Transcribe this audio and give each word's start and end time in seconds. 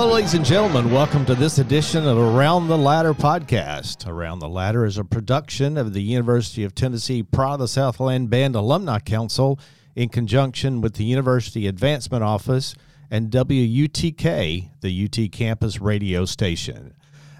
Hello, 0.00 0.14
ladies 0.14 0.32
and 0.32 0.46
gentlemen. 0.46 0.90
Welcome 0.90 1.26
to 1.26 1.34
this 1.34 1.58
edition 1.58 2.06
of 2.06 2.16
Around 2.16 2.68
the 2.68 2.78
Ladder 2.78 3.12
podcast. 3.12 4.08
Around 4.08 4.38
the 4.38 4.48
Ladder 4.48 4.86
is 4.86 4.96
a 4.96 5.04
production 5.04 5.76
of 5.76 5.92
the 5.92 6.00
University 6.00 6.64
of 6.64 6.74
Tennessee 6.74 7.22
Pride 7.22 7.52
of 7.52 7.60
the 7.60 7.68
Southland 7.68 8.30
Band 8.30 8.54
Alumni 8.54 8.98
Council 9.00 9.60
in 9.94 10.08
conjunction 10.08 10.80
with 10.80 10.94
the 10.94 11.04
University 11.04 11.66
Advancement 11.66 12.24
Office 12.24 12.74
and 13.10 13.30
WUTK, 13.30 14.70
the 14.80 15.04
UT 15.04 15.32
campus 15.32 15.82
radio 15.82 16.24
station. 16.24 16.94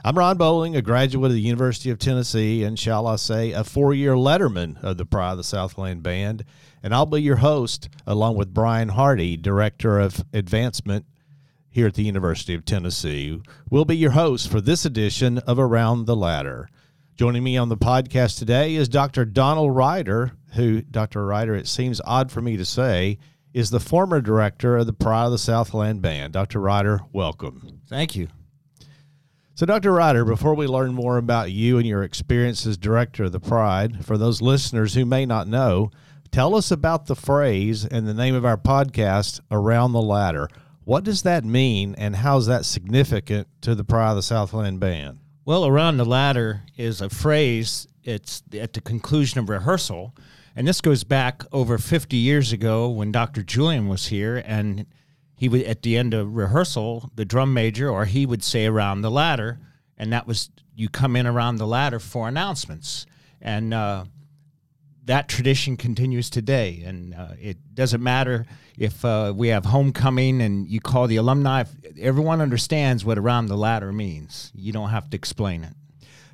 I'm 0.04 0.18
Ron 0.18 0.36
Bowling, 0.36 0.76
a 0.76 0.82
graduate 0.82 1.30
of 1.30 1.34
the 1.34 1.40
University 1.40 1.88
of 1.88 1.98
Tennessee, 1.98 2.62
and 2.62 2.78
shall 2.78 3.06
I 3.06 3.16
say, 3.16 3.52
a 3.52 3.64
four 3.64 3.94
year 3.94 4.12
letterman 4.12 4.84
of 4.84 4.98
the 4.98 5.06
Pride 5.06 5.30
of 5.30 5.38
the 5.38 5.44
Southland 5.44 6.02
Band. 6.02 6.44
And 6.82 6.94
I'll 6.94 7.06
be 7.06 7.22
your 7.22 7.36
host, 7.36 7.88
along 8.06 8.36
with 8.36 8.52
Brian 8.52 8.90
Hardy, 8.90 9.38
Director 9.38 9.98
of 9.98 10.22
Advancement 10.34 11.06
here 11.70 11.86
at 11.86 11.94
the 11.94 12.02
University 12.02 12.54
of 12.54 12.64
Tennessee. 12.64 13.40
We'll 13.70 13.84
be 13.84 13.96
your 13.96 14.10
host 14.10 14.50
for 14.50 14.60
this 14.60 14.84
edition 14.84 15.38
of 15.38 15.58
Around 15.58 16.06
the 16.06 16.16
Ladder. 16.16 16.68
Joining 17.14 17.44
me 17.44 17.56
on 17.56 17.68
the 17.68 17.76
podcast 17.76 18.38
today 18.38 18.74
is 18.74 18.88
Dr. 18.88 19.24
Donald 19.24 19.76
Ryder, 19.76 20.32
who, 20.54 20.82
Dr. 20.82 21.24
Ryder, 21.24 21.54
it 21.54 21.68
seems 21.68 22.00
odd 22.04 22.32
for 22.32 22.40
me 22.40 22.56
to 22.56 22.64
say, 22.64 23.18
is 23.54 23.70
the 23.70 23.78
former 23.78 24.20
director 24.20 24.78
of 24.78 24.86
the 24.86 24.92
Pride 24.92 25.26
of 25.26 25.32
the 25.32 25.38
Southland 25.38 26.02
Band. 26.02 26.32
Dr. 26.32 26.60
Ryder, 26.60 27.02
welcome. 27.12 27.80
Thank 27.88 28.16
you. 28.16 28.28
So, 29.54 29.66
Dr. 29.66 29.92
Ryder, 29.92 30.24
before 30.24 30.54
we 30.54 30.66
learn 30.66 30.94
more 30.94 31.18
about 31.18 31.52
you 31.52 31.76
and 31.76 31.86
your 31.86 32.02
experience 32.02 32.66
as 32.66 32.78
director 32.78 33.24
of 33.24 33.32
the 33.32 33.40
Pride, 33.40 34.04
for 34.04 34.16
those 34.16 34.40
listeners 34.40 34.94
who 34.94 35.04
may 35.04 35.26
not 35.26 35.46
know, 35.46 35.90
tell 36.32 36.56
us 36.56 36.70
about 36.70 37.06
the 37.06 37.16
phrase 37.16 37.84
and 37.84 38.08
the 38.08 38.14
name 38.14 38.34
of 38.34 38.44
our 38.46 38.56
podcast, 38.56 39.40
Around 39.50 39.92
the 39.92 40.00
Ladder. 40.00 40.48
What 40.90 41.04
does 41.04 41.22
that 41.22 41.44
mean, 41.44 41.94
and 41.98 42.16
how 42.16 42.36
is 42.38 42.46
that 42.46 42.64
significant 42.64 43.46
to 43.60 43.76
the 43.76 43.84
Pride 43.84 44.10
of 44.10 44.16
the 44.16 44.24
Southland 44.24 44.80
Band? 44.80 45.20
Well, 45.44 45.64
Around 45.64 45.98
the 45.98 46.04
Ladder 46.04 46.62
is 46.76 47.00
a 47.00 47.08
phrase, 47.08 47.86
it's 48.02 48.42
at 48.52 48.72
the 48.72 48.80
conclusion 48.80 49.38
of 49.38 49.48
rehearsal. 49.48 50.16
And 50.56 50.66
this 50.66 50.80
goes 50.80 51.04
back 51.04 51.44
over 51.52 51.78
50 51.78 52.16
years 52.16 52.52
ago 52.52 52.88
when 52.88 53.12
Dr. 53.12 53.44
Julian 53.44 53.86
was 53.86 54.08
here 54.08 54.42
and 54.44 54.84
he 55.36 55.48
would 55.48 55.62
at 55.62 55.82
the 55.82 55.96
end 55.96 56.12
of 56.12 56.34
rehearsal, 56.34 57.08
the 57.14 57.24
drum 57.24 57.54
major 57.54 57.88
or 57.88 58.04
he 58.04 58.26
would 58.26 58.42
say 58.42 58.66
around 58.66 59.02
the 59.02 59.12
ladder, 59.12 59.60
and 59.96 60.12
that 60.12 60.26
was 60.26 60.50
you 60.74 60.88
come 60.88 61.14
in 61.14 61.24
around 61.24 61.58
the 61.58 61.68
ladder 61.68 62.00
for 62.00 62.26
announcements, 62.26 63.06
and 63.40 63.72
uh, 63.72 64.06
that 65.10 65.28
tradition 65.28 65.76
continues 65.76 66.30
today. 66.30 66.84
And 66.86 67.14
uh, 67.14 67.30
it 67.40 67.74
doesn't 67.74 68.00
matter 68.00 68.46
if 68.78 69.04
uh, 69.04 69.32
we 69.36 69.48
have 69.48 69.64
homecoming 69.64 70.40
and 70.40 70.68
you 70.68 70.80
call 70.80 71.08
the 71.08 71.16
alumni. 71.16 71.64
Everyone 71.98 72.40
understands 72.40 73.04
what 73.04 73.18
around 73.18 73.46
the 73.46 73.56
ladder 73.56 73.92
means. 73.92 74.52
You 74.54 74.72
don't 74.72 74.90
have 74.90 75.10
to 75.10 75.16
explain 75.16 75.64
it. 75.64 75.72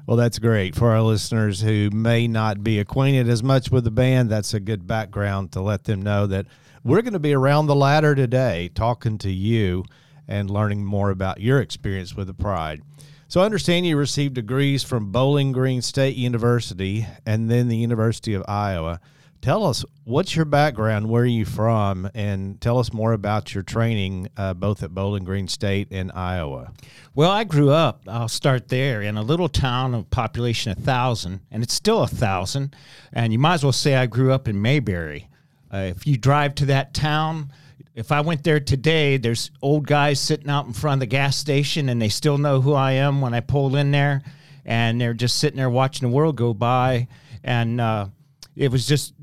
Well, 0.07 0.19
that's 0.19 0.39
great 0.39 0.77
for 0.77 0.91
our 0.91 1.01
listeners 1.01 1.63
who 1.63 1.89
may 1.91 2.29
not 2.29 2.63
be 2.63 2.79
acquainted 2.79 3.31
as 3.31 3.43
much 3.43 3.71
with 3.71 3.85
the 3.85 3.91
band. 3.91 4.29
That's 4.29 4.53
a 4.53 4.61
good 4.61 4.87
background 4.87 5.53
to 5.53 5.63
let 5.63 5.85
them 5.85 6.03
know 6.03 6.27
that 6.27 6.45
we're 6.85 7.01
going 7.01 7.15
to 7.15 7.19
be 7.19 7.33
around 7.33 7.67
the 7.67 7.75
ladder 7.75 8.15
today 8.15 8.71
talking 8.75 9.17
to 9.19 9.31
you 9.31 9.85
and 10.29 10.51
learning 10.51 10.85
more 10.85 11.11
about 11.11 11.41
your 11.41 11.61
experience 11.63 12.15
with 12.15 12.27
the 12.27 12.35
Pride. 12.35 12.83
So, 13.29 13.41
I 13.41 13.45
understand 13.45 13.85
you 13.85 13.97
received 13.97 14.35
degrees 14.35 14.85
from 14.85 15.11
Bowling 15.11 15.51
Green 15.51 15.83
State 15.83 16.15
University 16.17 17.07
and 17.27 17.51
then 17.51 17.67
the 17.67 17.77
University 17.77 18.35
of 18.35 18.45
Iowa. 18.47 19.01
Tell 19.43 19.65
us 19.65 19.85
what's 20.05 20.37
your 20.37 20.45
background, 20.45 21.09
where 21.09 21.25
are 21.25 21.27
you 21.27 21.45
from, 21.45 22.09
and 22.15 22.61
tell 22.61 22.79
us 22.79 22.93
more 22.93 23.13
about 23.13 23.53
your 23.53 23.65
training 23.65 24.29
uh, 24.37 24.55
both 24.55 24.83
at 24.85 24.95
Bowling 24.95 25.25
Green 25.25 25.49
State 25.49 25.89
and 25.91 26.13
Iowa. 26.13 26.73
Well, 27.17 27.31
I 27.31 27.43
grew 27.43 27.71
up, 27.71 28.03
I'll 28.07 28.29
start 28.29 28.69
there, 28.69 29.03
in 29.03 29.17
a 29.17 29.23
little 29.23 29.49
town 29.49 29.93
of 29.93 30.09
population 30.11 30.71
a 30.71 30.77
thousand, 30.77 31.41
and 31.51 31.65
it's 31.65 31.75
still 31.75 32.03
a 32.03 32.09
thousand. 32.09 32.77
And 33.13 33.33
you 33.33 33.41
might 33.41 33.55
as 33.55 33.65
well 33.65 33.73
say 33.73 33.97
I 33.97 34.07
grew 34.07 34.33
up 34.33 34.47
in 34.47 34.63
Mayberry. 34.63 35.29
Uh, 35.73 35.93
if 35.97 36.07
you 36.07 36.17
drive 36.17 36.55
to 36.57 36.67
that 36.67 36.95
town, 36.95 37.53
if 37.97 38.13
I 38.13 38.21
went 38.21 38.45
there 38.45 38.61
today, 38.61 39.17
there's 39.17 39.51
old 39.63 39.87
guys 39.87 40.21
sitting 40.21 40.51
out 40.51 40.67
in 40.67 40.75
front 40.75 40.99
of 40.99 41.01
the 41.01 41.07
gas 41.07 41.35
station 41.37 41.89
and 41.89 42.01
they 42.01 42.11
still 42.11 42.37
know 42.37 42.61
who 42.61 42.75
I 42.75 42.93
am 42.93 43.23
when 43.23 43.33
I 43.33 43.41
pull 43.41 43.75
in 43.75 43.91
there. 43.91 44.23
And 44.67 45.01
they're 45.01 45.15
just 45.15 45.39
sitting 45.39 45.57
there 45.57 45.71
watching 45.71 46.09
the 46.09 46.15
world 46.15 46.37
go 46.37 46.53
by. 46.53 47.09
And 47.43 47.81
uh, 47.81 48.09
it 48.55 48.71
was 48.71 48.87
just, 48.87 49.15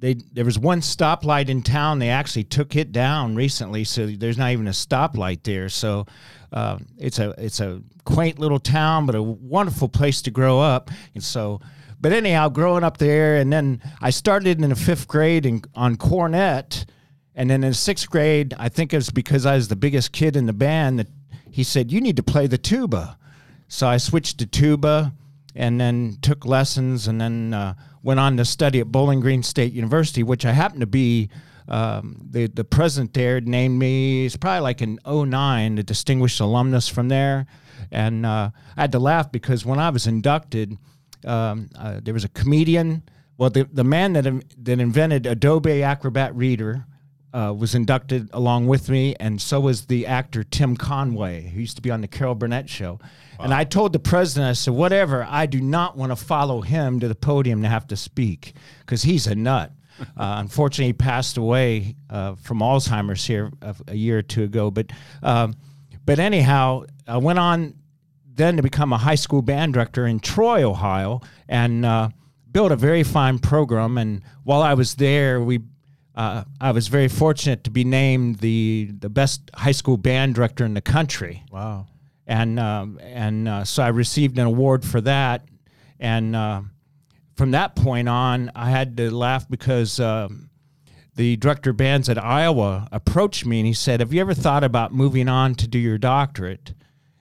they 0.00 0.14
there 0.32 0.44
was 0.44 0.58
one 0.58 0.80
stoplight 0.80 1.48
in 1.48 1.62
town. 1.62 1.98
They 1.98 2.10
actually 2.10 2.44
took 2.44 2.76
it 2.76 2.92
down 2.92 3.34
recently, 3.34 3.82
so 3.82 4.06
there's 4.06 4.38
not 4.38 4.52
even 4.52 4.68
a 4.68 4.72
stoplight 4.72 5.42
there. 5.42 5.68
So 5.68 6.06
uh, 6.52 6.78
it's 6.98 7.18
a 7.18 7.34
it's 7.36 7.60
a 7.60 7.82
quaint 8.04 8.38
little 8.38 8.60
town, 8.60 9.06
but 9.06 9.16
a 9.16 9.22
wonderful 9.22 9.88
place 9.88 10.22
to 10.22 10.30
grow 10.30 10.60
up. 10.60 10.90
And 11.14 11.24
so 11.24 11.60
but 12.00 12.12
anyhow, 12.12 12.48
growing 12.48 12.84
up 12.84 12.98
there, 12.98 13.36
and 13.36 13.52
then 13.52 13.82
I 14.00 14.10
started 14.10 14.62
in 14.62 14.70
the 14.70 14.76
fifth 14.76 15.08
grade 15.08 15.44
in, 15.46 15.62
on 15.74 15.96
cornet, 15.96 16.84
and 17.38 17.48
then 17.48 17.62
in 17.62 17.72
sixth 17.72 18.10
grade, 18.10 18.54
I 18.58 18.68
think 18.68 18.92
it 18.92 18.96
was 18.96 19.10
because 19.10 19.46
I 19.46 19.54
was 19.54 19.68
the 19.68 19.76
biggest 19.76 20.12
kid 20.12 20.36
in 20.36 20.46
the 20.46 20.52
band 20.52 20.98
that 20.98 21.06
he 21.50 21.62
said 21.62 21.92
you 21.92 22.00
need 22.00 22.16
to 22.16 22.22
play 22.22 22.46
the 22.46 22.58
tuba. 22.58 23.16
So 23.68 23.86
I 23.86 23.96
switched 23.98 24.38
to 24.38 24.46
tuba, 24.46 25.12
and 25.54 25.80
then 25.80 26.18
took 26.20 26.44
lessons, 26.44 27.06
and 27.06 27.20
then 27.20 27.54
uh, 27.54 27.74
went 28.02 28.18
on 28.20 28.36
to 28.38 28.44
study 28.44 28.80
at 28.80 28.92
Bowling 28.92 29.20
Green 29.20 29.42
State 29.42 29.72
University, 29.72 30.22
which 30.22 30.44
I 30.44 30.52
happened 30.52 30.80
to 30.80 30.86
be. 30.86 31.30
Um, 31.68 32.16
the 32.30 32.46
the 32.46 32.64
president 32.64 33.12
there 33.12 33.40
named 33.40 33.78
me. 33.78 34.24
It's 34.24 34.36
probably 34.36 34.60
like 34.60 34.80
an 34.80 34.98
09, 35.06 35.74
the 35.74 35.82
distinguished 35.82 36.40
alumnus 36.40 36.88
from 36.88 37.08
there, 37.08 37.46
and 37.92 38.24
uh, 38.24 38.50
I 38.76 38.80
had 38.80 38.92
to 38.92 38.98
laugh 38.98 39.30
because 39.30 39.66
when 39.66 39.78
I 39.78 39.90
was 39.90 40.06
inducted 40.06 40.78
um, 41.24 41.68
uh, 41.78 42.00
there 42.02 42.14
was 42.14 42.24
a 42.24 42.28
comedian. 42.28 43.02
Well, 43.36 43.50
the, 43.50 43.68
the 43.72 43.84
man 43.84 44.14
that, 44.14 44.24
that 44.64 44.80
invented 44.80 45.26
Adobe 45.26 45.82
Acrobat 45.82 46.34
Reader 46.34 46.84
uh, 47.32 47.54
was 47.56 47.74
inducted 47.74 48.30
along 48.32 48.66
with 48.66 48.88
me, 48.88 49.14
and 49.20 49.40
so 49.40 49.60
was 49.60 49.86
the 49.86 50.06
actor 50.06 50.44
Tim 50.44 50.76
Conway, 50.76 51.48
who 51.48 51.60
used 51.60 51.76
to 51.76 51.82
be 51.82 51.90
on 51.90 52.00
the 52.00 52.08
Carol 52.08 52.34
Burnett 52.34 52.68
show. 52.68 52.98
Wow. 53.38 53.44
And 53.44 53.54
I 53.54 53.64
told 53.64 53.92
the 53.92 53.98
president, 53.98 54.50
I 54.50 54.52
said, 54.54 54.74
whatever, 54.74 55.26
I 55.28 55.46
do 55.46 55.60
not 55.60 55.96
want 55.96 56.10
to 56.10 56.16
follow 56.16 56.60
him 56.60 57.00
to 57.00 57.08
the 57.08 57.14
podium 57.14 57.62
to 57.62 57.68
have 57.68 57.86
to 57.88 57.96
speak 57.96 58.54
because 58.80 59.02
he's 59.02 59.26
a 59.26 59.34
nut. 59.34 59.72
uh, 60.00 60.04
unfortunately, 60.16 60.86
he 60.86 60.92
passed 60.92 61.36
away 61.36 61.96
uh, 62.08 62.34
from 62.36 62.60
Alzheimer's 62.60 63.24
here 63.24 63.50
a, 63.62 63.74
a, 63.88 63.94
year 63.94 64.18
or 64.18 64.22
two 64.22 64.44
ago. 64.44 64.70
But, 64.70 64.86
um, 65.22 65.54
but 66.04 66.18
anyhow, 66.18 66.84
I 67.06 67.18
went 67.18 67.38
on 67.38 67.74
then 68.34 68.56
to 68.56 68.62
become 68.62 68.92
a 68.92 68.98
high 68.98 69.16
school 69.16 69.42
band 69.42 69.74
director 69.74 70.06
in 70.06 70.20
Troy, 70.20 70.62
Ohio, 70.62 71.20
and 71.48 71.84
uh, 71.84 72.08
built 72.50 72.72
a 72.72 72.76
very 72.76 73.02
fine 73.02 73.38
program. 73.38 73.98
And 73.98 74.22
while 74.44 74.62
I 74.62 74.74
was 74.74 74.94
there, 74.94 75.40
we 75.42 75.60
uh, 76.18 76.42
I 76.60 76.72
was 76.72 76.88
very 76.88 77.06
fortunate 77.06 77.62
to 77.64 77.70
be 77.70 77.84
named 77.84 78.40
the 78.40 78.90
the 78.98 79.08
best 79.08 79.50
high 79.54 79.72
school 79.72 79.96
band 79.96 80.34
director 80.34 80.64
in 80.64 80.74
the 80.74 80.80
country. 80.80 81.44
Wow! 81.52 81.86
And 82.26 82.58
um, 82.58 82.98
and 83.00 83.48
uh, 83.48 83.64
so 83.64 83.84
I 83.84 83.88
received 83.88 84.36
an 84.36 84.44
award 84.44 84.84
for 84.84 85.00
that. 85.02 85.44
And 86.00 86.34
uh, 86.34 86.62
from 87.36 87.52
that 87.52 87.76
point 87.76 88.08
on, 88.08 88.50
I 88.54 88.70
had 88.70 88.96
to 88.98 89.14
laugh 89.14 89.48
because. 89.48 89.98
Um, 90.00 90.44
the 91.14 91.34
director 91.34 91.70
of 91.70 91.76
bands 91.76 92.08
at 92.08 92.16
Iowa 92.16 92.86
approached 92.92 93.44
me 93.44 93.58
and 93.58 93.66
he 93.66 93.72
said, 93.72 93.98
Have 93.98 94.12
you 94.12 94.20
ever 94.20 94.34
thought 94.34 94.62
about 94.62 94.94
moving 94.94 95.28
on 95.28 95.56
to 95.56 95.66
do 95.66 95.76
your 95.76 95.98
doctorate? 95.98 96.74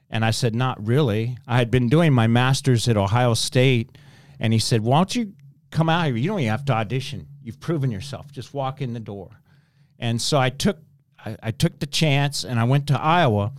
And 0.07 0.23
I 0.23 0.29
said, 0.29 0.53
Not 0.53 0.85
really. 0.85 1.39
I 1.47 1.57
had 1.57 1.71
been 1.71 1.89
doing 1.89 2.13
my 2.13 2.27
master's 2.27 2.87
at 2.87 2.95
Ohio 2.95 3.33
State. 3.33 3.97
And 4.39 4.53
he 4.53 4.59
said, 4.59 4.81
Why 4.81 4.99
don't 4.99 5.15
you 5.15 5.33
come 5.71 5.89
out 5.89 6.05
here? 6.05 6.15
You 6.15 6.29
don't 6.29 6.41
even 6.41 6.51
have 6.51 6.65
to 6.65 6.73
audition. 6.73 7.27
You've 7.47 7.61
proven 7.61 7.91
yourself. 7.91 8.29
Just 8.29 8.53
walk 8.53 8.81
in 8.81 8.91
the 8.91 8.99
door. 8.99 9.39
And 9.99 10.21
so 10.21 10.37
I 10.37 10.49
took 10.49 10.79
I, 11.23 11.37
I 11.41 11.51
took 11.51 11.79
the 11.79 11.85
chance 11.85 12.43
and 12.43 12.59
I 12.59 12.65
went 12.65 12.87
to 12.87 12.99
Iowa. 12.99 13.53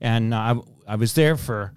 And 0.00 0.34
I, 0.34 0.56
I 0.88 0.96
was 0.96 1.12
there 1.12 1.36
for 1.36 1.74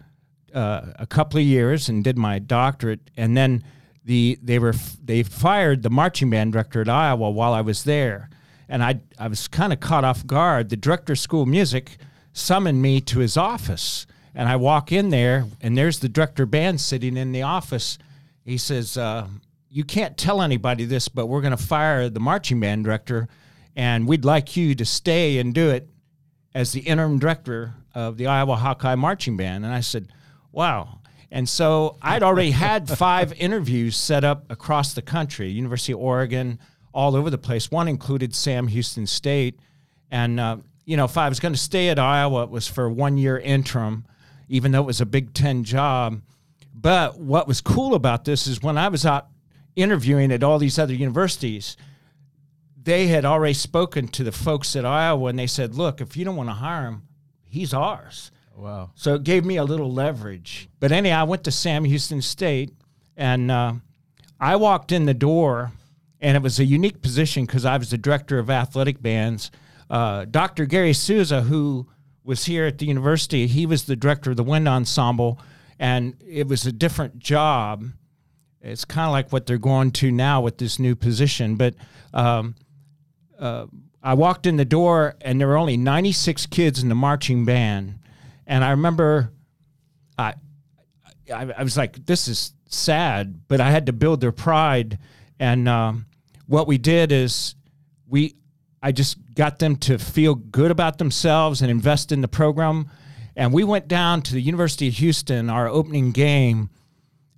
uh, 0.53 0.93
a 0.95 1.05
couple 1.05 1.41
of 1.41 1.45
years 1.45 1.89
and 1.89 2.05
did 2.05 2.17
my 2.17 2.39
doctorate. 2.39 3.11
And 3.17 3.35
then 3.35 3.65
the 4.05 4.39
they 4.41 4.59
were 4.59 4.75
they 5.03 5.23
fired 5.23 5.83
the 5.83 5.89
marching 5.89 6.29
band 6.29 6.53
director 6.53 6.79
at 6.79 6.87
Iowa 6.87 7.29
while 7.29 7.51
I 7.51 7.59
was 7.59 7.83
there. 7.83 8.29
And 8.69 8.81
I 8.81 9.01
I 9.19 9.27
was 9.27 9.49
kind 9.49 9.73
of 9.73 9.81
caught 9.81 10.05
off 10.05 10.25
guard. 10.25 10.69
The 10.69 10.77
director 10.77 11.11
of 11.11 11.19
school 11.19 11.45
music 11.45 11.97
summoned 12.31 12.81
me 12.81 13.01
to 13.01 13.19
his 13.19 13.35
office 13.35 14.07
and 14.33 14.47
I 14.47 14.55
walk 14.55 14.91
in 14.91 15.09
there, 15.09 15.47
and 15.61 15.75
there's 15.75 15.97
the 15.97 16.07
director 16.07 16.45
band 16.45 16.79
sitting 16.79 17.17
in 17.17 17.31
the 17.31 17.41
office. 17.41 17.97
He 18.45 18.57
says, 18.57 18.95
uh, 18.95 19.27
"You 19.69 19.83
can't 19.83 20.17
tell 20.17 20.41
anybody 20.41 20.85
this, 20.85 21.07
but 21.07 21.27
we're 21.27 21.41
going 21.41 21.55
to 21.55 21.57
fire 21.57 22.09
the 22.09 22.19
marching 22.19 22.59
band 22.59 22.83
director, 22.83 23.27
and 23.75 24.07
we'd 24.07 24.25
like 24.25 24.55
you 24.57 24.75
to 24.75 24.85
stay 24.85 25.39
and 25.39 25.53
do 25.53 25.69
it 25.69 25.89
as 26.53 26.71
the 26.71 26.81
interim 26.81 27.19
director 27.19 27.73
of 27.93 28.17
the 28.17 28.27
Iowa 28.27 28.55
Hawkeye 28.55 28.95
Marching 28.95 29.37
Band." 29.37 29.65
And 29.65 29.73
I 29.73 29.81
said, 29.81 30.07
"Wow." 30.51 30.99
And 31.29 31.47
so 31.47 31.97
I'd 32.01 32.23
already 32.23 32.51
had 32.51 32.89
five 32.97 33.33
interviews 33.33 33.95
set 33.97 34.23
up 34.23 34.49
across 34.49 34.93
the 34.93 35.01
country, 35.01 35.49
University 35.49 35.93
of 35.93 35.99
Oregon, 35.99 36.59
all 36.93 37.15
over 37.15 37.29
the 37.29 37.37
place. 37.37 37.69
One 37.69 37.87
included 37.87 38.33
Sam 38.33 38.67
Houston 38.67 39.05
State, 39.05 39.59
and 40.09 40.39
uh, 40.39 40.57
you 40.85 40.95
know, 40.95 41.05
if 41.05 41.17
I 41.17 41.27
was 41.27 41.39
going 41.39 41.53
to 41.53 41.59
stay 41.59 41.89
at 41.89 41.99
Iowa, 41.99 42.43
it 42.43 42.49
was 42.49 42.67
for 42.67 42.89
one 42.89 43.17
year 43.17 43.37
interim, 43.37 44.05
even 44.47 44.71
though 44.71 44.81
it 44.81 44.85
was 44.85 45.01
a 45.01 45.05
Big 45.05 45.33
Ten 45.33 45.63
job. 45.65 46.21
But 46.73 47.19
what 47.19 47.47
was 47.47 47.59
cool 47.59 47.93
about 47.93 48.23
this 48.23 48.47
is 48.47 48.63
when 48.63 48.77
I 48.77 48.87
was 48.87 49.05
out 49.05 49.27
interviewing 49.77 50.31
at 50.33 50.43
all 50.43 50.59
these 50.59 50.77
other 50.77 50.93
universities, 50.93 51.77
they 52.81 53.07
had 53.07 53.23
already 53.23 53.53
spoken 53.53 54.07
to 54.09 54.23
the 54.23 54.31
folks 54.31 54.75
at 54.75 54.85
Iowa 54.85 55.29
and 55.29 55.39
they 55.39 55.47
said, 55.47 55.75
look, 55.75 56.01
if 56.01 56.17
you 56.17 56.25
don't 56.25 56.35
want 56.35 56.49
to 56.49 56.53
hire 56.53 56.87
him, 56.87 57.03
he's 57.45 57.73
ours. 57.73 58.31
Wow. 58.55 58.91
So 58.95 59.15
it 59.15 59.23
gave 59.23 59.45
me 59.45 59.57
a 59.57 59.63
little 59.63 59.91
leverage. 59.91 60.67
But 60.79 60.91
anyhow, 60.91 61.21
I 61.21 61.23
went 61.23 61.43
to 61.43 61.51
Sam 61.51 61.85
Houston 61.85 62.21
State 62.21 62.73
and 63.15 63.51
uh, 63.51 63.73
I 64.39 64.55
walked 64.55 64.91
in 64.91 65.05
the 65.05 65.13
door 65.13 65.71
and 66.19 66.35
it 66.35 66.41
was 66.41 66.59
a 66.59 66.65
unique 66.65 67.01
position 67.01 67.45
because 67.45 67.65
I 67.65 67.77
was 67.77 67.91
the 67.91 67.97
director 67.97 68.39
of 68.39 68.49
athletic 68.49 69.01
bands. 69.01 69.51
Uh, 69.89 70.25
Dr. 70.25 70.65
Gary 70.65 70.93
Sousa, 70.93 71.41
who 71.41 71.87
was 72.23 72.45
here 72.45 72.65
at 72.65 72.79
the 72.79 72.85
university, 72.85 73.47
he 73.47 73.65
was 73.65 73.85
the 73.85 73.95
director 73.95 74.31
of 74.31 74.37
the 74.37 74.43
wind 74.43 74.67
ensemble, 74.67 75.39
and 75.79 76.15
it 76.27 76.47
was 76.47 76.65
a 76.65 76.71
different 76.71 77.19
job. 77.19 77.85
It's 78.67 78.85
kind 78.85 79.07
of 79.07 79.11
like 79.11 79.31
what 79.31 79.45
they're 79.45 79.57
going 79.57 79.91
to 79.91 80.11
now 80.11 80.41
with 80.41 80.57
this 80.57 80.79
new 80.79 80.95
position. 80.95 81.55
But 81.55 81.75
um, 82.13 82.55
uh, 83.39 83.67
I 84.03 84.13
walked 84.13 84.45
in 84.45 84.57
the 84.57 84.65
door, 84.65 85.15
and 85.21 85.39
there 85.39 85.47
were 85.47 85.57
only 85.57 85.77
96 85.77 86.45
kids 86.47 86.81
in 86.81 86.89
the 86.89 86.95
marching 86.95 87.45
band, 87.45 87.99
and 88.45 88.63
I 88.63 88.71
remember 88.71 89.31
I, 90.17 90.33
I, 91.33 91.53
I 91.57 91.63
was 91.63 91.77
like, 91.77 92.05
this 92.05 92.27
is 92.27 92.53
sad, 92.69 93.47
but 93.47 93.61
I 93.61 93.71
had 93.71 93.85
to 93.87 93.93
build 93.93 94.21
their 94.21 94.31
pride. 94.31 94.99
And 95.39 95.67
um, 95.67 96.05
what 96.47 96.67
we 96.67 96.77
did 96.77 97.11
is 97.11 97.55
we, 98.07 98.35
I 98.81 98.91
just 98.91 99.17
got 99.35 99.59
them 99.59 99.75
to 99.77 99.97
feel 99.97 100.35
good 100.35 100.71
about 100.71 100.97
themselves 100.97 101.61
and 101.61 101.69
invest 101.69 102.11
in 102.11 102.21
the 102.21 102.27
program. 102.27 102.89
And 103.35 103.53
we 103.53 103.63
went 103.63 103.87
down 103.87 104.21
to 104.23 104.33
the 104.33 104.41
University 104.41 104.87
of 104.87 104.95
Houston, 104.95 105.49
our 105.49 105.67
opening 105.67 106.11
game, 106.11 106.69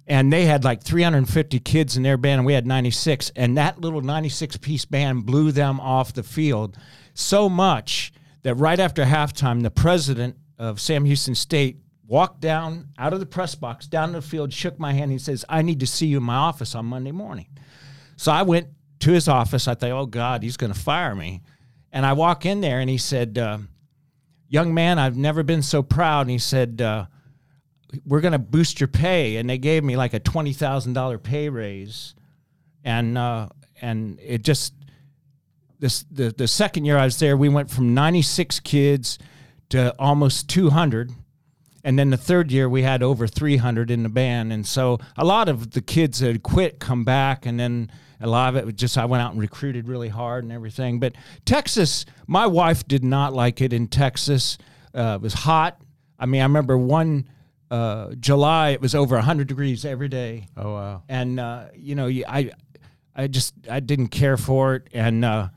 and 0.10 0.34
they 0.34 0.46
had 0.46 0.64
like 0.64 0.84
350 0.84 1.60
kids 1.60 1.96
in 1.96 2.02
their 2.02 2.18
band, 2.18 2.40
and 2.40 2.46
we 2.46 2.54
had 2.54 2.66
96. 2.66 3.32
And 3.36 3.56
that 3.58 3.80
little 3.80 4.02
96 4.02 4.58
piece 4.58 4.84
band 4.84 5.28
blew 5.28 5.52
them 5.52 5.80
off 5.80 6.14
the 6.14 6.24
field 6.24 6.76
so 7.14 7.48
much 7.48 8.12
that 8.42 8.56
right 8.56 8.80
after 8.80 9.06
halftime, 9.06 9.62
the 9.62 9.70
president 9.70 10.36
of 10.58 10.82
Sam 10.82 11.06
Houston 11.06 11.36
State 11.36 11.78
walked 12.08 12.42
down 12.42 12.88
out 12.98 13.14
of 13.14 13.20
the 13.20 13.28
press 13.28 13.54
box, 13.54 13.86
down 13.86 14.14
the 14.14 14.22
field, 14.22 14.52
shook 14.52 14.80
my 14.80 14.94
hand. 14.94 15.04
And 15.04 15.12
he 15.12 15.20
says, 15.20 15.46
I 15.48 15.62
need 15.62 15.80
to 15.82 15.88
see 15.88 16.08
you 16.08 16.18
in 16.18 16.24
my 16.24 16.38
office 16.38 16.74
on 16.74 16.88
Monday 16.88 17.12
morning. 17.12 17.48
So 18.16 18.32
I 18.32 18.42
went 18.42 18.68
to 19.02 19.12
his 19.12 19.28
office. 19.28 19.68
I 19.68 19.76
thought, 19.76 19.92
oh 19.92 20.08
God, 20.08 20.42
he's 20.42 20.58
going 20.58 20.74
to 20.74 20.80
fire 20.80 21.14
me. 21.14 21.44
And 21.92 22.04
I 22.04 22.14
walk 22.14 22.48
in 22.48 22.62
there 22.62 22.80
and 22.80 22.90
he 22.90 22.98
said, 22.98 23.38
uh, 23.38 23.60
Young 24.52 24.74
man, 24.74 24.98
I've 24.98 25.16
never 25.16 25.44
been 25.44 25.62
so 25.62 25.84
proud. 25.84 26.22
And 26.22 26.32
he 26.32 26.40
said, 26.40 26.82
uh, 26.82 27.06
We're 28.06 28.22
going 28.22 28.34
to 28.34 28.40
boost 28.40 28.80
your 28.80 28.88
pay. 28.88 29.38
And 29.38 29.50
they 29.50 29.58
gave 29.58 29.84
me 29.84 29.98
like 29.98 30.14
a 30.14 30.20
$20,000 30.20 31.24
pay 31.24 31.50
raise. 31.50 32.16
And, 32.84 33.18
uh, 33.18 33.50
and 33.82 34.20
it 34.22 34.44
just, 34.44 34.74
this, 35.80 36.06
the, 36.12 36.34
the 36.38 36.48
second 36.48 36.86
year 36.86 36.98
I 36.98 37.06
was 37.06 37.20
there, 37.20 37.36
we 37.38 37.50
went 37.50 37.70
from 37.70 37.94
96 37.94 38.60
kids 38.62 39.18
to 39.70 39.94
almost 40.00 40.50
200 40.50 41.12
and 41.84 41.98
then 41.98 42.10
the 42.10 42.18
third 42.18 42.52
year 42.52 42.68
we 42.68 42.84
had 42.84 43.02
over 43.02 43.28
300 43.28 43.90
in 43.90 44.04
the 44.04 44.10
band. 44.10 44.52
And 44.52 44.66
so 44.66 45.00
a 45.18 45.26
lot 45.26 45.48
of 45.50 45.72
the 45.72 45.82
kids 45.82 46.20
that 46.20 46.28
had 46.28 46.44
quit 46.44 46.80
come 46.80 47.04
back. 47.04 47.46
And 47.46 47.60
then 47.60 47.90
a 48.20 48.28
lot 48.28 48.50
of 48.50 48.58
it 48.58 48.66
was 48.66 48.76
just 48.76 48.98
i 48.98 49.06
went 49.06 49.24
out 49.24 49.32
and 49.32 49.40
recruited 49.40 49.88
really 49.88 50.10
hard 50.10 50.44
and 50.44 50.52
everything. 50.52 51.00
But 51.00 51.16
texas 51.46 52.06
my 52.28 52.48
wife 52.48 52.88
did 52.88 53.04
not 53.04 53.34
like 53.34 53.62
it 53.62 53.74
in 53.74 53.88
texas. 53.88 54.58
Uh, 54.94 55.18
it 55.20 55.22
was 55.22 55.34
hot. 55.34 55.82
I 56.20 56.26
mean 56.26 56.42
i 56.42 56.46
remember 56.46 56.78
one 56.78 57.30
uh, 57.72 58.14
july 58.20 58.70
it 58.70 58.82
was 58.82 58.96
over 58.96 59.16
100 59.16 59.48
degrees 59.48 59.86
every 59.86 60.08
day 60.08 60.48
Oh 60.58 60.74
wow. 60.74 61.04
and 61.08 61.40
uh, 61.40 61.66
you 61.76 61.96
know 61.96 62.08
i 62.08 62.52
i 63.16 63.28
just 63.28 63.54
i 63.70 63.80
didn't 63.80 64.08
care 64.10 64.38
for 64.38 64.76
it 64.76 64.88
and 64.94 65.24
uh, 65.24 65.50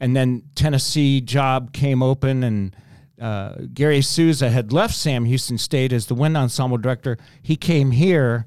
and 0.00 0.16
then 0.16 0.44
tennessee 0.54 1.20
job 1.20 1.72
came 1.72 2.02
open 2.02 2.42
and 2.44 2.76
uh, 3.20 3.54
Gary 3.74 4.00
Sousa 4.00 4.48
had 4.48 4.72
left 4.72 4.94
Sam 4.94 5.24
Houston 5.24 5.58
State 5.58 5.92
as 5.92 6.06
the 6.06 6.14
wind 6.14 6.36
ensemble 6.36 6.78
director. 6.78 7.18
He 7.42 7.56
came 7.56 7.90
here 7.90 8.46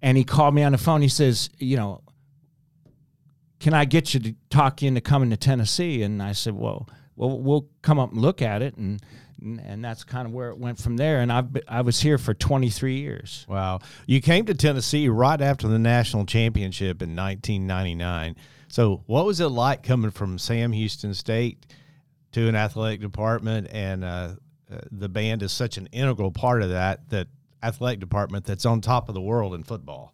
and 0.00 0.16
he 0.16 0.22
called 0.22 0.54
me 0.54 0.62
on 0.62 0.70
the 0.70 0.78
phone. 0.78 1.02
He 1.02 1.08
says, 1.08 1.50
you 1.58 1.76
know, 1.76 2.00
can 3.58 3.74
I 3.74 3.84
get 3.86 4.14
you 4.14 4.20
to 4.20 4.34
talk 4.50 4.82
you 4.82 4.86
into 4.88 5.00
coming 5.00 5.30
to 5.30 5.36
Tennessee? 5.36 6.02
And 6.04 6.22
I 6.22 6.30
said, 6.30 6.54
well, 6.54 6.88
well, 7.16 7.40
we'll 7.40 7.68
come 7.82 7.98
up 7.98 8.12
and 8.12 8.20
look 8.20 8.40
at 8.40 8.62
it. 8.62 8.76
And, 8.76 9.02
and 9.40 9.84
that's 9.84 10.04
kind 10.04 10.26
of 10.26 10.32
where 10.32 10.50
it 10.50 10.58
went 10.58 10.78
from 10.78 10.96
there. 10.96 11.20
And 11.20 11.32
I've 11.32 11.52
been, 11.52 11.62
I 11.68 11.82
was 11.82 12.00
here 12.00 12.18
for 12.18 12.34
23 12.34 12.98
years. 12.98 13.46
Wow. 13.48 13.80
You 14.06 14.20
came 14.20 14.46
to 14.46 14.54
Tennessee 14.54 15.08
right 15.08 15.40
after 15.40 15.68
the 15.68 15.78
national 15.78 16.26
championship 16.26 17.02
in 17.02 17.14
1999. 17.16 18.36
So, 18.68 19.02
what 19.06 19.26
was 19.26 19.40
it 19.40 19.48
like 19.48 19.82
coming 19.82 20.10
from 20.10 20.38
Sam 20.38 20.72
Houston 20.72 21.14
State 21.14 21.66
to 22.32 22.48
an 22.48 22.56
athletic 22.56 23.00
department? 23.00 23.68
And 23.70 24.04
uh, 24.04 24.34
uh, 24.72 24.78
the 24.90 25.08
band 25.08 25.42
is 25.42 25.52
such 25.52 25.76
an 25.76 25.86
integral 25.92 26.32
part 26.32 26.62
of 26.62 26.70
that, 26.70 27.08
that 27.10 27.28
athletic 27.62 28.00
department 28.00 28.44
that's 28.44 28.66
on 28.66 28.80
top 28.80 29.08
of 29.08 29.14
the 29.14 29.20
world 29.20 29.54
in 29.54 29.62
football. 29.62 30.12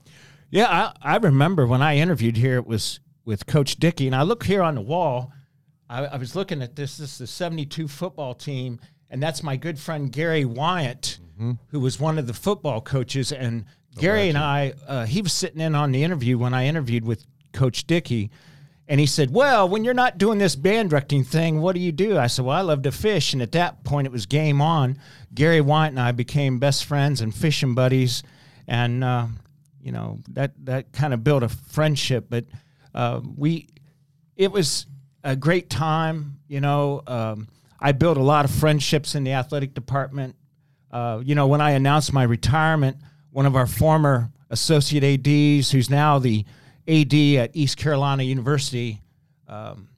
Yeah, 0.51 0.67
I, 1.03 1.15
I 1.15 1.17
remember 1.19 1.67
when 1.67 1.81
I 1.81 1.97
interviewed 1.97 2.37
here, 2.37 2.57
it 2.57 2.67
was 2.67 3.01
with 3.25 3.47
Coach 3.47 3.77
Dickey. 3.77 4.07
And 4.07 4.17
I 4.17 4.23
look 4.23 4.45
here 4.45 4.63
on 4.63 4.75
the 4.75 4.81
wall, 4.81 5.33
I, 5.89 6.07
I 6.07 6.17
was 6.17 6.37
looking 6.37 6.63
at 6.63 6.77
this. 6.77 6.97
This 6.97 7.13
is 7.13 7.19
the 7.19 7.27
72 7.27 7.89
football 7.89 8.35
team. 8.35 8.81
And 9.11 9.23
that's 9.23 9.43
my 9.43 9.57
good 9.57 9.79
friend 9.79 10.11
Gary 10.11 10.45
Wyatt, 10.45 11.19
who 11.69 11.81
was 11.81 11.99
one 11.99 12.19
of 12.19 12.27
the 12.27 12.35
football 12.35 12.81
coaches. 12.81 13.33
And 13.33 13.65
Gary 13.99 14.29
and 14.29 14.39
I, 14.39 14.75
uh, 14.87 15.05
he 15.07 15.21
was 15.21 15.33
sitting 15.33 15.61
in 15.61 15.75
on 15.75 15.91
the 15.91 16.05
interview 16.05 16.39
when 16.39 16.55
I 16.55 16.67
interviewed 16.67 17.05
with 17.05 17.25
Coach 17.53 17.87
Dickey. 17.87 18.31
And 18.87 19.01
he 19.01 19.07
said, 19.07 19.33
Well, 19.33 19.69
when 19.69 19.85
you're 19.85 19.95
not 19.95 20.19
doing 20.19 20.39
this 20.39 20.57
band 20.57 20.91
directing 20.91 21.25
thing, 21.25 21.61
what 21.61 21.75
do 21.75 21.81
you 21.81 21.93
do? 21.93 22.19
I 22.19 22.27
said, 22.27 22.45
Well, 22.45 22.57
I 22.57 22.61
love 22.61 22.83
to 22.83 22.93
fish. 22.93 23.33
And 23.33 23.41
at 23.43 23.53
that 23.53 23.85
point, 23.85 24.07
it 24.07 24.13
was 24.13 24.27
game 24.27 24.61
on. 24.61 24.99
Gary 25.35 25.61
Wyatt 25.61 25.91
and 25.91 26.01
I 26.01 26.13
became 26.13 26.59
best 26.59 26.85
friends 26.85 27.21
and 27.21 27.35
fishing 27.35 27.75
buddies. 27.75 28.23
And, 28.67 29.03
uh, 29.03 29.27
you 29.81 29.93
know, 29.93 30.19
that, 30.31 30.53
that 30.67 30.93
kind 30.93 31.15
of 31.15 31.25
built 31.25 31.43
a 31.43 31.49
friendship. 31.49 32.27
But 32.29 32.47
uh, 32.95 33.21
we, 33.37 33.69
it 34.37 34.53
was 34.53 34.87
a 35.25 35.37
great 35.37 35.71
time. 35.71 36.39
You 36.49 36.61
know, 36.61 37.03
um, 37.07 37.49
I 37.81 37.93
built 37.93 38.19
a 38.19 38.23
lot 38.23 38.45
of 38.45 38.51
friendships 38.51 39.15
in 39.15 39.25
the 39.25 39.33
athletic 39.33 39.75
department. 39.75 40.37
Uh, 40.91 41.23
you 41.25 41.35
know, 41.35 41.47
when 41.47 41.61
I 41.61 41.71
announced 41.71 42.13
my 42.13 42.25
retirement, 42.25 42.99
one 43.31 43.47
of 43.47 43.57
our 43.57 43.67
former 43.67 44.31
associate 44.51 45.05
ADs, 45.05 45.71
who's 45.71 45.89
now 45.89 46.19
the 46.19 46.45
AD 46.87 47.15
at 47.15 47.51
East 47.55 47.77
Carolina 47.77 48.23
University, 48.23 49.01
um, 49.49 49.89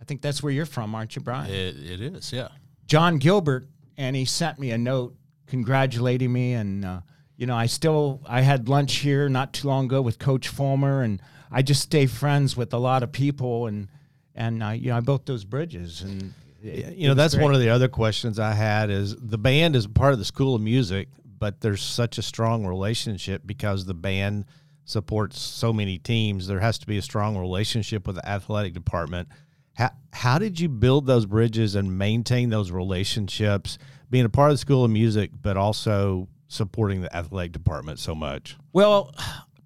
I 0.00 0.04
think 0.04 0.20
that's 0.20 0.42
where 0.42 0.52
you're 0.52 0.66
from, 0.66 0.94
aren't 0.94 1.16
you, 1.16 1.22
Brian? 1.22 1.50
It, 1.50 1.76
it 1.76 2.00
is, 2.00 2.32
yeah. 2.32 2.48
Jon 2.86 3.18
Gilbert, 3.18 3.66
and 3.96 4.14
he 4.16 4.24
sent 4.24 4.58
me 4.58 4.72
a 4.72 4.78
note 4.78 5.14
congratulating 5.46 6.32
me. 6.32 6.52
And, 6.54 6.84
uh, 6.84 7.00
you 7.36 7.46
know, 7.46 7.56
I 7.56 7.66
still, 7.66 8.20
I 8.26 8.40
had 8.42 8.68
lunch 8.68 8.96
here 8.96 9.28
not 9.28 9.52
too 9.52 9.68
long 9.68 9.86
ago 9.86 10.02
with 10.02 10.18
Coach 10.18 10.48
Fulmer, 10.48 11.02
and 11.02 11.22
I 11.50 11.62
just 11.62 11.82
stay 11.82 12.06
friends 12.06 12.56
with 12.56 12.74
a 12.74 12.78
lot 12.78 13.02
of 13.02 13.12
people. 13.12 13.68
And, 13.68 13.88
and 14.34 14.62
uh, 14.62 14.70
you 14.70 14.90
know, 14.90 14.96
I 14.96 15.00
built 15.00 15.26
those 15.26 15.44
bridges. 15.44 16.02
And, 16.02 16.34
You 16.62 17.08
know, 17.08 17.14
that's 17.14 17.34
great. 17.34 17.44
one 17.44 17.54
of 17.54 17.60
the 17.60 17.70
other 17.70 17.88
questions 17.88 18.38
I 18.38 18.52
had 18.52 18.90
is 18.90 19.16
the 19.16 19.38
band 19.38 19.76
is 19.76 19.86
part 19.86 20.12
of 20.12 20.18
the 20.18 20.24
School 20.24 20.54
of 20.54 20.60
Music, 20.60 21.08
but 21.38 21.60
there's 21.60 21.82
such 21.82 22.18
a 22.18 22.22
strong 22.22 22.66
relationship 22.66 23.42
because 23.46 23.86
the 23.86 23.94
band 23.94 24.44
supports 24.84 25.40
so 25.40 25.72
many 25.72 25.98
teams. 25.98 26.46
There 26.46 26.60
has 26.60 26.78
to 26.78 26.86
be 26.86 26.98
a 26.98 27.02
strong 27.02 27.38
relationship 27.38 28.06
with 28.06 28.16
the 28.16 28.28
athletic 28.28 28.74
department. 28.74 29.28
How, 29.74 29.90
how 30.12 30.38
did 30.38 30.60
you 30.60 30.68
build 30.68 31.06
those 31.06 31.26
bridges 31.26 31.74
and 31.76 31.96
maintain 31.96 32.50
those 32.50 32.70
relationships, 32.70 33.78
being 34.10 34.24
a 34.24 34.28
part 34.28 34.50
of 34.50 34.54
the 34.54 34.58
School 34.58 34.84
of 34.84 34.90
Music, 34.90 35.30
but 35.40 35.56
also 35.56 36.28
supporting 36.48 37.00
the 37.00 37.16
athletic 37.16 37.52
department 37.52 37.98
so 37.98 38.14
much? 38.14 38.56
Well, 38.72 39.14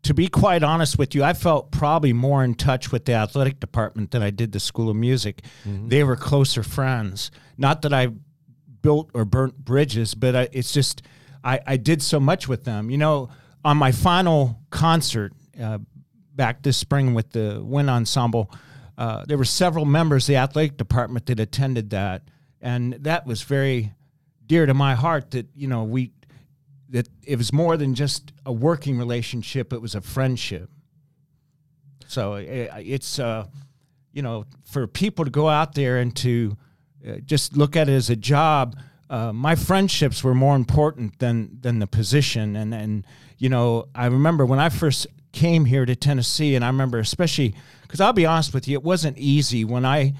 to 0.04 0.14
be 0.14 0.28
quite 0.28 0.62
honest 0.62 0.98
with 0.98 1.14
you, 1.14 1.24
I 1.24 1.32
felt 1.32 1.70
probably 1.70 2.12
more 2.12 2.44
in 2.44 2.54
touch 2.54 2.92
with 2.92 3.06
the 3.06 3.14
athletic 3.14 3.58
department 3.58 4.10
than 4.10 4.22
I 4.22 4.30
did 4.30 4.52
the 4.52 4.60
School 4.60 4.90
of 4.90 4.96
Music. 4.96 5.42
They 5.88 6.04
were 6.04 6.16
closer 6.16 6.62
friends. 6.62 7.30
Not 7.56 7.82
that 7.82 7.92
I 7.92 8.08
built 8.82 9.10
or 9.14 9.24
burnt 9.24 9.56
bridges, 9.56 10.14
but 10.14 10.36
I, 10.36 10.48
it's 10.52 10.72
just 10.72 11.02
I, 11.42 11.60
I 11.66 11.76
did 11.78 12.02
so 12.02 12.20
much 12.20 12.46
with 12.48 12.64
them. 12.64 12.90
You 12.90 12.98
know, 12.98 13.30
on 13.64 13.76
my 13.78 13.92
final 13.92 14.60
concert 14.70 15.32
uh, 15.60 15.78
back 16.34 16.62
this 16.62 16.76
spring 16.76 17.14
with 17.14 17.32
the 17.32 17.60
Wind 17.64 17.88
Ensemble, 17.88 18.50
uh, 18.98 19.24
there 19.26 19.38
were 19.38 19.44
several 19.44 19.86
members 19.86 20.24
of 20.24 20.34
the 20.34 20.36
athletic 20.36 20.76
department 20.76 21.26
that 21.26 21.40
attended 21.40 21.90
that, 21.90 22.22
and 22.60 22.92
that 23.00 23.26
was 23.26 23.42
very 23.42 23.92
dear 24.46 24.66
to 24.66 24.74
my 24.74 24.94
heart. 24.94 25.30
That 25.30 25.48
you 25.54 25.66
know 25.66 25.84
we 25.84 26.12
that 26.90 27.08
it 27.24 27.36
was 27.36 27.52
more 27.52 27.76
than 27.76 27.94
just 27.94 28.32
a 28.44 28.52
working 28.52 28.98
relationship; 28.98 29.72
it 29.72 29.80
was 29.80 29.94
a 29.94 30.00
friendship. 30.00 30.70
So 32.06 32.34
i 32.34 32.82
it's 32.84 33.18
uh, 33.18 33.46
you 34.12 34.22
know 34.22 34.46
for 34.64 34.86
people 34.86 35.24
to 35.24 35.30
go 35.30 35.48
out 35.48 35.74
there 35.74 35.98
and 35.98 36.14
to 36.16 36.56
uh, 37.06 37.16
just 37.24 37.56
look 37.56 37.76
at 37.76 37.88
it 37.88 37.92
as 37.92 38.10
a 38.10 38.16
job. 38.16 38.76
Uh, 39.10 39.32
my 39.32 39.54
friendships 39.54 40.24
were 40.24 40.34
more 40.34 40.56
important 40.56 41.18
than 41.18 41.58
than 41.60 41.78
the 41.78 41.86
position, 41.86 42.56
and 42.56 42.74
and 42.74 43.06
you 43.38 43.48
know 43.48 43.88
I 43.94 44.06
remember 44.06 44.46
when 44.46 44.58
I 44.58 44.68
first 44.68 45.06
came 45.32 45.64
here 45.64 45.84
to 45.84 45.96
Tennessee, 45.96 46.54
and 46.54 46.64
I 46.64 46.68
remember 46.68 46.98
especially 46.98 47.54
because 47.82 48.00
I'll 48.00 48.12
be 48.12 48.26
honest 48.26 48.54
with 48.54 48.66
you, 48.68 48.74
it 48.74 48.82
wasn't 48.82 49.18
easy 49.18 49.64
when 49.64 49.84
I 49.84 50.14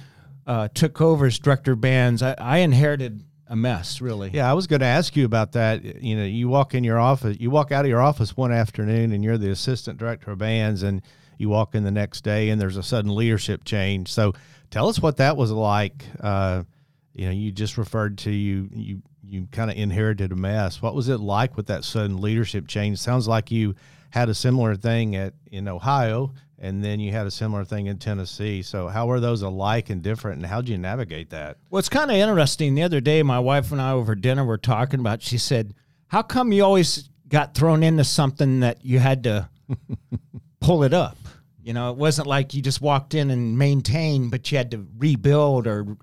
uh, 0.47 0.69
took 0.75 1.01
over 1.01 1.27
as 1.27 1.39
director 1.39 1.73
of 1.73 1.81
bands. 1.81 2.23
I, 2.23 2.35
I 2.39 2.59
inherited 2.59 3.23
a 3.49 3.57
mess, 3.57 4.01
really. 4.01 4.31
Yeah, 4.33 4.51
I 4.51 4.55
was 4.55 4.67
going 4.67 4.81
to 4.81 4.87
ask 4.87 5.17
you 5.17 5.25
about 5.25 5.53
that. 5.53 6.03
You 6.03 6.17
know, 6.17 6.25
you 6.25 6.49
walk 6.49 6.75
in 6.75 6.85
your 6.85 6.99
office, 6.99 7.37
you 7.39 7.51
walk 7.51 7.73
out 7.73 7.85
of 7.85 7.89
your 7.89 8.01
office 8.01 8.37
one 8.37 8.53
afternoon, 8.53 9.13
and 9.13 9.23
you're 9.23 9.39
the 9.39 9.51
assistant 9.51 9.99
director 9.99 10.31
of 10.31 10.39
bands, 10.39 10.83
and 10.83 11.03
you 11.39 11.49
walk 11.49 11.75
in 11.75 11.85
the 11.85 11.91
next 11.91 12.23
day, 12.23 12.51
and 12.51 12.61
there's 12.61 12.77
a 12.77 12.83
sudden 12.83 13.15
leadership 13.15 13.65
change. 13.65 14.11
So, 14.11 14.33
tell 14.71 14.89
us 14.89 15.01
what 15.01 15.19
that 15.19 15.37
was 15.37 15.51
like. 15.51 16.05
Uh, 16.21 16.65
you 17.13 17.27
know, 17.27 17.33
you 17.33 17.53
just 17.53 17.79
referred 17.79 18.19
to 18.19 18.31
you 18.31 18.69
you 18.73 19.03
you 19.27 19.49
kind 19.53 19.71
of 19.71 19.77
inherited 19.77 20.33
a 20.33 20.37
mess. 20.37 20.83
What 20.83 20.95
was 20.95 21.09
it 21.09 21.19
like 21.19 21.57
with 21.57 21.67
that 21.67 21.85
sudden 21.85 22.21
leadership 22.21 22.67
change? 22.67 22.99
Sounds 22.99 23.29
like 23.29 23.51
you 23.51 23.75
had 24.15 24.29
a 24.29 24.35
similar 24.35 24.77
thing 24.77 25.17
at 25.17 25.35
in 25.51 25.67
Ohio, 25.67 26.33
and 26.61 26.85
then 26.85 27.01
you 27.01 27.11
had 27.11 27.27
a 27.27 27.33
similar 27.33 27.65
thing 27.65 27.87
in 27.87 27.99
Tennessee. 27.99 28.63
So 28.63 28.87
how 28.87 29.11
are 29.11 29.19
those 29.19 29.43
alike 29.43 29.91
and 29.91 30.03
different, 30.03 30.37
and 30.37 30.47
how 30.47 30.61
did 30.61 30.69
you 30.69 30.79
navigate 30.79 31.31
that? 31.31 31.59
Well, 31.69 31.81
it's 31.81 31.89
kind 31.89 32.13
of 32.13 32.17
interesting. 32.17 32.77
The 32.77 32.85
other 32.85 33.01
day, 33.01 33.25
my 33.25 33.41
wife 33.41 33.73
and 33.73 33.83
I 33.83 33.91
over 33.91 34.15
dinner 34.15 34.45
were 34.45 34.57
talking 34.57 35.01
about. 35.01 35.21
She 35.21 35.37
said, 35.37 35.75
"How 36.07 36.23
come 36.23 36.53
you 36.53 36.63
always 36.63 37.09
got 37.27 37.57
thrown 37.57 37.83
into 37.83 38.05
something 38.05 38.61
that 38.61 38.85
you 38.85 39.01
had 39.01 39.25
to 39.25 39.49
pull 40.61 40.85
it 40.85 40.95
up?" 40.95 41.19
You 41.61 41.73
know, 41.73 41.91
it 41.91 41.97
wasn't 41.97 42.29
like 42.29 42.55
you 42.55 42.63
just 42.63 42.81
walked 42.81 43.15
in 43.15 43.33
and 43.33 43.59
maintained, 43.59 44.31
but 44.31 44.53
you 44.53 44.59
had 44.59 44.71
to 44.71 44.87
rebuild 44.97 45.67
or 45.67 45.97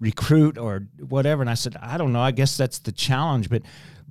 recruit 0.00 0.56
or 0.56 0.86
whatever. 1.06 1.42
And 1.42 1.50
I 1.50 1.54
said, 1.54 1.76
I 1.82 1.98
don't 1.98 2.14
know. 2.14 2.20
I 2.20 2.30
guess 2.30 2.56
that's 2.56 2.78
the 2.78 2.92
challenge. 2.92 3.50
But 3.50 3.62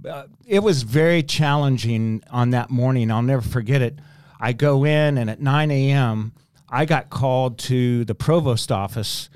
uh, 0.05 0.23
it 0.45 0.59
was 0.59 0.83
very 0.83 1.23
challenging 1.23 2.23
on 2.29 2.51
that 2.51 2.69
morning. 2.69 3.11
I'll 3.11 3.21
never 3.21 3.41
forget 3.41 3.81
it. 3.81 3.99
I 4.39 4.53
go 4.53 4.83
in, 4.83 5.17
and 5.17 5.29
at 5.29 5.39
9 5.39 5.71
a.m., 5.71 6.33
I 6.69 6.85
got 6.85 7.09
called 7.09 7.57
to 7.59 8.05
the 8.05 8.15
provost 8.15 8.71
office, 8.71 9.29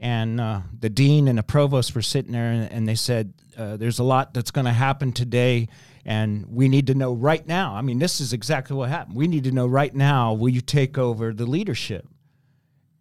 and 0.00 0.40
uh, 0.40 0.60
the 0.78 0.88
dean 0.88 1.28
and 1.28 1.38
the 1.38 1.42
provost 1.42 1.94
were 1.94 2.02
sitting 2.02 2.32
there, 2.32 2.50
and, 2.50 2.72
and 2.72 2.88
they 2.88 2.94
said, 2.94 3.32
uh, 3.56 3.76
There's 3.76 3.98
a 3.98 4.04
lot 4.04 4.34
that's 4.34 4.50
going 4.50 4.64
to 4.64 4.72
happen 4.72 5.12
today, 5.12 5.68
and 6.04 6.46
we 6.46 6.68
need 6.68 6.86
to 6.88 6.94
know 6.94 7.12
right 7.12 7.46
now. 7.46 7.74
I 7.74 7.82
mean, 7.82 7.98
this 7.98 8.20
is 8.20 8.32
exactly 8.32 8.76
what 8.76 8.88
happened. 8.88 9.16
We 9.16 9.28
need 9.28 9.44
to 9.44 9.52
know 9.52 9.66
right 9.66 9.94
now 9.94 10.32
will 10.32 10.48
you 10.48 10.62
take 10.62 10.96
over 10.96 11.32
the 11.32 11.46
leadership? 11.46 12.06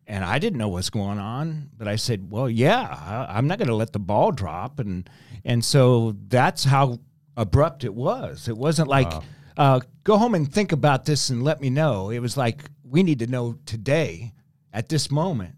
And 0.10 0.26
I 0.26 0.40
didn't 0.40 0.58
know 0.58 0.68
what's 0.68 0.90
going 0.90 1.20
on. 1.20 1.70
But 1.78 1.88
I 1.88 1.96
said, 1.96 2.32
"Well, 2.32 2.50
yeah, 2.50 3.28
I, 3.30 3.38
am 3.38 3.48
not 3.48 3.60
going 3.60 3.70
to 3.70 3.76
let 3.76 3.94
the 3.94 4.00
ball 4.00 4.32
drop," 4.32 4.80
and 4.80 5.10
and 5.46 5.64
so 5.64 6.16
that's 6.28 6.66
how 6.66 7.00
abrupt 7.38 7.84
it 7.86 7.94
was. 7.94 8.50
It 8.50 8.58
wasn't 8.58 8.90
like, 8.90 9.10
wow. 9.10 9.24
uh, 9.56 9.80
"Go 10.04 10.18
home 10.18 10.36
and 10.36 10.52
think 10.52 10.72
about 10.72 11.06
this 11.06 11.30
and 11.30 11.44
let 11.44 11.62
me 11.62 11.70
know." 11.70 12.10
It 12.10 12.20
was 12.20 12.36
like, 12.36 12.64
"We 12.84 13.04
need 13.04 13.20
to 13.20 13.28
know 13.28 13.56
today, 13.66 14.34
at 14.74 14.90
this 14.90 15.12
moment." 15.12 15.56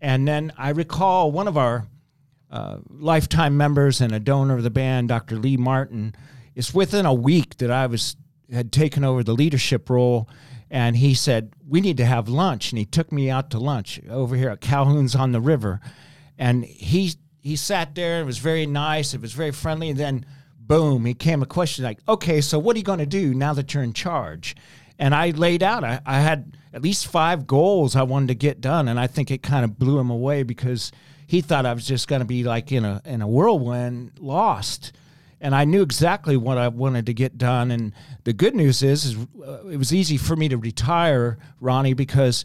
And 0.00 0.26
then 0.28 0.52
I 0.56 0.70
recall 0.70 1.32
one 1.32 1.48
of 1.48 1.58
our 1.58 1.88
uh, 2.52 2.78
lifetime 2.88 3.56
members 3.56 4.00
and 4.00 4.14
a 4.14 4.20
donor 4.20 4.56
of 4.56 4.62
the 4.62 4.70
band, 4.70 5.08
Dr. 5.08 5.36
Lee 5.36 5.56
Martin. 5.56 6.14
It's 6.54 6.72
within 6.72 7.04
a 7.04 7.12
week 7.12 7.56
that 7.58 7.70
I 7.70 7.86
was 7.86 8.16
had 8.50 8.72
taken 8.72 9.04
over 9.04 9.22
the 9.22 9.34
leadership 9.34 9.90
role 9.90 10.28
and 10.70 10.96
he 10.96 11.14
said 11.14 11.52
we 11.66 11.80
need 11.80 11.96
to 11.96 12.04
have 12.04 12.28
lunch. 12.28 12.72
And 12.72 12.78
he 12.78 12.84
took 12.84 13.12
me 13.12 13.30
out 13.30 13.50
to 13.50 13.58
lunch 13.58 14.00
over 14.08 14.36
here 14.36 14.50
at 14.50 14.60
calhoun's 14.60 15.14
on 15.14 15.32
the 15.32 15.40
river. 15.40 15.80
And 16.38 16.64
he 16.64 17.14
he 17.40 17.56
sat 17.56 17.94
there 17.94 18.18
and 18.18 18.26
was 18.26 18.38
very 18.38 18.66
nice 18.66 19.14
it 19.14 19.20
was 19.20 19.32
very 19.32 19.52
friendly. 19.52 19.90
And 19.90 19.98
then 19.98 20.26
boom 20.58 21.06
he 21.06 21.14
came 21.14 21.42
a 21.42 21.46
question 21.46 21.82
like 21.82 21.98
okay 22.06 22.42
so 22.42 22.58
what 22.58 22.76
are 22.76 22.78
you 22.78 22.84
going 22.84 22.98
to 22.98 23.06
do 23.06 23.32
now 23.32 23.54
that 23.54 23.72
you're 23.72 23.82
in 23.82 23.92
charge? 23.92 24.54
And 24.98 25.14
i 25.14 25.30
laid 25.30 25.62
out 25.62 25.84
I, 25.84 26.00
I 26.04 26.20
had 26.20 26.56
at 26.74 26.82
least 26.82 27.06
five 27.06 27.46
goals 27.46 27.96
i 27.96 28.02
wanted 28.02 28.28
to 28.28 28.34
get 28.34 28.60
done 28.60 28.88
and 28.88 29.00
i 29.00 29.06
think 29.06 29.30
it 29.30 29.42
kind 29.42 29.64
of 29.64 29.78
blew 29.78 29.98
him 29.98 30.10
away 30.10 30.42
because 30.42 30.92
he 31.26 31.40
thought 31.40 31.64
i 31.64 31.72
was 31.72 31.86
just 31.86 32.08
going 32.08 32.20
to 32.20 32.26
be 32.26 32.44
like 32.44 32.72
in 32.72 32.84
a 32.84 33.00
in 33.04 33.22
a 33.22 33.28
whirlwind 33.28 34.12
lost 34.18 34.92
and 35.40 35.54
I 35.54 35.64
knew 35.64 35.82
exactly 35.82 36.36
what 36.36 36.58
I 36.58 36.68
wanted 36.68 37.06
to 37.06 37.14
get 37.14 37.38
done. 37.38 37.70
And 37.70 37.92
the 38.24 38.32
good 38.32 38.54
news 38.54 38.82
is, 38.82 39.04
is 39.04 39.16
uh, 39.16 39.66
it 39.68 39.76
was 39.76 39.94
easy 39.94 40.16
for 40.16 40.36
me 40.36 40.48
to 40.48 40.56
retire, 40.56 41.38
Ronnie, 41.60 41.94
because 41.94 42.44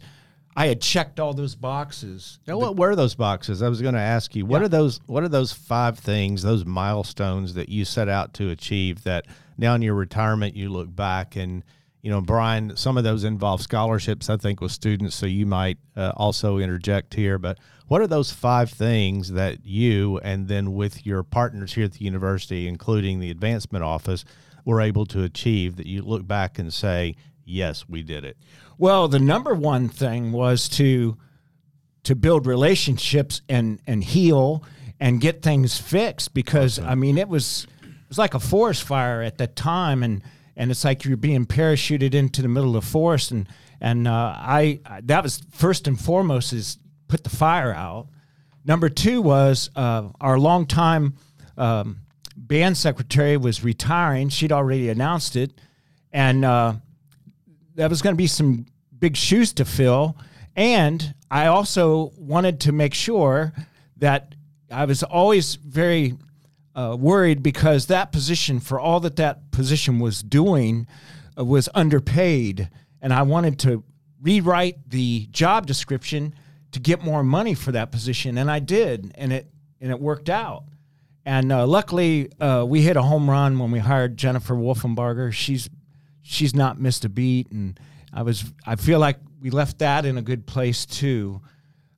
I 0.56 0.66
had 0.68 0.80
checked 0.80 1.18
all 1.18 1.34
those 1.34 1.56
boxes. 1.56 2.38
Now, 2.46 2.58
what 2.58 2.76
were 2.76 2.94
those 2.94 3.14
boxes? 3.14 3.62
I 3.62 3.68
was 3.68 3.82
going 3.82 3.94
to 3.94 4.00
ask 4.00 4.36
you. 4.36 4.46
What 4.46 4.60
yeah. 4.60 4.66
are 4.66 4.68
those? 4.68 5.00
What 5.06 5.24
are 5.24 5.28
those 5.28 5.52
five 5.52 5.98
things, 5.98 6.42
those 6.42 6.64
milestones 6.64 7.54
that 7.54 7.68
you 7.68 7.84
set 7.84 8.08
out 8.08 8.34
to 8.34 8.50
achieve? 8.50 9.02
That 9.02 9.26
now 9.58 9.74
in 9.74 9.82
your 9.82 9.94
retirement, 9.94 10.54
you 10.54 10.68
look 10.68 10.94
back 10.94 11.34
and 11.34 11.64
you 12.04 12.10
know, 12.10 12.20
Brian, 12.20 12.76
some 12.76 12.98
of 12.98 13.04
those 13.04 13.24
involve 13.24 13.62
scholarships, 13.62 14.28
I 14.28 14.36
think, 14.36 14.60
with 14.60 14.72
students. 14.72 15.16
So 15.16 15.24
you 15.24 15.46
might 15.46 15.78
uh, 15.96 16.12
also 16.18 16.58
interject 16.58 17.14
here. 17.14 17.38
But 17.38 17.58
what 17.88 18.02
are 18.02 18.06
those 18.06 18.30
five 18.30 18.68
things 18.68 19.32
that 19.32 19.64
you 19.64 20.18
and 20.18 20.46
then 20.46 20.74
with 20.74 21.06
your 21.06 21.22
partners 21.22 21.72
here 21.72 21.86
at 21.86 21.92
the 21.92 22.04
university, 22.04 22.68
including 22.68 23.20
the 23.20 23.30
advancement 23.30 23.84
office, 23.84 24.26
were 24.66 24.82
able 24.82 25.06
to 25.06 25.22
achieve 25.22 25.76
that 25.76 25.86
you 25.86 26.02
look 26.02 26.26
back 26.26 26.58
and 26.58 26.74
say, 26.74 27.16
yes, 27.46 27.88
we 27.88 28.02
did 28.02 28.22
it? 28.22 28.36
Well, 28.76 29.08
the 29.08 29.18
number 29.18 29.54
one 29.54 29.88
thing 29.88 30.30
was 30.30 30.68
to 30.70 31.16
to 32.02 32.14
build 32.14 32.46
relationships 32.46 33.40
and 33.48 33.80
and 33.86 34.04
heal 34.04 34.62
and 35.00 35.22
get 35.22 35.40
things 35.40 35.80
fixed 35.80 36.34
because 36.34 36.78
I 36.78 36.96
mean 36.96 37.16
it 37.16 37.30
was 37.30 37.66
it 37.82 38.08
was 38.10 38.18
like 38.18 38.34
a 38.34 38.40
forest 38.40 38.82
fire 38.82 39.22
at 39.22 39.38
that 39.38 39.56
time 39.56 40.02
and 40.02 40.22
and 40.56 40.70
it's 40.70 40.84
like 40.84 41.04
you're 41.04 41.16
being 41.16 41.46
parachuted 41.46 42.14
into 42.14 42.42
the 42.42 42.48
middle 42.48 42.76
of 42.76 42.84
the 42.84 42.90
forest 42.90 43.30
and 43.30 43.48
and 43.80 44.08
uh, 44.08 44.34
I 44.36 44.80
that 45.02 45.22
was 45.22 45.42
first 45.50 45.86
and 45.86 46.00
foremost 46.00 46.52
is 46.52 46.78
put 47.08 47.24
the 47.24 47.30
fire 47.30 47.72
out. 47.74 48.08
Number 48.64 48.88
two 48.88 49.20
was 49.20 49.68
uh, 49.76 50.08
our 50.20 50.38
longtime 50.38 51.16
um, 51.58 51.98
band 52.36 52.76
secretary 52.76 53.36
was 53.36 53.62
retiring. 53.62 54.30
She'd 54.30 54.52
already 54.52 54.88
announced 54.88 55.36
it, 55.36 55.52
and 56.12 56.44
uh, 56.44 56.74
that 57.74 57.90
was 57.90 58.00
going 58.00 58.14
to 58.14 58.18
be 58.18 58.26
some 58.26 58.66
big 58.98 59.16
shoes 59.16 59.52
to 59.54 59.64
fill. 59.64 60.16
And 60.56 61.14
I 61.30 61.46
also 61.46 62.12
wanted 62.16 62.60
to 62.60 62.72
make 62.72 62.94
sure 62.94 63.52
that 63.98 64.34
I 64.70 64.86
was 64.86 65.02
always 65.02 65.56
very 65.56 66.14
uh, 66.74 66.96
worried 66.98 67.42
because 67.42 67.86
that 67.86 68.12
position, 68.12 68.60
for 68.60 68.78
all 68.80 69.00
that 69.00 69.16
that 69.16 69.50
position 69.50 69.98
was 69.98 70.22
doing, 70.22 70.86
uh, 71.38 71.44
was 71.44 71.68
underpaid. 71.74 72.68
And 73.00 73.12
I 73.12 73.22
wanted 73.22 73.58
to 73.60 73.84
rewrite 74.20 74.90
the 74.90 75.26
job 75.30 75.66
description 75.66 76.34
to 76.72 76.80
get 76.80 77.04
more 77.04 77.22
money 77.22 77.54
for 77.54 77.70
that 77.72 77.92
position, 77.92 78.36
and 78.36 78.50
I 78.50 78.58
did, 78.58 79.12
and 79.14 79.32
it 79.32 79.48
and 79.80 79.92
it 79.92 80.00
worked 80.00 80.28
out. 80.28 80.64
And 81.24 81.52
uh, 81.52 81.66
luckily, 81.66 82.30
uh, 82.40 82.64
we 82.66 82.82
hit 82.82 82.96
a 82.96 83.02
home 83.02 83.30
run 83.30 83.58
when 83.58 83.70
we 83.70 83.78
hired 83.78 84.16
Jennifer 84.16 84.54
Wolfenbarger. 84.54 85.32
She's 85.32 85.70
she's 86.22 86.54
not 86.54 86.80
missed 86.80 87.04
a 87.04 87.08
beat, 87.08 87.50
and 87.52 87.78
I 88.12 88.22
was 88.22 88.44
I 88.66 88.76
feel 88.76 88.98
like 88.98 89.18
we 89.40 89.50
left 89.50 89.78
that 89.78 90.04
in 90.04 90.18
a 90.18 90.22
good 90.22 90.46
place 90.46 90.84
too. 90.84 91.40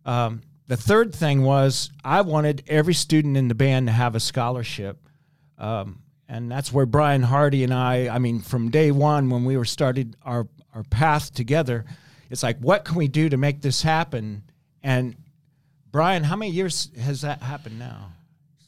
Um, 0.05 0.43
the 0.69 0.77
third 0.77 1.15
thing 1.15 1.43
was 1.43 1.91
I 2.05 2.23
wanted 2.23 2.65
every 2.67 2.95
student 2.95 3.37
in 3.37 3.49
the 3.49 3.55
band 3.55 3.87
to 3.87 3.93
have 3.93 4.15
a 4.15 4.21
scholarship. 4.21 4.99
Um, 5.59 6.03
and 6.29 6.51
that's 6.51 6.73
where 6.73 6.87
Brian 6.87 7.23
Hardy 7.23 7.63
and 7.63 7.73
I, 7.73 8.09
I 8.09 8.19
mean, 8.19 8.41
from 8.41 8.71
day 8.71 8.91
one 8.91 9.31
when 9.31 9.45
we 9.45 9.57
were 9.57 9.65
started 9.65 10.17
our, 10.23 10.49
our 10.75 10.83
path 10.85 11.33
together, 11.33 11.85
it's 12.31 12.43
like, 12.43 12.59
what 12.59 12.85
can 12.85 12.97
we 12.97 13.07
do 13.07 13.29
to 13.29 13.37
make 13.37 13.63
this 13.63 13.83
happen? 13.83 14.43
And 14.83 15.17
Brian, 15.93 16.25
how 16.25 16.37
many 16.37 16.51
years 16.51 16.91
has 17.01 17.21
that 17.21 17.43
happened 17.43 17.79
now? 17.79 18.13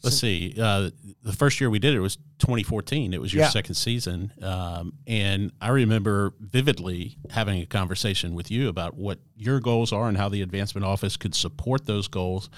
Let's 0.02 0.18
see. 0.18 0.54
Uh, 0.60 0.90
the 1.22 1.32
first 1.32 1.60
year 1.60 1.70
we 1.70 1.80
did 1.80 1.94
it 1.94 2.00
was 2.00 2.16
2014. 2.38 3.12
It 3.12 3.20
was 3.20 3.34
your 3.34 3.44
yeah. 3.44 3.48
second 3.48 3.74
season, 3.74 4.32
um, 4.42 4.92
and 5.06 5.50
I 5.60 5.70
remember 5.70 6.34
vividly 6.38 7.16
having 7.30 7.60
a 7.62 7.66
conversation 7.66 8.34
with 8.34 8.50
you 8.50 8.68
about 8.68 8.94
what 8.94 9.18
your 9.36 9.58
goals 9.58 9.92
are 9.92 10.08
and 10.08 10.16
how 10.16 10.28
the 10.28 10.42
advancement 10.42 10.84
office 10.84 11.16
could 11.16 11.34
support 11.34 11.86
those 11.86 12.06
goals. 12.06 12.48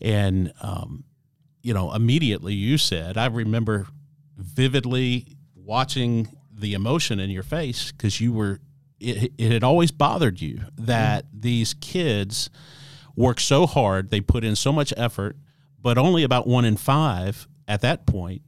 And 0.00 0.52
um, 0.60 1.04
you 1.62 1.72
know, 1.72 1.92
immediately 1.94 2.54
you 2.54 2.78
said, 2.78 3.16
I 3.16 3.26
remember 3.26 3.86
vividly 4.36 5.36
watching 5.54 6.36
the 6.52 6.74
emotion 6.74 7.20
in 7.20 7.30
your 7.30 7.44
face 7.44 7.92
because 7.92 8.20
you 8.20 8.32
were. 8.32 8.60
It, 9.04 9.32
it, 9.36 9.50
had 9.50 9.64
always 9.64 9.90
bothered 9.90 10.40
you 10.40 10.60
that 10.78 11.26
mm-hmm. 11.26 11.40
these 11.40 11.74
kids 11.74 12.50
work 13.16 13.40
so 13.40 13.66
hard, 13.66 14.10
they 14.10 14.20
put 14.20 14.44
in 14.44 14.54
so 14.54 14.72
much 14.72 14.94
effort 14.96 15.36
but 15.82 15.98
only 15.98 16.22
about 16.22 16.46
one 16.46 16.64
in 16.64 16.76
five 16.76 17.46
at 17.68 17.80
that 17.80 18.06
point 18.06 18.42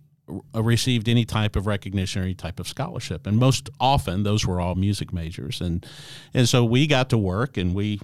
received 0.55 1.09
any 1.09 1.25
type 1.25 1.55
of 1.55 1.67
recognition 1.67 2.23
or 2.23 2.25
any 2.25 2.35
type 2.35 2.59
of 2.59 2.67
scholarship 2.67 3.27
and 3.27 3.37
most 3.37 3.69
often 3.79 4.23
those 4.23 4.47
were 4.47 4.59
all 4.59 4.75
music 4.75 5.13
majors 5.13 5.61
and 5.61 5.85
and 6.33 6.49
so 6.49 6.65
we 6.65 6.87
got 6.87 7.11
to 7.11 7.19
work 7.19 7.59
and 7.59 7.75
we 7.75 8.01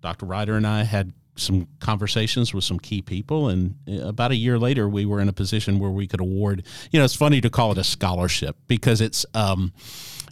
dr 0.00 0.24
ryder 0.24 0.54
and 0.54 0.66
i 0.66 0.84
had 0.84 1.12
some 1.36 1.66
conversations 1.80 2.54
with 2.54 2.64
some 2.64 2.78
key 2.78 3.02
people, 3.02 3.48
and 3.48 3.76
uh, 3.88 4.06
about 4.06 4.30
a 4.30 4.36
year 4.36 4.58
later, 4.58 4.88
we 4.88 5.04
were 5.04 5.20
in 5.20 5.28
a 5.28 5.32
position 5.32 5.78
where 5.78 5.90
we 5.90 6.06
could 6.06 6.20
award. 6.20 6.64
You 6.90 6.98
know, 6.98 7.04
it's 7.04 7.16
funny 7.16 7.40
to 7.40 7.50
call 7.50 7.72
it 7.72 7.78
a 7.78 7.84
scholarship 7.84 8.56
because 8.66 9.00
it's. 9.00 9.26
Um, 9.34 9.72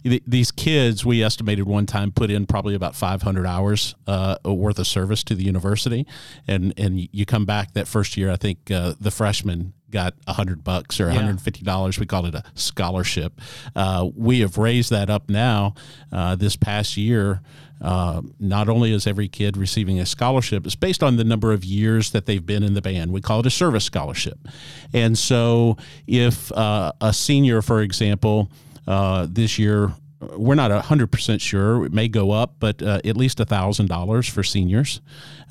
these 0.03 0.51
kids, 0.51 1.05
we 1.05 1.23
estimated 1.23 1.65
one 1.65 1.85
time, 1.85 2.11
put 2.11 2.29
in 2.29 2.45
probably 2.45 2.75
about 2.75 2.95
500 2.95 3.45
hours 3.45 3.95
uh, 4.07 4.35
worth 4.43 4.77
of 4.79 4.87
service 4.87 5.23
to 5.23 5.35
the 5.35 5.43
university, 5.43 6.05
and 6.47 6.73
and 6.77 7.07
you 7.11 7.25
come 7.25 7.45
back 7.45 7.73
that 7.73 7.87
first 7.87 8.17
year. 8.17 8.29
I 8.31 8.35
think 8.35 8.69
uh, 8.69 8.93
the 8.99 9.11
freshmen 9.11 9.73
got 9.93 10.15
hundred 10.27 10.63
bucks 10.63 10.99
or 10.99 11.09
hundred 11.11 11.39
fifty 11.39 11.63
dollars. 11.63 11.99
We 11.99 12.05
called 12.05 12.25
it 12.25 12.35
a 12.35 12.43
scholarship. 12.55 13.39
Uh, 13.75 14.09
we 14.15 14.41
have 14.41 14.57
raised 14.57 14.89
that 14.89 15.09
up 15.09 15.29
now. 15.29 15.75
Uh, 16.11 16.35
this 16.35 16.55
past 16.57 16.97
year, 16.97 17.41
uh, 17.79 18.21
not 18.39 18.67
only 18.67 18.91
is 18.91 19.07
every 19.07 19.29
kid 19.29 19.55
receiving 19.55 19.99
a 19.99 20.05
scholarship, 20.05 20.65
it's 20.65 20.75
based 20.75 21.03
on 21.03 21.15
the 21.15 21.23
number 21.23 21.53
of 21.53 21.63
years 21.63 22.11
that 22.11 22.25
they've 22.25 22.45
been 22.45 22.63
in 22.63 22.73
the 22.73 22.81
band. 22.81 23.13
We 23.13 23.21
call 23.21 23.39
it 23.39 23.45
a 23.45 23.51
service 23.51 23.85
scholarship. 23.85 24.39
And 24.93 25.17
so, 25.17 25.77
if 26.07 26.51
uh, 26.51 26.91
a 26.99 27.13
senior, 27.13 27.61
for 27.61 27.81
example, 27.81 28.49
uh, 28.87 29.27
this 29.29 29.57
year 29.59 29.93
we're 30.31 30.55
not 30.55 30.71
100% 30.71 31.41
sure. 31.41 31.85
It 31.85 31.93
may 31.93 32.07
go 32.07 32.31
up, 32.31 32.55
but 32.59 32.81
uh, 32.81 33.01
at 33.03 33.17
least 33.17 33.37
$1,000 33.39 34.29
for 34.29 34.43
seniors. 34.43 35.01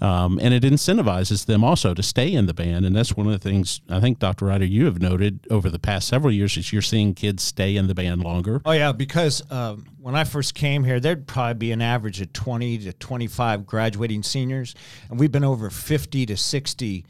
Um, 0.00 0.38
and 0.42 0.52
it 0.52 0.62
incentivizes 0.62 1.46
them 1.46 1.62
also 1.62 1.94
to 1.94 2.02
stay 2.02 2.32
in 2.32 2.46
the 2.46 2.54
band. 2.54 2.84
And 2.84 2.94
that's 2.96 3.16
one 3.16 3.26
of 3.26 3.32
the 3.32 3.38
things 3.38 3.80
I 3.88 4.00
think, 4.00 4.18
Dr. 4.18 4.46
Ryder, 4.46 4.64
you 4.64 4.86
have 4.86 5.00
noted 5.00 5.46
over 5.50 5.70
the 5.70 5.78
past 5.78 6.08
several 6.08 6.32
years 6.32 6.56
is 6.56 6.72
you're 6.72 6.82
seeing 6.82 7.14
kids 7.14 7.42
stay 7.42 7.76
in 7.76 7.86
the 7.86 7.94
band 7.94 8.22
longer. 8.22 8.60
Oh, 8.64 8.72
yeah, 8.72 8.92
because 8.92 9.42
um, 9.50 9.86
when 10.00 10.14
I 10.14 10.24
first 10.24 10.54
came 10.54 10.84
here, 10.84 10.98
there'd 11.00 11.26
probably 11.26 11.54
be 11.54 11.72
an 11.72 11.82
average 11.82 12.20
of 12.20 12.32
20 12.32 12.78
to 12.78 12.92
25 12.92 13.66
graduating 13.66 14.22
seniors. 14.22 14.74
And 15.10 15.18
we've 15.18 15.32
been 15.32 15.44
over 15.44 15.70
50 15.70 16.26
to 16.26 16.36
60 16.36 17.04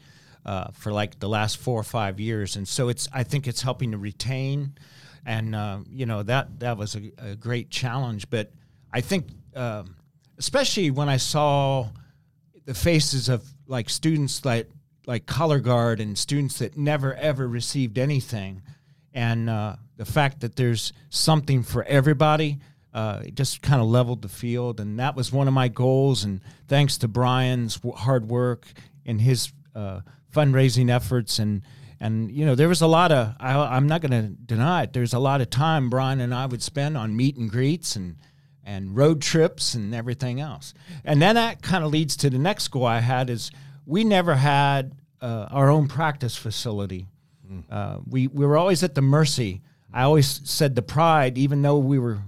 uh, 0.45 0.67
for 0.73 0.91
like 0.91 1.19
the 1.19 1.29
last 1.29 1.57
four 1.57 1.79
or 1.79 1.83
five 1.83 2.19
years. 2.19 2.55
And 2.55 2.67
so 2.67 2.89
it's, 2.89 3.07
I 3.13 3.23
think 3.23 3.47
it's 3.47 3.61
helping 3.61 3.91
to 3.91 3.97
retain– 3.97 4.73
and 5.25 5.55
uh, 5.55 5.79
you 5.89 6.05
know 6.05 6.23
that 6.23 6.59
that 6.59 6.77
was 6.77 6.95
a, 6.95 7.11
a, 7.17 7.35
great 7.35 7.69
challenge. 7.69 8.29
But 8.29 8.51
I 8.91 9.01
think, 9.01 9.27
uh, 9.55 9.83
especially 10.37 10.91
when 10.91 11.09
I 11.09 11.17
saw 11.17 11.87
the 12.65 12.73
faces 12.73 13.29
of 13.29 13.45
like 13.67 13.89
students 13.89 14.43
like 14.45 14.69
like 15.05 15.25
color 15.25 15.59
guard 15.59 15.99
and 15.99 16.17
students 16.17 16.59
that 16.59 16.77
never 16.77 17.13
ever 17.15 17.47
received 17.47 17.97
anything, 17.97 18.61
and 19.13 19.49
uh, 19.49 19.75
the 19.97 20.05
fact 20.05 20.41
that 20.41 20.55
there's 20.55 20.93
something 21.09 21.63
for 21.63 21.83
everybody. 21.83 22.59
Uh, 22.93 23.23
it 23.25 23.33
just 23.33 23.63
kind 23.63 23.81
of 23.81 23.87
leveled 23.87 24.21
the 24.21 24.29
field, 24.29 24.79
and 24.79 24.99
that 24.99 25.15
was 25.15 25.31
one 25.31 25.47
of 25.47 25.53
my 25.53 25.67
goals. 25.67 26.23
And 26.23 26.41
thanks 26.67 26.95
to 26.99 27.07
Brian's 27.07 27.79
hard 27.95 28.29
work 28.29 28.67
and 29.03 29.19
his 29.19 29.51
uh, 29.73 30.01
fundraising 30.31 30.91
efforts, 30.91 31.39
and 31.39 31.63
and 32.03 32.29
you 32.31 32.45
know 32.45 32.53
there 32.53 32.67
was 32.67 32.81
a 32.81 32.87
lot 32.87 33.11
of 33.11 33.33
I, 33.39 33.77
am 33.77 33.87
not 33.87 34.01
going 34.01 34.11
to 34.11 34.27
deny 34.27 34.83
it 34.83 34.93
there's 34.93 35.13
a 35.13 35.19
lot 35.19 35.39
of 35.39 35.49
time 35.49 35.89
brian 35.89 36.19
and 36.19 36.33
i 36.33 36.45
would 36.45 36.61
spend 36.61 36.97
on 36.97 37.15
meet 37.15 37.37
and 37.37 37.49
greets 37.49 37.95
and 37.95 38.17
and 38.65 38.95
road 38.95 39.21
trips 39.21 39.73
and 39.73 39.93
everything 39.93 40.39
else. 40.39 40.73
And 41.03 41.21
then 41.21 41.35
that 41.35 41.61
kind 41.61 41.83
of 41.83 41.91
leads 41.91 42.15
to 42.17 42.29
the 42.29 42.37
next 42.37 42.69
goal 42.69 42.85
i 42.85 42.99
had 42.99 43.29
is 43.29 43.51
we 43.85 44.03
never 44.03 44.35
had 44.35 44.95
uh, 45.21 45.47
our 45.51 45.69
own 45.69 45.87
practice 45.87 46.35
facility. 46.35 47.07
Mm. 47.49 47.63
uh, 47.69 47.99
we, 48.07 48.27
we 48.27 48.45
were 48.45 48.57
always 48.57 48.83
at 48.83 48.95
the 48.95 49.01
mercy. 49.01 49.61
I 49.93 50.03
always 50.03 50.41
said 50.45 50.75
the 50.75 50.81
pride 50.81 51.37
even 51.37 51.61
though 51.61 51.77
we 51.77 51.99
were 51.99 52.19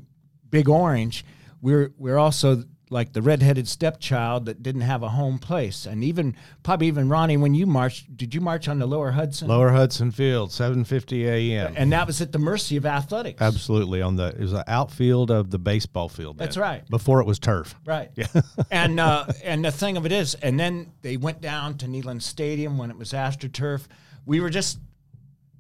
big 0.50 0.70
orange 0.70 1.26
we 1.62 1.74
we're, 1.74 1.92
we're 1.98 2.18
also 2.18 2.64
like 2.90 3.14
the 3.14 3.22
redheaded 3.22 3.68
stepchild 3.68 4.46
that 4.46 4.62
didn't 4.62 4.82
have 4.82 5.04
a 5.04 5.10
home 5.10 5.40
place. 5.40 5.86
And 5.86 6.04
even 6.04 6.36
probably 6.64 6.88
even 6.88 7.10
Ronnie, 7.10 7.38
when 7.38 7.54
you 7.54 7.66
marched, 7.66 8.16
did 8.16 8.34
you 8.36 8.42
march 8.42 8.68
on 8.68 8.80
the 8.80 8.86
Lower 8.86 9.12
Hudson? 9.12 9.48
Lower 9.48 9.72
Hudson 9.72 10.12
Field, 10.12 10.52
seven 10.52 10.84
fifty 10.84 11.28
a.m. 11.28 11.74
And 11.76 11.92
that 11.92 12.08
was 12.08 12.22
at 12.22 12.32
the 12.32 12.40
mercy 12.40 12.78
of 12.78 12.86
athletics. 12.86 13.42
Absolutely, 13.42 14.02
on 14.02 14.16
the 14.16 14.28
it 14.28 14.40
was 14.40 14.52
the 14.52 14.70
outfield 14.72 15.32
of 15.32 15.52
the 15.52 15.60
baseball 15.60 16.10
field. 16.10 16.38
That's 16.38 16.58
right. 16.58 16.88
Before 16.90 17.22
it 17.22 17.26
was 17.26 17.40
turf. 17.40 17.76
Right. 17.86 18.12
Yeah. 18.16 18.28
and 18.72 19.00
uh, 19.00 19.26
and 19.44 19.66
the 19.66 19.72
thing 19.72 19.98
of 19.98 20.06
it 20.06 20.12
is, 20.12 20.36
and 20.36 20.60
then 20.60 20.92
they 21.02 21.18
went 21.18 21.42
down 21.42 21.78
to 21.80 21.88
Neyland 21.88 22.22
Stadium 22.22 22.78
when 22.78 22.92
it 22.92 22.98
was 22.98 23.14
AstroTurf. 23.14 23.88
We 24.26 24.40
were 24.40 24.50
just 24.50 24.80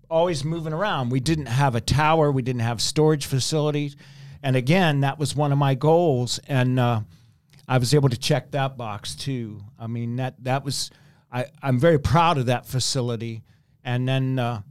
always 0.09 0.43
moving 0.43 0.73
around. 0.73 1.09
We 1.09 1.19
didn't 1.19 1.47
have 1.47 1.75
a 1.75 1.81
tower. 1.81 2.31
We 2.31 2.41
didn't 2.41 2.61
have 2.61 2.81
storage 2.81 3.25
facilities. 3.25 3.95
And 4.45 4.55
again, 4.55 4.99
that 4.99 5.17
was 5.17 5.35
one 5.35 5.51
of 5.51 5.57
my 5.57 5.73
goals. 5.73 6.39
And 6.47 6.79
uh, 6.79 7.01
I 7.67 7.79
was 7.79 7.95
able 7.95 8.09
to 8.09 8.17
check 8.17 8.51
that 8.51 8.77
box 8.77 9.15
too. 9.15 9.59
I 9.79 9.87
mean 9.87 10.17
that 10.17 10.35
that 10.43 10.63
was 10.63 10.91
I, 11.31 11.47
I'm 11.63 11.79
very 11.79 11.97
proud 11.97 12.37
of 12.37 12.45
that 12.45 12.67
facility. 12.67 13.41
And 13.83 14.07
then 14.07 14.37
uh, 14.37 14.61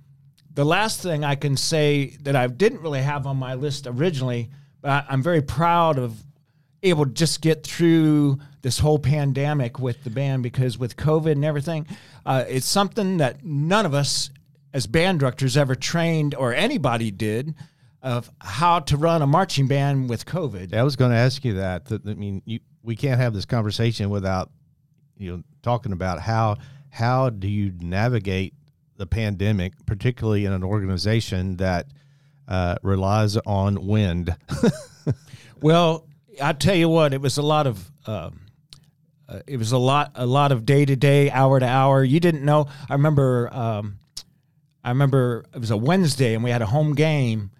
the 0.54 0.64
last 0.64 1.02
thing 1.02 1.24
I 1.24 1.34
can 1.34 1.56
say 1.56 2.16
that 2.22 2.36
I 2.36 2.46
didn't 2.46 2.82
really 2.82 3.02
have 3.02 3.26
on 3.26 3.36
my 3.36 3.54
list 3.54 3.88
originally, 3.88 4.48
but 4.80 4.90
I, 4.92 5.04
I'm 5.08 5.24
very 5.24 5.42
proud 5.42 5.98
of 5.98 6.22
able 6.84 7.06
to 7.06 7.12
just 7.12 7.40
get 7.40 7.66
through 7.66 8.38
this 8.62 8.78
whole 8.78 9.00
pandemic 9.00 9.80
with 9.80 10.04
the 10.04 10.10
band 10.10 10.44
because 10.44 10.78
with 10.78 10.96
COVID 10.96 11.32
and 11.32 11.44
everything, 11.44 11.88
uh, 12.24 12.44
it's 12.46 12.68
something 12.68 13.16
that 13.16 13.44
none 13.44 13.86
of 13.86 13.92
us 13.92 14.30
as 14.72 14.86
band 14.86 15.18
directors 15.18 15.56
ever 15.56 15.74
trained 15.74 16.36
or 16.36 16.54
anybody 16.54 17.10
did 17.10 17.56
of 18.04 18.30
how 18.38 18.80
to 18.80 18.98
run 18.98 19.22
a 19.22 19.26
marching 19.26 19.66
band 19.66 20.10
with 20.10 20.26
COVID. 20.26 20.74
I 20.74 20.82
was 20.82 20.94
going 20.94 21.10
to 21.10 21.16
ask 21.16 21.42
you 21.42 21.54
that. 21.54 21.86
that 21.86 22.06
I 22.06 22.12
mean, 22.14 22.42
you, 22.44 22.60
we 22.82 22.94
can't 22.94 23.18
have 23.18 23.32
this 23.32 23.46
conversation 23.46 24.10
without 24.10 24.50
you 25.16 25.32
know 25.32 25.42
talking 25.62 25.92
about 25.92 26.20
how 26.20 26.58
how 26.90 27.30
do 27.30 27.48
you 27.48 27.72
navigate 27.80 28.52
the 28.98 29.06
pandemic, 29.06 29.72
particularly 29.86 30.44
in 30.44 30.52
an 30.52 30.62
organization 30.62 31.56
that 31.56 31.86
uh, 32.46 32.76
relies 32.82 33.38
on 33.38 33.86
wind. 33.86 34.36
well, 35.62 36.06
I 36.40 36.52
tell 36.52 36.74
you 36.74 36.90
what, 36.90 37.14
it 37.14 37.22
was 37.22 37.38
a 37.38 37.42
lot 37.42 37.66
of. 37.66 37.90
Um, 38.06 38.40
uh, 39.26 39.40
it 39.46 39.56
was 39.56 39.72
a 39.72 39.78
lot, 39.78 40.12
a 40.16 40.26
lot 40.26 40.52
of 40.52 40.66
day 40.66 40.84
to 40.84 40.94
day, 40.94 41.30
hour 41.30 41.58
to 41.58 41.66
hour. 41.66 42.04
You 42.04 42.20
didn't 42.20 42.44
know. 42.44 42.66
I 42.90 42.92
remember, 42.92 43.48
um, 43.54 43.98
I 44.84 44.90
remember 44.90 45.46
it 45.54 45.58
was 45.58 45.70
a 45.70 45.78
Wednesday, 45.78 46.34
and 46.34 46.44
we 46.44 46.50
had 46.50 46.60
a 46.60 46.66
home 46.66 46.94
game, 46.94 47.50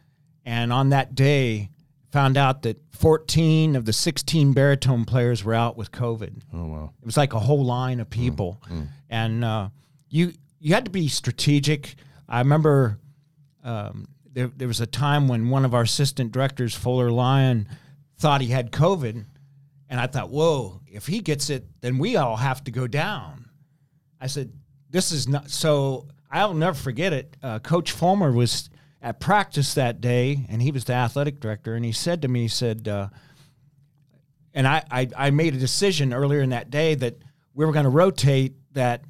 and 0.45 0.73
on 0.73 0.91
that 0.91 1.15
day, 1.15 1.71
found 2.13 2.37
out 2.37 2.63
that 2.63 2.79
14 2.93 3.75
of 3.75 3.85
the 3.85 3.93
16 3.93 4.53
baritone 4.53 5.05
players 5.05 5.43
were 5.43 5.55
out 5.55 5.77
with 5.77 5.91
COVID. 5.91 6.43
Oh 6.53 6.67
wow! 6.67 6.93
It 7.03 7.07
was 7.07 7.17
like 7.17 7.33
a 7.33 7.41
whole 7.41 7.65
line 7.65 8.01
of 8.01 8.09
people, 8.09 8.61
mm, 8.69 8.83
mm. 8.83 8.89
and 9.11 9.45
uh, 9.45 9.69
you 10.09 10.33
you 10.61 10.75
had 10.75 10.85
to 10.85 10.91
be 10.91 11.09
strategic. 11.09 11.97
I 12.29 12.39
remember 12.39 13.01
um, 13.65 14.07
there 14.33 14.51
there 14.57 14.69
was 14.69 14.81
a 14.81 14.87
time 14.87 15.29
when 15.29 15.51
one 15.51 15.65
of 15.65 15.75
our 15.75 15.83
assistant 15.83 16.33
directors, 16.33 16.75
Fuller 16.75 17.11
Lyon, 17.11 17.69
thought 18.19 18.41
he 18.41 18.49
had 18.49 18.71
COVID, 18.71 19.25
and 19.89 20.01
I 20.01 20.07
thought, 20.07 20.31
whoa! 20.31 20.81
If 20.87 21.07
he 21.07 21.21
gets 21.21 21.51
it, 21.51 21.67
then 21.81 21.99
we 21.99 22.17
all 22.17 22.37
have 22.37 22.63
to 22.65 22.71
go 22.71 22.87
down. 22.87 23.49
I 24.21 24.29
said, 24.29 24.53
this 24.89 25.11
is 25.11 25.27
not 25.29 25.51
so. 25.51 26.07
I'll 26.31 26.55
never 26.55 26.77
forget 26.77 27.13
it. 27.13 27.37
Uh, 27.43 27.59
Coach 27.59 27.91
Fulmer 27.91 28.33
was 28.33 28.71
at 29.05 29.21
practice 29.21 29.75
that 29.75 30.01
day, 30.01 30.47
and 30.49 30.63
he 30.63 30.71
was 30.73 30.87
the 30.87 30.95
athletic 30.95 31.39
director, 31.39 31.75
and 31.75 31.85
he 31.85 31.93
said 31.93 32.23
to 32.23 32.29
me, 32.29 32.43
he 32.43 32.49
said, 32.49 32.89
uh, 32.89 33.09
and 34.55 34.67
I, 34.67 34.83
I, 34.91 35.09
I 35.15 35.31
made 35.31 35.55
a 35.55 35.59
decision 35.59 36.15
earlier 36.15 36.41
in 36.41 36.51
that 36.51 36.71
day 36.71 36.95
that 36.95 37.19
we 37.53 37.67
were 37.67 37.73
going 37.73 37.85
to 37.85 37.91
rotate 37.91 38.55
that 38.73 39.05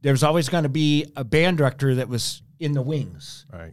there 0.00 0.12
was 0.12 0.24
always 0.24 0.48
going 0.48 0.64
to 0.64 0.68
be 0.68 1.12
a 1.14 1.22
band 1.22 1.58
director 1.58 1.94
that 1.94 2.08
was 2.08 2.42
in 2.58 2.72
the 2.72 2.82
wings. 2.82 3.46
Right. 3.52 3.72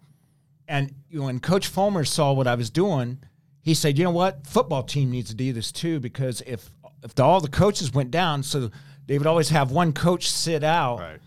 And 0.67 0.93
you 1.09 1.19
know, 1.19 1.25
when 1.25 1.39
Coach 1.39 1.67
Fulmer 1.67 2.05
saw 2.05 2.33
what 2.33 2.45
I 2.45 2.53
was 2.53 2.69
doing, 2.69 3.17
he 3.61 3.73
said, 3.73 3.97
"You 3.97 4.03
know 4.03 4.11
what? 4.11 4.45
Football 4.45 4.83
team 4.83 5.09
needs 5.09 5.29
to 5.29 5.35
do 5.35 5.53
this 5.53 5.71
too 5.71 5.99
because 5.99 6.41
if 6.45 6.69
if 7.03 7.15
the, 7.15 7.23
all 7.23 7.41
the 7.41 7.47
coaches 7.47 7.93
went 7.93 8.11
down, 8.11 8.43
so 8.43 8.69
they 9.07 9.17
would 9.17 9.27
always 9.27 9.49
have 9.49 9.71
one 9.71 9.93
coach 9.93 10.29
sit 10.29 10.63
out, 10.63 10.99
right. 10.99 11.19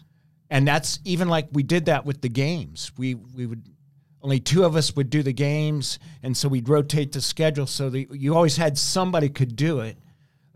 and 0.51 0.69
that's 0.69 1.01
even 1.05 1.29
like 1.29 1.49
we 1.53 1.63
did 1.63 1.87
that 1.87 2.05
with 2.05 2.21
the 2.21 2.29
games. 2.29 2.93
We 2.99 3.15
we 3.15 3.47
would 3.47 3.65
only 4.23 4.41
two 4.41 4.65
of 4.65 4.77
us 4.77 4.95
would 4.97 5.11
do 5.11 5.23
the 5.23 5.33
games, 5.33 5.99
and 6.23 6.37
so 6.37 6.49
we'd 6.49 6.69
rotate 6.69 7.13
the 7.13 7.21
schedule 7.21 7.67
so 7.67 7.89
that 7.91 8.15
you 8.15 8.35
always 8.35 8.57
had 8.57 8.77
somebody 8.77 9.29
could 9.29 9.57
do 9.57 9.81
it. 9.81 9.97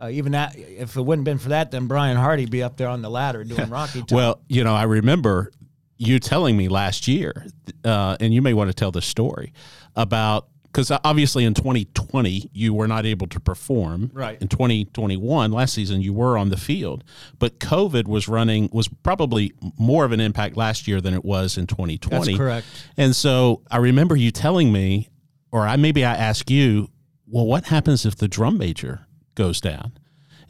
Uh, 0.00 0.08
even 0.08 0.32
that, 0.32 0.56
if 0.56 0.96
it 0.96 1.02
wouldn't 1.02 1.26
have 1.26 1.32
been 1.34 1.42
for 1.42 1.50
that, 1.50 1.70
then 1.70 1.86
Brian 1.86 2.16
Hardy 2.16 2.46
be 2.46 2.62
up 2.62 2.76
there 2.76 2.88
on 2.88 3.00
the 3.00 3.08
ladder 3.08 3.44
doing 3.44 3.70
Rocky. 3.70 4.00
Top. 4.00 4.12
well, 4.12 4.40
you 4.48 4.64
know, 4.64 4.74
I 4.74 4.82
remember 4.82 5.50
you 5.96 6.18
telling 6.18 6.56
me 6.56 6.68
last 6.68 7.08
year, 7.08 7.46
uh, 7.84 8.16
and 8.20 8.34
you 8.34 8.42
may 8.42 8.52
want 8.52 8.68
to 8.68 8.74
tell 8.74 8.90
the 8.90 9.00
story 9.02 9.52
about 9.96 10.48
because 10.74 10.90
obviously 11.04 11.44
in 11.44 11.54
2020 11.54 12.50
you 12.52 12.74
were 12.74 12.88
not 12.88 13.06
able 13.06 13.28
to 13.28 13.38
perform. 13.38 14.10
Right. 14.12 14.40
In 14.42 14.48
2021, 14.48 15.52
last 15.52 15.72
season 15.72 16.00
you 16.02 16.12
were 16.12 16.36
on 16.36 16.48
the 16.48 16.56
field, 16.56 17.04
but 17.38 17.60
COVID 17.60 18.08
was 18.08 18.26
running 18.26 18.68
was 18.72 18.88
probably 18.88 19.52
more 19.78 20.04
of 20.04 20.10
an 20.10 20.18
impact 20.18 20.56
last 20.56 20.88
year 20.88 21.00
than 21.00 21.14
it 21.14 21.24
was 21.24 21.56
in 21.56 21.68
2020. 21.68 22.24
That's 22.26 22.36
correct. 22.36 22.66
And 22.96 23.14
so 23.14 23.62
I 23.70 23.76
remember 23.76 24.16
you 24.16 24.32
telling 24.32 24.72
me, 24.72 25.08
or 25.52 25.60
I 25.60 25.76
maybe 25.76 26.04
I 26.04 26.14
asked 26.14 26.50
you, 26.50 26.90
well, 27.28 27.46
what 27.46 27.66
happens 27.66 28.04
if 28.04 28.16
the 28.16 28.26
drum 28.26 28.58
major 28.58 29.06
goes 29.36 29.60
down? 29.60 29.92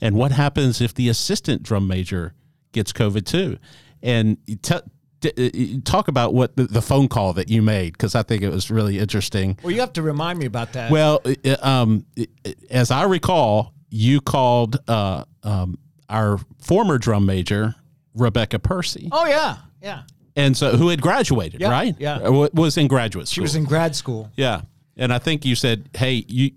And 0.00 0.16
what 0.16 0.32
happens 0.32 0.80
if 0.80 0.94
the 0.94 1.10
assistant 1.10 1.62
drum 1.62 1.86
major 1.86 2.32
gets 2.72 2.94
COVID 2.94 3.26
too? 3.26 3.58
And 4.02 4.38
t- 4.62 4.80
t- 5.32 5.80
talk 5.80 6.08
about 6.08 6.34
what 6.34 6.56
the, 6.56 6.64
the, 6.64 6.82
phone 6.82 7.08
call 7.08 7.32
that 7.34 7.48
you 7.48 7.62
made 7.62 7.92
because 7.92 8.14
I 8.14 8.22
think 8.22 8.42
it 8.42 8.50
was 8.50 8.70
really 8.70 8.98
interesting. 8.98 9.58
Well, 9.62 9.72
you 9.72 9.80
have 9.80 9.92
to 9.94 10.02
remind 10.02 10.38
me 10.38 10.46
about 10.46 10.72
that. 10.74 10.90
Well, 10.90 11.22
um, 11.60 12.06
as 12.70 12.90
I 12.90 13.04
recall, 13.04 13.72
you 13.90 14.20
called 14.20 14.78
uh, 14.88 15.24
um, 15.42 15.78
our 16.08 16.38
former 16.60 16.98
drum 16.98 17.26
major 17.26 17.74
Rebecca 18.14 18.58
Percy. 18.58 19.08
Oh 19.12 19.26
yeah, 19.26 19.58
yeah. 19.82 20.02
And 20.36 20.56
so, 20.56 20.76
who 20.76 20.88
had 20.88 21.00
graduated, 21.00 21.60
yeah, 21.60 21.70
right? 21.70 21.94
Yeah, 21.98 22.28
was 22.28 22.76
in 22.76 22.88
graduate 22.88 23.28
school. 23.28 23.34
She 23.34 23.40
was 23.40 23.54
in 23.54 23.64
grad 23.64 23.94
school. 23.94 24.30
Yeah, 24.36 24.62
and 24.96 25.12
I 25.12 25.18
think 25.18 25.44
you 25.44 25.54
said, 25.54 25.88
"Hey, 25.94 26.24
you." 26.28 26.52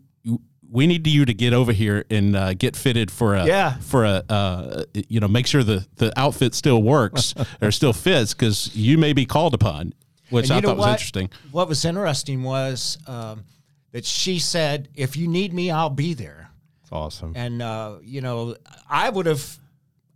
We 0.70 0.88
need 0.88 1.08
you 1.08 1.26
to 1.26 1.34
get 1.34 1.54
over 1.54 1.72
here 1.72 2.06
and 2.10 2.36
uh, 2.36 2.54
get 2.54 2.76
fitted 2.76 3.12
for 3.12 3.36
a 3.36 3.46
yeah. 3.46 3.78
for 3.78 4.06
a 4.06 4.24
uh, 4.30 4.84
you 4.94 5.20
know 5.20 5.28
make 5.28 5.48
sure 5.48 5.64
the 5.64 5.86
the 5.96 6.18
outfit 6.20 6.54
still 6.54 6.82
works 6.82 7.34
or 7.62 7.72
still 7.72 7.94
fits 7.94 8.34
because 8.34 8.76
you 8.76 8.98
may 8.98 9.14
be 9.14 9.26
called 9.26 9.54
upon, 9.54 9.94
which 10.30 10.52
I 10.52 10.62
thought 10.62 10.78
was 10.78 10.86
what? 10.86 10.92
interesting. 10.92 11.30
What 11.52 11.68
was 11.68 11.86
interesting 11.86 12.44
was 12.44 12.98
um, 13.08 13.46
that 13.92 14.06
she 14.06 14.40
said, 14.40 14.90
"If 14.96 15.16
you 15.16 15.28
need 15.28 15.54
me, 15.54 15.72
I'll 15.72 15.90
be 15.90 16.14
there." 16.14 16.50
It's 16.82 16.92
awesome. 16.92 17.34
And 17.36 17.62
uh, 17.62 17.98
you 18.02 18.22
know, 18.22 18.56
I 18.90 19.10
would 19.10 19.26
have, 19.26 19.58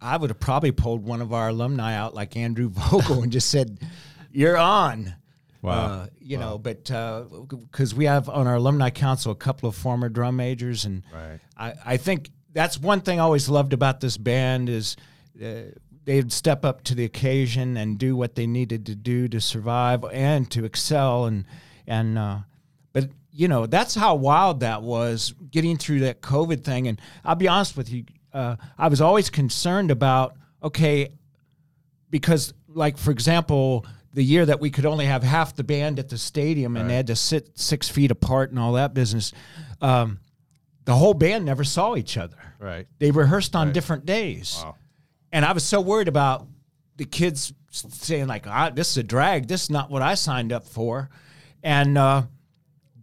I 0.02 0.18
would 0.18 0.30
have 0.30 0.40
probably 0.40 0.72
pulled 0.72 1.04
one 1.04 1.22
of 1.22 1.34
our 1.34 1.50
alumni 1.50 1.96
out 1.96 2.14
like 2.14 2.36
Andrew 2.36 2.70
Vogel 2.74 3.24
and 3.24 3.32
just 3.32 3.50
said, 3.50 3.80
"You're 4.32 4.58
on." 4.58 5.16
Wow. 5.62 5.72
Uh, 5.72 6.08
you 6.20 6.38
wow. 6.38 6.50
know, 6.50 6.58
but 6.58 6.86
because 6.86 7.94
uh, 7.94 7.96
we 7.96 8.06
have 8.06 8.30
on 8.30 8.48
our 8.48 8.56
alumni 8.56 8.90
council 8.90 9.32
a 9.32 9.36
couple 9.36 9.70
of 9.70 9.76
former 9.76 10.10
drum 10.10 10.36
majors, 10.36 10.86
and 10.86 11.04
right. 11.14 11.40
I, 11.56 11.74
I 11.86 11.98
think 11.98 12.32
that's 12.52 12.80
one 12.80 13.02
thing 13.02 13.20
I 13.20 13.24
always 13.24 13.48
loved 13.48 13.74
about 13.74 14.00
this 14.00 14.18
band 14.18 14.70
is 14.70 14.96
uh, 15.44 15.64
they'd 16.06 16.32
step 16.32 16.66
up 16.66 16.84
to 16.86 16.96
the 16.96 17.06
occasion 17.06 17.78
and 17.78 17.98
do 17.98 18.16
what 18.16 18.36
they 18.36 18.48
needed 18.48 18.88
to 18.88 18.96
do 18.96 19.28
to 19.28 19.40
survive 19.40 20.04
and 20.06 20.50
to 20.52 20.66
excel, 20.66 21.26
and 21.26 21.46
and 21.86 22.18
uh, 22.18 22.40
but 22.92 23.10
you 23.32 23.48
know 23.48 23.68
that's 23.68 23.94
how 23.94 24.16
wild 24.16 24.62
that 24.62 24.82
was 24.82 25.34
getting 25.52 25.78
through 25.78 26.00
that 26.02 26.22
COVID 26.22 26.64
thing. 26.64 26.88
And 26.88 27.00
I'll 27.24 27.36
be 27.36 27.48
honest 27.48 27.78
with 27.78 27.92
you, 27.92 28.06
uh, 28.34 28.56
I 28.80 28.88
was 28.88 29.00
always 29.00 29.30
concerned 29.30 29.92
about 29.92 30.36
okay, 30.64 31.12
because 32.10 32.54
like 32.68 32.98
for 32.98 33.12
example 33.12 33.86
the 34.14 34.24
year 34.24 34.46
that 34.46 34.60
we 34.60 34.70
could 34.70 34.86
only 34.86 35.06
have 35.06 35.24
half 35.24 35.56
the 35.56 35.64
band 35.64 36.00
at 36.00 36.10
the 36.10 36.18
stadium 36.18 36.76
and 36.76 36.84
right. 36.84 36.90
they 36.90 36.96
had 36.96 37.08
to 37.08 37.16
sit 37.16 37.58
six 37.58 37.88
feet 37.88 38.12
apart 38.12 38.50
and 38.50 38.60
all 38.60 38.74
that 38.74 38.94
business. 38.94 39.32
Um, 39.82 40.20
the 40.86 40.96
whole 40.96 41.14
band 41.14 41.46
never 41.46 41.64
saw 41.64 41.96
each 41.96 42.18
other. 42.18 42.38
Right. 42.60 42.88
They 43.00 43.12
rehearsed 43.12 43.56
on 43.56 43.68
right. 43.68 43.74
different 43.74 44.06
days. 44.06 44.60
Wow. 44.64 44.76
And 45.32 45.46
I 45.46 45.54
was 45.54 45.64
so 45.64 45.80
worried 45.80 46.08
about 46.08 46.48
the 46.98 47.06
kids 47.06 47.54
saying 47.72 48.28
like, 48.28 48.48
ah, 48.48 48.70
"This 48.70 48.92
is 48.92 48.98
a 48.98 49.04
drag. 49.04 49.48
This 49.48 49.64
is 49.64 49.70
not 49.70 49.90
what 49.90 50.02
I 50.02 50.16
signed 50.16 50.52
up 50.52 50.68
for." 50.68 51.10
And 51.64 51.98
uh, 51.98 52.24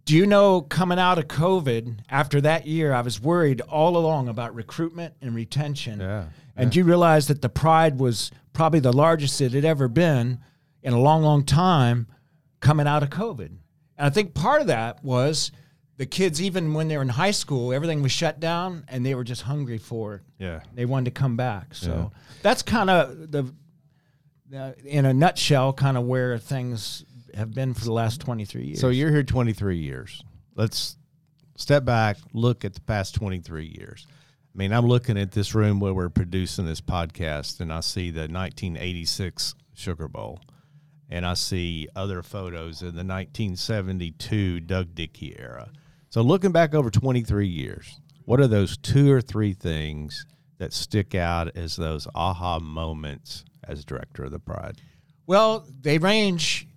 do 0.05 0.15
you 0.15 0.25
know, 0.25 0.61
coming 0.61 0.99
out 0.99 1.17
of 1.17 1.27
COVID 1.27 1.99
after 2.09 2.41
that 2.41 2.67
year, 2.67 2.93
I 2.93 3.01
was 3.01 3.19
worried 3.19 3.61
all 3.61 3.97
along 3.97 4.27
about 4.27 4.53
recruitment 4.53 5.15
and 5.21 5.33
retention. 5.33 5.99
Yeah. 5.99 6.25
And 6.55 6.75
yeah. 6.75 6.79
you 6.79 6.85
realize 6.85 7.27
that 7.27 7.41
the 7.41 7.49
pride 7.49 7.99
was 7.99 8.31
probably 8.53 8.79
the 8.79 8.93
largest 8.93 9.39
it 9.41 9.53
had 9.53 9.65
ever 9.65 9.87
been 9.87 10.39
in 10.83 10.93
a 10.93 10.99
long, 10.99 11.21
long 11.23 11.43
time 11.43 12.07
coming 12.59 12.87
out 12.87 13.03
of 13.03 13.09
COVID. 13.09 13.47
And 13.47 13.59
I 13.97 14.09
think 14.09 14.33
part 14.33 14.61
of 14.61 14.67
that 14.67 15.03
was 15.03 15.51
the 15.97 16.05
kids, 16.05 16.41
even 16.41 16.73
when 16.73 16.87
they 16.87 16.95
were 16.95 17.01
in 17.03 17.09
high 17.09 17.31
school, 17.31 17.73
everything 17.73 18.01
was 18.01 18.11
shut 18.11 18.39
down 18.39 18.85
and 18.87 19.05
they 19.05 19.15
were 19.15 19.23
just 19.25 19.41
hungry 19.41 19.77
for 19.77 20.15
it. 20.15 20.21
Yeah. 20.37 20.61
They 20.73 20.85
wanted 20.85 21.13
to 21.13 21.19
come 21.19 21.35
back. 21.35 21.75
So 21.75 22.11
Yeah. 22.13 22.19
that's 22.41 22.61
kind 22.61 22.89
of 22.89 23.31
the, 23.31 23.53
uh, 24.55 24.71
in 24.85 25.05
a 25.05 25.13
nutshell, 25.13 25.73
kind 25.73 25.97
of 25.97 26.05
where 26.05 26.37
things 26.37 27.03
have 27.35 27.53
been 27.53 27.73
for 27.73 27.83
the 27.83 27.91
last 27.93 28.21
23 28.21 28.63
years. 28.67 28.79
So 28.79 28.89
you're 28.89 29.11
here 29.11 29.23
23 29.23 29.77
years. 29.77 30.23
Let's 30.55 30.97
step 31.57 31.83
back, 31.83 32.17
look 32.33 32.63
at 32.63 32.73
the 32.73 32.81
past 32.81 33.15
23 33.15 33.65
years. 33.77 34.07
I 34.09 34.57
mean, 34.57 34.71
I'm 34.73 34.85
looking 34.87 35.17
at 35.17 35.31
this 35.33 35.53
room 35.53 35.79
where 35.79 35.93
we're 35.93 36.09
producing 36.09 36.65
this 36.65 36.81
podcast, 36.81 37.59
and 37.59 37.71
I 37.71 37.81
see 37.81 38.09
the 38.09 38.27
1986 38.27 39.53
Sugar 39.73 40.07
Bowl 40.07 40.41
and 41.09 41.25
I 41.25 41.33
see 41.33 41.87
other 41.95 42.21
photos 42.21 42.81
in 42.81 42.89
the 42.89 43.03
1972 43.03 44.59
Doug 44.61 44.93
Dickey 44.93 45.35
era. 45.39 45.71
So 46.09 46.21
looking 46.21 46.51
back 46.51 46.73
over 46.73 46.89
23 46.89 47.47
years, 47.47 47.99
what 48.25 48.39
are 48.39 48.47
those 48.47 48.77
two 48.77 49.11
or 49.11 49.21
three 49.21 49.53
things 49.53 50.25
that 50.59 50.73
stick 50.73 51.15
out 51.15 51.55
as 51.55 51.75
those 51.75 52.07
aha 52.13 52.59
moments 52.59 53.45
as 53.67 53.85
director 53.85 54.25
of 54.25 54.31
the 54.31 54.39
Pride? 54.39 54.79
Well, 55.25 55.65
they 55.81 55.97
range 55.97 56.67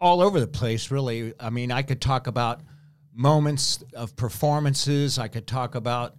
all 0.00 0.22
over 0.22 0.40
the 0.40 0.46
place, 0.46 0.90
really. 0.90 1.34
I 1.38 1.50
mean, 1.50 1.70
I 1.70 1.82
could 1.82 2.00
talk 2.00 2.26
about 2.26 2.60
moments 3.14 3.82
of 3.94 4.16
performances. 4.16 5.18
I 5.18 5.28
could 5.28 5.46
talk 5.46 5.74
about 5.74 6.16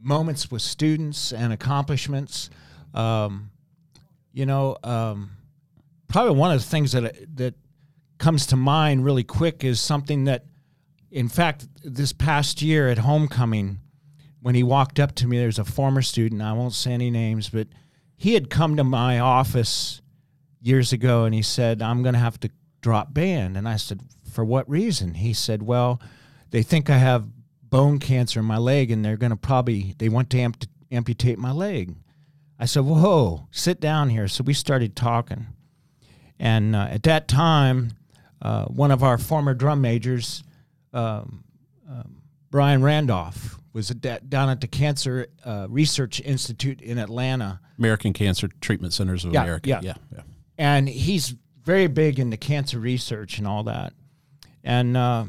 moments 0.00 0.50
with 0.50 0.62
students 0.62 1.32
and 1.32 1.52
accomplishments. 1.52 2.50
Um, 2.92 3.50
you 4.32 4.46
know, 4.46 4.76
um, 4.84 5.30
probably 6.14 6.36
one 6.36 6.52
of 6.52 6.60
the 6.60 6.68
things 6.68 6.92
that 6.92 7.36
that 7.36 7.56
comes 8.18 8.46
to 8.46 8.54
mind 8.54 9.04
really 9.04 9.24
quick 9.24 9.64
is 9.64 9.80
something 9.80 10.26
that, 10.26 10.44
in 11.10 11.28
fact, 11.28 11.66
this 11.82 12.12
past 12.12 12.62
year 12.62 12.88
at 12.88 12.98
homecoming, 12.98 13.80
when 14.40 14.54
he 14.54 14.62
walked 14.62 15.00
up 15.00 15.12
to 15.16 15.26
me, 15.26 15.38
there's 15.38 15.58
a 15.58 15.64
former 15.64 16.02
student. 16.02 16.40
I 16.40 16.52
won't 16.52 16.72
say 16.72 16.92
any 16.92 17.10
names, 17.10 17.48
but 17.48 17.66
he 18.16 18.34
had 18.34 18.48
come 18.48 18.76
to 18.76 18.84
my 18.84 19.18
office 19.18 20.02
years 20.60 20.92
ago 20.92 21.24
and 21.24 21.34
he 21.34 21.42
said, 21.42 21.82
"I'm 21.82 22.04
going 22.04 22.14
to 22.14 22.20
have 22.20 22.38
to 22.40 22.50
drop 22.80 23.12
band." 23.12 23.56
And 23.56 23.68
I 23.68 23.74
said, 23.74 24.00
"For 24.22 24.44
what 24.44 24.70
reason?" 24.70 25.14
He 25.14 25.32
said, 25.32 25.64
"Well, 25.64 26.00
they 26.50 26.62
think 26.62 26.90
I 26.90 26.98
have 26.98 27.26
bone 27.60 27.98
cancer 27.98 28.38
in 28.38 28.46
my 28.46 28.58
leg, 28.58 28.92
and 28.92 29.04
they're 29.04 29.16
going 29.16 29.30
to 29.30 29.36
probably 29.36 29.96
they 29.98 30.08
want 30.08 30.30
to 30.30 30.38
amp- 30.38 30.68
amputate 30.92 31.40
my 31.40 31.50
leg." 31.50 31.96
I 32.56 32.66
said, 32.66 32.84
"Whoa, 32.84 33.48
sit 33.50 33.80
down 33.80 34.10
here." 34.10 34.28
So 34.28 34.44
we 34.44 34.54
started 34.54 34.94
talking. 34.94 35.48
And 36.38 36.74
uh, 36.74 36.88
at 36.90 37.02
that 37.04 37.28
time, 37.28 37.92
uh, 38.42 38.66
one 38.66 38.90
of 38.90 39.02
our 39.02 39.18
former 39.18 39.54
drum 39.54 39.80
majors, 39.80 40.42
um, 40.92 41.44
um, 41.88 42.22
Brian 42.50 42.82
Randolph, 42.82 43.58
was 43.72 43.90
at, 43.90 44.30
down 44.30 44.48
at 44.48 44.60
the 44.60 44.66
Cancer 44.66 45.26
uh, 45.44 45.66
Research 45.68 46.20
Institute 46.20 46.80
in 46.80 46.98
Atlanta. 46.98 47.60
American 47.78 48.12
Cancer 48.12 48.48
Treatment 48.60 48.92
Centers 48.92 49.24
of 49.24 49.32
yeah, 49.32 49.42
America. 49.42 49.68
Yeah. 49.68 49.80
yeah, 49.82 49.94
yeah. 50.12 50.22
And 50.56 50.88
he's 50.88 51.34
very 51.64 51.88
big 51.88 52.20
into 52.20 52.36
cancer 52.36 52.78
research 52.78 53.38
and 53.38 53.46
all 53.46 53.64
that. 53.64 53.92
And 54.62 54.96
uh, 54.96 55.24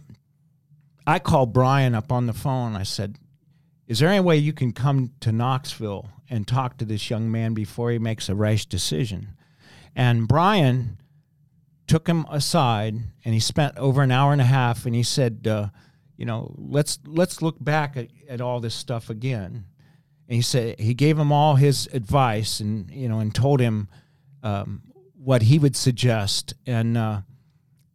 I 1.07 1.19
called 1.19 1.53
Brian 1.53 1.95
up 1.95 2.11
on 2.11 2.27
the 2.27 2.33
phone. 2.33 2.75
I 2.75 2.83
said, 2.83 3.17
Is 3.87 3.99
there 3.99 4.09
any 4.09 4.19
way 4.19 4.37
you 4.37 4.53
can 4.53 4.71
come 4.71 5.11
to 5.21 5.31
Knoxville 5.31 6.09
and 6.29 6.47
talk 6.47 6.77
to 6.77 6.85
this 6.85 7.09
young 7.09 7.31
man 7.31 7.53
before 7.53 7.91
he 7.91 7.99
makes 7.99 8.29
a 8.29 8.35
rash 8.35 8.65
decision? 8.65 9.34
And 9.95 10.27
Brian 10.27 10.97
took 11.87 12.07
him 12.07 12.25
aside 12.29 12.95
and 13.23 13.33
he 13.33 13.39
spent 13.39 13.77
over 13.77 14.01
an 14.01 14.11
hour 14.11 14.31
and 14.31 14.41
a 14.41 14.45
half 14.45 14.85
and 14.85 14.93
he 14.93 15.03
said, 15.03 15.47
uh, 15.47 15.69
you 16.17 16.25
know, 16.25 16.53
let's 16.57 16.99
let's 17.05 17.41
look 17.41 17.63
back 17.63 17.97
at, 17.97 18.07
at 18.29 18.41
all 18.41 18.59
this 18.59 18.75
stuff 18.75 19.09
again. 19.09 19.65
And 20.27 20.35
he 20.35 20.41
said 20.41 20.79
he 20.79 20.93
gave 20.93 21.17
him 21.17 21.31
all 21.31 21.55
his 21.55 21.87
advice 21.93 22.59
and 22.59 22.89
you 22.91 23.07
know 23.07 23.19
and 23.19 23.33
told 23.33 23.59
him 23.59 23.87
um, 24.43 24.81
what 25.13 25.43
he 25.43 25.59
would 25.59 25.75
suggest. 25.75 26.53
And 26.65 26.97
uh, 26.97 27.21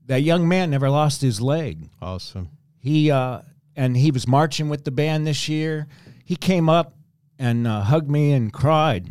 that 0.07 0.23
young 0.23 0.49
man 0.49 0.71
never 0.71 0.91
lost 0.91 1.23
his 1.23 1.41
leg. 1.41 1.89
Awesome. 2.01 2.51
He 2.79 3.11
uh, 3.11 3.43
and 3.77 3.97
he 3.97 4.11
was 4.11 4.27
marching 4.27 4.69
with 4.69 4.85
the 4.85 4.91
band 4.91 5.27
this 5.27 5.49
year. 5.49 5.87
He 6.25 6.37
came 6.37 6.69
up 6.69 6.95
and 7.39 7.67
uh, 7.67 7.83
hugged 7.83 8.11
me 8.11 8.33
and 8.33 8.53
cried. 8.53 9.11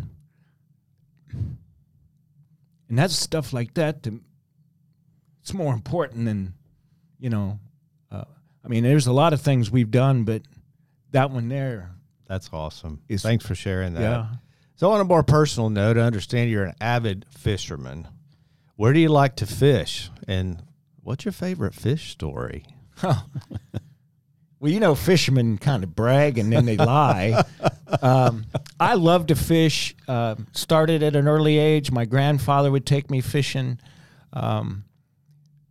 And 2.89 2.97
that's 2.97 3.15
stuff 3.15 3.53
like 3.53 3.75
that. 3.75 4.03
To, 4.03 4.19
it's 5.41 5.53
more 5.53 5.73
important 5.73 6.25
than, 6.25 6.53
you 7.19 7.29
know. 7.29 7.59
Uh, 8.11 8.23
I 8.63 8.67
mean, 8.67 8.83
there's 8.83 9.07
a 9.07 9.13
lot 9.13 9.33
of 9.33 9.41
things 9.41 9.69
we've 9.71 9.91
done, 9.91 10.23
but 10.23 10.41
that 11.11 11.31
one 11.31 11.49
there. 11.49 11.91
That's 12.27 12.49
awesome. 12.51 13.01
Is- 13.07 13.21
Thanks 13.23 13.45
for 13.45 13.55
sharing 13.55 13.93
that. 13.93 14.01
Yeah. 14.01 14.25
So, 14.75 14.91
on 14.91 15.01
a 15.01 15.03
more 15.03 15.23
personal 15.23 15.69
note, 15.69 15.97
I 15.97 16.01
understand 16.01 16.49
you're 16.49 16.63
an 16.65 16.75
avid 16.79 17.25
fisherman. 17.29 18.07
Where 18.75 18.93
do 18.93 18.99
you 18.99 19.09
like 19.09 19.35
to 19.37 19.45
fish? 19.45 20.09
And 20.27 20.63
what's 21.03 21.25
your 21.25 21.31
favorite 21.33 21.73
fish 21.75 22.11
story? 22.11 22.63
Well, 24.59 24.71
you 24.71 24.81
know, 24.81 24.93
fishermen 24.93 25.57
kind 25.57 25.83
of 25.83 25.95
brag 25.95 26.37
and 26.37 26.51
then 26.51 26.65
they 26.65 26.75
lie. 26.75 27.43
um, 28.01 28.45
I 28.79 28.95
love 28.95 29.27
to 29.27 29.35
fish. 29.35 29.95
Uh, 30.07 30.35
started 30.51 31.01
at 31.01 31.15
an 31.15 31.27
early 31.27 31.57
age. 31.57 31.91
My 31.91 32.05
grandfather 32.05 32.69
would 32.69 32.85
take 32.85 33.09
me 33.09 33.21
fishing. 33.21 33.79
Um, 34.33 34.83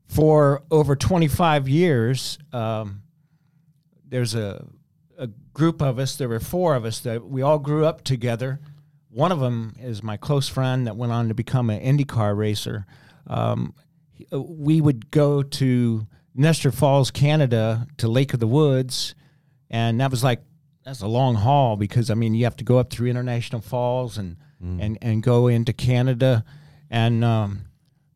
for 0.07 0.63
over 0.71 0.97
25 0.97 1.69
years, 1.69 2.39
um, 2.53 3.03
there's 4.07 4.35
a, 4.35 4.67
a 5.19 5.27
group 5.53 5.83
of 5.83 5.99
us. 5.99 6.17
There 6.17 6.29
were 6.29 6.41
four 6.41 6.75
of 6.75 6.87
us 6.87 7.01
that 7.01 7.29
we 7.29 7.43
all 7.43 7.59
grew 7.59 7.85
up 7.85 8.05
together. 8.05 8.59
One 9.11 9.33
of 9.33 9.41
them 9.41 9.75
is 9.79 10.03
my 10.03 10.17
close 10.17 10.49
friend 10.49 10.87
that 10.87 10.97
went 10.97 11.13
on 11.13 11.29
to 11.29 11.35
become 11.35 11.69
an 11.69 11.81
IndyCar 11.81 12.35
racer. 12.35 12.87
Um, 13.27 13.75
uh, 14.33 14.41
we 14.41 14.81
would 14.81 15.11
go 15.11 15.43
to 15.43 16.07
Nestor 16.39 16.71
Falls, 16.71 17.11
Canada, 17.11 17.87
to 17.97 18.07
Lake 18.07 18.33
of 18.33 18.39
the 18.39 18.47
Woods, 18.47 19.17
and 19.71 20.01
that 20.01 20.11
was 20.11 20.23
like 20.23 20.41
that's 20.85 21.03
a 21.03 21.09
long 21.09 21.35
haul 21.35 21.77
because 21.77 22.11
I 22.11 22.15
mean 22.15 22.33
you 22.35 22.45
have 22.45 22.57
to 22.57 22.65
go 22.65 22.79
up 22.79 22.91
through 22.91 23.09
International 23.09 23.61
Falls 23.61 24.17
and 24.17 24.37
mm. 24.63 24.79
and 24.81 24.99
and 25.03 25.23
go 25.23 25.49
into 25.49 25.73
Canada, 25.73 26.45
and 26.91 27.25
um, 27.25 27.63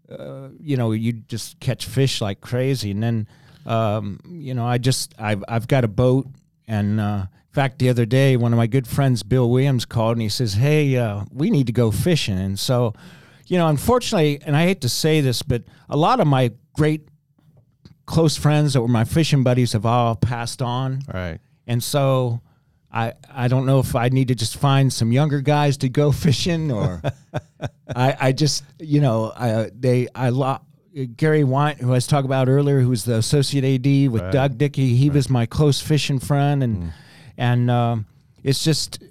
uh, 0.08 0.48
you 0.60 0.76
know 0.76 0.92
you 0.92 1.12
just 1.12 1.58
catch 1.58 1.84
fish 1.84 2.20
like 2.20 2.40
crazy, 2.40 2.92
and 2.92 3.02
then 3.02 3.28
um, 3.66 4.20
you 4.28 4.54
know 4.54 4.64
I 4.64 4.78
just 4.78 5.14
I've 5.18 5.42
I've 5.48 5.66
got 5.66 5.82
a 5.82 5.88
boat, 5.88 6.28
and 6.68 7.00
uh, 7.00 7.26
in 7.26 7.54
fact 7.54 7.80
the 7.80 7.88
other 7.88 8.06
day 8.06 8.36
one 8.36 8.52
of 8.52 8.56
my 8.56 8.68
good 8.68 8.86
friends 8.86 9.24
Bill 9.24 9.50
Williams 9.50 9.84
called 9.84 10.12
and 10.12 10.22
he 10.22 10.28
says, 10.28 10.54
hey, 10.54 10.96
uh, 10.96 11.24
we 11.32 11.50
need 11.50 11.66
to 11.66 11.72
go 11.72 11.90
fishing, 11.90 12.38
and 12.38 12.56
so 12.56 12.94
you 13.48 13.58
know, 13.58 13.66
unfortunately, 13.66 14.40
and 14.46 14.56
I 14.56 14.62
hate 14.64 14.80
to 14.82 14.88
say 14.88 15.20
this, 15.20 15.42
but 15.42 15.64
a 15.90 15.96
lot 15.96 16.20
of 16.20 16.26
my 16.26 16.52
great 16.74 17.08
close 18.12 18.36
friends 18.36 18.74
that 18.74 18.82
were 18.82 18.88
my 18.88 19.04
fishing 19.04 19.42
buddies 19.42 19.72
have 19.72 19.86
all 19.86 20.14
passed 20.14 20.60
on. 20.60 21.00
Right. 21.12 21.40
And 21.66 21.82
so 21.82 22.42
I 22.92 23.14
I 23.32 23.48
don't 23.48 23.64
know 23.64 23.78
if 23.78 23.96
I 23.96 24.10
need 24.10 24.28
to 24.28 24.34
just 24.34 24.58
find 24.58 24.92
some 24.92 25.12
younger 25.12 25.40
guys 25.40 25.78
to 25.78 25.88
go 25.88 26.12
fishing 26.26 26.70
or 26.70 27.00
I 27.96 28.16
I 28.20 28.32
just 28.32 28.64
you 28.78 29.00
know 29.00 29.32
I 29.34 29.70
they 29.74 30.08
I 30.14 30.28
lo- 30.28 30.60
Gary 31.16 31.42
Wyatt 31.42 31.78
who 31.78 31.88
I 31.88 31.94
was 31.94 32.06
talking 32.06 32.26
about 32.26 32.50
earlier 32.50 32.80
who 32.80 32.90
was 32.90 33.06
the 33.06 33.16
associate 33.16 33.64
AD 33.64 34.12
with 34.12 34.20
right. 34.20 34.32
Doug 34.32 34.58
Dickey 34.58 34.94
he 34.94 35.08
right. 35.08 35.14
was 35.14 35.30
my 35.30 35.46
close 35.46 35.80
fishing 35.80 36.18
friend 36.18 36.62
and 36.62 36.76
mm. 36.76 36.92
and 37.38 37.70
um, 37.70 38.06
it's 38.44 38.62
just 38.62 39.02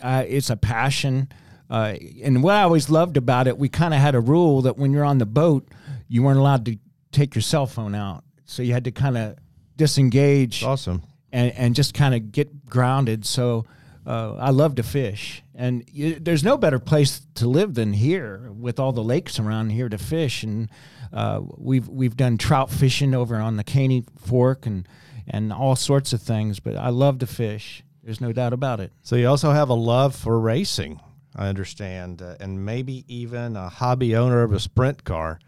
uh, 0.00 0.24
it's 0.26 0.50
a 0.50 0.56
passion 0.56 1.28
uh, 1.68 1.94
and 2.22 2.42
what 2.42 2.54
I 2.54 2.62
always 2.62 2.90
loved 2.90 3.16
about 3.16 3.46
it, 3.46 3.56
we 3.56 3.68
kind 3.68 3.94
of 3.94 4.00
had 4.00 4.16
a 4.16 4.20
rule 4.20 4.62
that 4.62 4.76
when 4.76 4.92
you're 4.92 5.04
on 5.04 5.18
the 5.18 5.26
boat, 5.26 5.68
you 6.08 6.24
weren't 6.24 6.40
allowed 6.40 6.64
to 6.64 6.76
take 7.12 7.34
your 7.34 7.42
cell 7.42 7.66
phone 7.66 7.94
out. 7.94 8.24
So 8.44 8.62
you 8.62 8.72
had 8.72 8.84
to 8.84 8.90
kind 8.90 9.16
of 9.16 9.36
disengage. 9.76 10.64
Awesome. 10.64 11.02
And, 11.32 11.52
and 11.52 11.74
just 11.76 11.94
kind 11.94 12.14
of 12.14 12.32
get 12.32 12.66
grounded. 12.66 13.24
So 13.24 13.64
uh, 14.04 14.34
I 14.34 14.50
love 14.50 14.74
to 14.76 14.82
fish. 14.82 15.42
And 15.54 15.84
you, 15.92 16.18
there's 16.18 16.42
no 16.42 16.56
better 16.56 16.80
place 16.80 17.22
to 17.36 17.46
live 17.46 17.74
than 17.74 17.92
here 17.92 18.50
with 18.52 18.80
all 18.80 18.92
the 18.92 19.04
lakes 19.04 19.38
around 19.38 19.70
here 19.70 19.88
to 19.88 19.98
fish. 19.98 20.42
And 20.42 20.68
uh, 21.12 21.40
we've, 21.56 21.88
we've 21.88 22.16
done 22.16 22.36
trout 22.36 22.70
fishing 22.70 23.14
over 23.14 23.36
on 23.36 23.56
the 23.56 23.64
Caney 23.64 24.04
Fork 24.18 24.66
and, 24.66 24.88
and 25.28 25.52
all 25.52 25.76
sorts 25.76 26.12
of 26.12 26.20
things. 26.20 26.58
But 26.58 26.76
I 26.76 26.88
love 26.88 27.20
to 27.20 27.26
fish. 27.26 27.84
There's 28.02 28.20
no 28.20 28.32
doubt 28.32 28.52
about 28.52 28.80
it. 28.80 28.92
So 29.02 29.14
you 29.14 29.28
also 29.28 29.52
have 29.52 29.68
a 29.68 29.74
love 29.74 30.16
for 30.16 30.40
racing. 30.40 31.00
I 31.36 31.46
understand, 31.46 32.22
uh, 32.22 32.34
and 32.40 32.64
maybe 32.64 33.04
even 33.06 33.56
a 33.56 33.68
hobby 33.68 34.16
owner 34.16 34.42
of 34.42 34.52
a 34.52 34.58
sprint 34.58 35.04
car. 35.04 35.38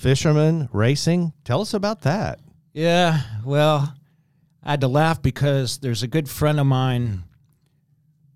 Fisherman 0.00 0.66
racing, 0.72 1.34
tell 1.44 1.60
us 1.60 1.74
about 1.74 2.00
that. 2.00 2.40
Yeah, 2.72 3.20
well, 3.44 3.94
I 4.62 4.70
had 4.70 4.80
to 4.80 4.88
laugh 4.88 5.20
because 5.20 5.76
there's 5.76 6.02
a 6.02 6.06
good 6.06 6.26
friend 6.26 6.58
of 6.58 6.64
mine. 6.64 7.24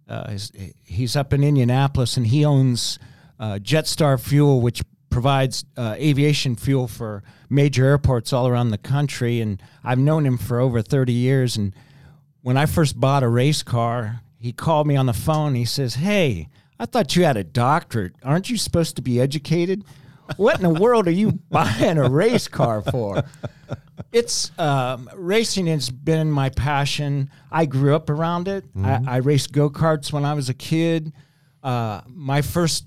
Uh, 0.07 0.31
he's, 0.31 0.53
he's, 0.85 1.17
up 1.17 1.33
in 1.33 1.43
Indianapolis 1.43 2.19
and 2.19 2.27
he 2.27 2.45
owns 2.45 2.99
uh, 3.41 3.59
Jetstar 3.63 4.21
Fuel, 4.21 4.61
which 4.61 4.83
provides 5.09 5.65
uh, 5.79 5.95
aviation 5.97 6.55
fuel 6.55 6.87
for 6.87 7.23
major 7.49 7.87
airports 7.87 8.35
all 8.35 8.47
around 8.47 8.69
the 8.69 8.77
country. 8.77 9.41
And 9.41 9.63
I've 9.83 9.99
known 9.99 10.27
him 10.27 10.37
for 10.37 10.61
over 10.61 10.83
30 10.83 11.15
years. 11.15 11.57
And 11.57 11.75
when 12.43 12.59
I 12.59 12.67
first 12.67 13.01
bought 13.01 13.23
a 13.23 13.29
race 13.29 13.63
car, 13.63 14.21
he 14.39 14.53
called 14.53 14.87
me 14.87 14.97
on 14.97 15.07
the 15.07 15.15
phone. 15.15 15.55
He 15.55 15.65
says, 15.65 15.95
Hey, 15.95 16.51
I 16.79 16.85
thought 16.85 17.17
you 17.17 17.25
had 17.25 17.39
a 17.39 17.45
doctorate. 17.45 18.17
Aren't 18.23 18.51
you 18.51 18.59
supposed 18.59 18.97
to 18.97 19.03
be 19.03 19.19
educated? 19.19 19.83
What 20.37 20.57
in 20.57 20.63
the 20.63 20.81
world 20.81 21.07
are 21.09 21.13
you 21.13 21.33
buying 21.33 21.99
a 21.99 22.09
race 22.09 22.49
car 22.49 22.83
for? 22.83 23.25
It's 24.13 24.57
um, 24.59 25.11
racing 25.15 25.67
has 25.67 25.91
been 25.91 26.31
my 26.31 26.51
passion. 26.51 27.31
I 27.51 27.67
grew 27.67 27.95
up 27.95 28.11
around 28.11 28.49
it. 28.49 28.65
Mm-hmm. 28.75 29.09
I, 29.09 29.15
I, 29.15 29.17
raced 29.19 29.53
go 29.53 29.71
karts 29.71 30.13
when 30.13 30.25
I 30.25 30.35
was 30.35 30.49
a 30.49 30.55
kid. 30.55 31.13
Uh, 31.63 32.01
my 32.07 32.43
first 32.43 32.87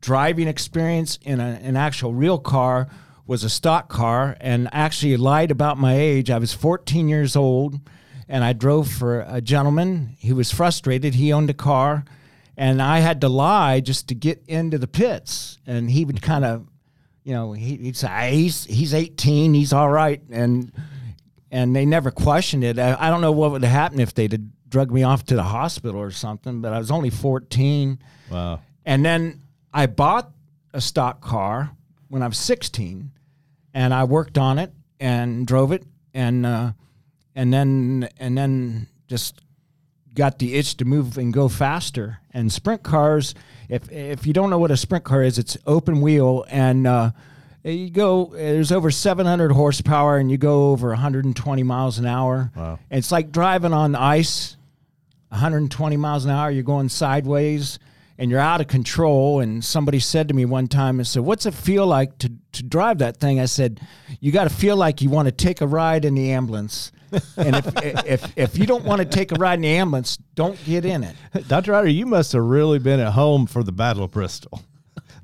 driving 0.00 0.48
experience 0.48 1.18
in 1.22 1.40
a, 1.40 1.60
an 1.62 1.76
actual 1.76 2.14
real 2.14 2.38
car 2.38 2.88
was 3.26 3.44
a 3.44 3.50
stock 3.50 3.88
car, 3.88 4.36
and 4.40 4.68
actually 4.72 5.16
lied 5.16 5.50
about 5.50 5.78
my 5.78 5.96
age. 5.96 6.30
I 6.30 6.38
was 6.38 6.52
14 6.52 7.08
years 7.08 7.36
old 7.36 7.80
and 8.28 8.44
I 8.44 8.52
drove 8.52 8.88
for 8.88 9.24
a 9.28 9.40
gentleman. 9.40 10.16
He 10.18 10.32
was 10.32 10.50
frustrated. 10.50 11.14
He 11.14 11.32
owned 11.32 11.50
a 11.50 11.54
car, 11.54 12.04
and 12.56 12.80
I 12.80 13.00
had 13.00 13.20
to 13.22 13.28
lie 13.28 13.80
just 13.80 14.08
to 14.08 14.14
get 14.14 14.42
into 14.46 14.78
the 14.78 14.86
pits. 14.86 15.58
And 15.66 15.90
he 15.90 16.04
would 16.04 16.22
kind 16.22 16.44
of, 16.44 16.66
you 17.22 17.32
know, 17.32 17.52
he, 17.52 17.78
would 17.78 17.96
say, 17.96 18.34
"He's 18.34 18.64
he's 18.64 18.94
18. 18.94 19.54
He's 19.54 19.72
all 19.72 19.90
right," 19.90 20.20
and 20.30 20.72
and 21.50 21.74
they 21.74 21.86
never 21.86 22.10
questioned 22.10 22.64
it. 22.64 22.78
I, 22.78 22.96
I 22.98 23.10
don't 23.10 23.20
know 23.20 23.32
what 23.32 23.52
would 23.52 23.62
have 23.62 23.72
happened 23.72 24.00
if 24.00 24.14
they'd 24.14 24.32
have 24.32 24.42
drugged 24.68 24.92
me 24.92 25.02
off 25.02 25.24
to 25.26 25.36
the 25.36 25.42
hospital 25.42 26.00
or 26.00 26.10
something. 26.10 26.60
But 26.60 26.72
I 26.72 26.78
was 26.78 26.90
only 26.90 27.10
14. 27.10 27.98
Wow. 28.30 28.60
And 28.84 29.04
then 29.04 29.42
I 29.72 29.86
bought 29.86 30.30
a 30.72 30.80
stock 30.80 31.20
car 31.20 31.70
when 32.08 32.22
I 32.22 32.28
was 32.28 32.38
16, 32.38 33.10
and 33.72 33.94
I 33.94 34.04
worked 34.04 34.38
on 34.38 34.58
it 34.58 34.72
and 35.00 35.46
drove 35.46 35.72
it 35.72 35.84
and. 36.12 36.46
Uh, 36.46 36.72
and 37.34 37.52
then 37.52 38.08
and 38.18 38.36
then 38.36 38.86
just 39.08 39.40
got 40.14 40.38
the 40.38 40.54
itch 40.54 40.76
to 40.78 40.84
move 40.84 41.18
and 41.18 41.32
go 41.32 41.48
faster. 41.48 42.20
And 42.32 42.52
sprint 42.52 42.82
cars, 42.82 43.34
if 43.68 43.90
if 43.90 44.26
you 44.26 44.32
don't 44.32 44.50
know 44.50 44.58
what 44.58 44.70
a 44.70 44.76
sprint 44.76 45.04
car 45.04 45.22
is, 45.22 45.38
it's 45.38 45.56
open 45.66 46.00
wheel 46.00 46.44
and 46.48 46.86
uh, 46.86 47.10
you 47.64 47.90
go. 47.90 48.30
There's 48.34 48.72
over 48.72 48.90
700 48.90 49.52
horsepower, 49.52 50.18
and 50.18 50.30
you 50.30 50.36
go 50.36 50.70
over 50.70 50.88
120 50.88 51.62
miles 51.62 51.98
an 51.98 52.06
hour. 52.06 52.50
Wow! 52.54 52.78
It's 52.90 53.10
like 53.10 53.32
driving 53.32 53.72
on 53.72 53.94
ice, 53.94 54.56
120 55.30 55.96
miles 55.96 56.24
an 56.24 56.30
hour. 56.30 56.50
You're 56.50 56.62
going 56.62 56.88
sideways. 56.88 57.78
And 58.16 58.30
you're 58.30 58.38
out 58.38 58.60
of 58.60 58.68
control. 58.68 59.40
And 59.40 59.64
somebody 59.64 59.98
said 59.98 60.28
to 60.28 60.34
me 60.34 60.44
one 60.44 60.68
time, 60.68 61.00
and 61.00 61.06
said, 61.06 61.24
what's 61.24 61.46
it 61.46 61.54
feel 61.54 61.84
like 61.84 62.16
to, 62.18 62.30
to 62.52 62.62
drive 62.62 62.98
that 62.98 63.16
thing?" 63.16 63.40
I 63.40 63.46
said, 63.46 63.80
"You 64.20 64.30
got 64.30 64.44
to 64.44 64.54
feel 64.54 64.76
like 64.76 65.02
you 65.02 65.10
want 65.10 65.26
to 65.26 65.32
take 65.32 65.60
a 65.60 65.66
ride 65.66 66.04
in 66.04 66.14
the 66.14 66.30
ambulance." 66.30 66.92
And 67.36 67.56
if, 67.56 68.04
if 68.04 68.38
if 68.38 68.58
you 68.58 68.66
don't 68.66 68.84
want 68.84 69.00
to 69.00 69.04
take 69.04 69.32
a 69.32 69.36
ride 69.36 69.54
in 69.54 69.62
the 69.62 69.68
ambulance, 69.68 70.16
don't 70.34 70.62
get 70.64 70.84
in 70.84 71.04
it. 71.04 71.16
Dr. 71.48 71.72
Ryder, 71.72 71.88
you 71.88 72.06
must 72.06 72.32
have 72.32 72.42
really 72.42 72.78
been 72.78 73.00
at 73.00 73.12
home 73.12 73.46
for 73.46 73.62
the 73.62 73.72
Battle 73.72 74.04
of 74.04 74.10
Bristol. 74.10 74.62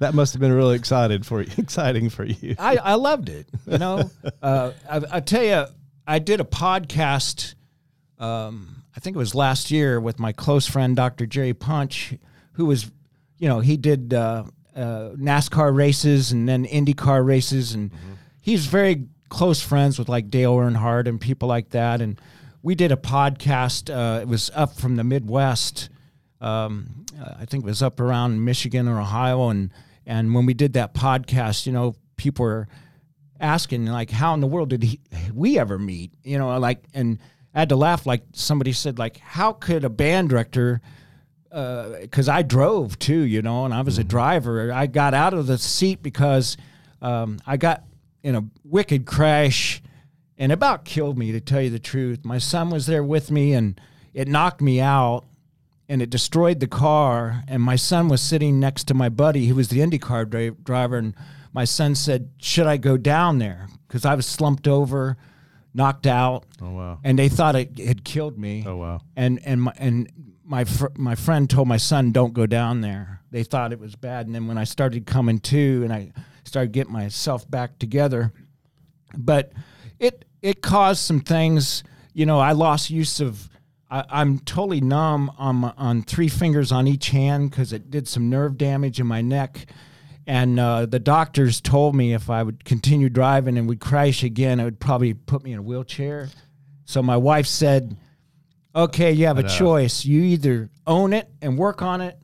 That 0.01 0.15
must 0.15 0.33
have 0.33 0.41
been 0.41 0.53
really 0.53 0.77
excited 0.77 1.27
for 1.27 1.43
you, 1.43 1.51
exciting 1.59 2.09
for 2.09 2.25
you. 2.25 2.57
I, 2.59 2.77
I 2.77 2.95
loved 2.95 3.29
it. 3.29 3.47
You 3.67 3.79
know, 3.79 4.11
uh, 4.43 4.73
I, 4.91 5.03
I 5.13 5.21
tell 5.21 5.45
you, 5.45 5.67
I 6.07 6.19
did 6.19 6.41
a 6.41 6.45
podcast. 6.45 7.55
Um, 8.19 8.83
I 8.97 9.01
think 9.01 9.15
it 9.15 9.19
was 9.19 9.35
last 9.35 9.71
year 9.71 10.01
with 10.01 10.19
my 10.19 10.33
close 10.33 10.67
friend 10.67 10.97
Dr. 10.97 11.27
Jerry 11.27 11.55
Punch, 11.55 12.15
who 12.53 12.67
was, 12.67 12.91
you 13.39 13.49
know, 13.49 13.61
he 13.61 13.77
did 13.77 14.15
uh, 14.15 14.45
uh, 14.75 15.11
NASCAR 15.17 15.75
races 15.75 16.33
and 16.33 16.49
then 16.49 16.67
IndyCar 16.67 17.25
races, 17.25 17.75
and 17.75 17.91
mm-hmm. 17.91 18.13
he's 18.41 18.67
very 18.67 19.07
close 19.31 19.63
friends 19.63 19.99
with 19.99 20.11
like 20.11 20.29
Dale 20.29 20.55
Earnhardt 20.55 21.09
and 21.09 21.19
people 21.19 21.49
like 21.49 21.71
that. 21.71 22.03
And 22.03 22.21
we 22.63 22.75
did 22.75 22.93
a 22.93 22.97
podcast. 22.97 23.89
Uh, 23.89 24.21
it 24.21 24.29
was 24.29 24.51
up 24.55 24.75
from 24.75 24.97
the 24.97 25.05
Midwest. 25.05 25.89
Um, 26.43 27.07
I 27.19 27.47
think 27.47 27.65
it 27.65 27.67
was 27.67 27.83
up 27.83 28.01
around 28.01 28.45
Michigan 28.45 28.87
or 28.87 29.01
Ohio. 29.01 29.49
And, 29.49 29.73
and 30.05 30.35
when 30.35 30.45
we 30.45 30.53
did 30.53 30.75
that 30.75 30.93
podcast, 30.93 31.67
you 31.67 31.73
know, 31.73 31.95
people 32.17 32.45
were 32.45 32.69
asking 33.41 33.87
like, 33.87 34.11
how 34.11 34.35
in 34.35 34.41
the 34.41 34.47
world 34.47 34.69
did 34.69 34.83
he, 34.83 35.01
we 35.33 35.59
ever 35.59 35.79
meet? 35.79 36.13
You 36.23 36.37
know, 36.37 36.59
like, 36.59 36.85
and 36.93 37.19
I 37.55 37.61
had 37.61 37.71
to 37.71 37.77
laugh. 37.77 38.05
Like 38.05 38.23
somebody 38.33 38.73
said, 38.73 38.99
like, 38.99 39.17
how 39.19 39.53
could 39.53 39.85
a 39.85 39.91
band 39.91 40.29
director, 40.29 40.83
because 41.49 42.29
uh, 42.29 42.33
I 42.33 42.43
drove 42.43 42.99
too, 42.99 43.21
you 43.21 43.43
know, 43.43 43.65
and 43.65 43.73
I 43.73 43.81
was 43.81 43.99
a 43.99 44.03
mm-hmm. 44.03 44.09
driver. 44.09 44.73
I 44.73 44.87
got 44.87 45.15
out 45.15 45.35
of 45.35 45.47
the 45.47 45.59
seat 45.59 46.03
because 46.03 46.57
um, 47.01 47.39
I 47.47 47.57
got 47.57 47.85
in 48.23 48.35
a 48.35 48.45
wicked 48.65 49.07
crash 49.07 49.83
and 50.39 50.53
about 50.53 50.85
killed 50.85 51.19
me 51.19 51.33
to 51.33 51.41
tell 51.41 51.61
you 51.61 51.71
the 51.71 51.79
truth. 51.79 52.25
My 52.25 52.39
son 52.39 52.71
was 52.71 52.87
there 52.87 53.05
with 53.05 53.31
me 53.31 53.53
and 53.53 53.81
it 54.15 54.29
knocked 54.29 54.61
me 54.61 54.81
out 54.81 55.25
and 55.89 56.01
it 56.01 56.11
destroyed 56.11 56.61
the 56.61 56.67
car 56.67 57.43
and 57.49 57.63
my 57.63 57.77
son 57.77 58.09
was 58.09 58.21
sitting 58.21 58.59
next 58.59 58.85
to 58.85 58.95
my 58.95 59.09
buddy 59.09 59.47
who 59.47 59.55
was 59.55 59.69
the 59.69 59.81
IndyCar 59.81 60.29
dra- 60.29 60.51
driver 60.53 60.97
and 60.97 61.15
my 61.53 61.65
son 61.65 61.95
said, 61.95 62.31
"Should 62.39 62.67
I 62.67 62.77
go 62.77 62.97
down 62.97 63.39
there?" 63.39 63.69
cuz 63.89 64.05
I 64.05 64.15
was 64.15 64.25
slumped 64.25 64.69
over, 64.69 65.17
knocked 65.75 66.07
out. 66.07 66.45
Oh 66.63 66.71
wow. 66.71 66.99
And 67.03 67.19
they 67.19 67.29
thought 67.29 67.57
it 67.57 67.79
had 67.79 68.05
killed 68.05 68.39
me. 68.39 68.63
Oh 68.67 68.77
wow. 68.77 69.01
And 69.17 69.41
and 69.45 69.63
my 69.63 69.73
and 69.77 70.09
my 70.45 70.65
fr- 70.65 70.95
my 70.97 71.15
friend 71.17 71.51
told 71.51 71.67
my 71.69 71.77
son, 71.77 72.13
"Don't 72.13 72.33
go 72.33 72.47
down 72.47 72.81
there." 72.83 73.21
They 73.33 73.43
thought 73.43 73.73
it 73.73 73.81
was 73.81 73.95
bad 73.97 74.27
and 74.27 74.35
then 74.35 74.47
when 74.47 74.59
I 74.59 74.65
started 74.65 75.07
coming 75.07 75.39
to 75.41 75.83
and 75.85 75.93
I 75.93 76.13
started 76.45 76.73
getting 76.73 76.93
myself 76.93 77.51
back 77.51 77.79
together. 77.79 78.33
But 79.17 79.53
it 79.99 80.25
it 80.43 80.63
caused 80.63 81.01
some 81.01 81.21
things. 81.21 81.85
You 82.13 82.27
know, 82.27 82.39
I 82.39 82.53
lost 82.53 82.91
use 82.91 83.21
of 83.21 83.49
I, 83.91 84.21
am 84.21 84.39
totally 84.41 84.81
numb 84.81 85.33
on 85.37 85.57
my, 85.57 85.73
on 85.77 86.03
three 86.03 86.29
fingers 86.29 86.71
on 86.71 86.87
each 86.87 87.11
hand 87.11 87.51
because 87.51 87.73
it 87.73 87.91
did 87.91 88.07
some 88.07 88.31
nerve 88.31 88.57
damage 88.57 89.01
in 89.01 89.07
my 89.07 89.21
neck. 89.21 89.67
And 90.27 90.61
uh, 90.61 90.87
the 90.87 91.01
doctors 91.01 91.61
told 91.61 91.97
me 91.97 92.15
if 92.15 92.31
I 92.31 92.43
would 92.45 92.65
continue 92.65 93.09
driving 93.09 93.59
and 93.59 93.69
would 93.69 93.81
crash 93.81 94.23
again, 94.23 94.61
it 94.61 94.65
would 94.65 94.79
probably 94.79 95.13
put 95.15 95.43
me 95.43 95.53
in 95.53 95.59
a 95.59 95.63
wheelchair. 95.63 96.29
So 96.85 97.03
my 97.03 97.17
wife 97.17 97.47
said, 97.47 97.97
"Okay, 98.75 99.13
you 99.13 99.27
have 99.27 99.39
a 99.39 99.49
choice. 99.49 100.05
You 100.05 100.23
either 100.23 100.71
own 100.87 101.13
it 101.13 101.29
and 101.43 101.59
work 101.59 101.83
on 101.83 102.01
it, 102.01 102.17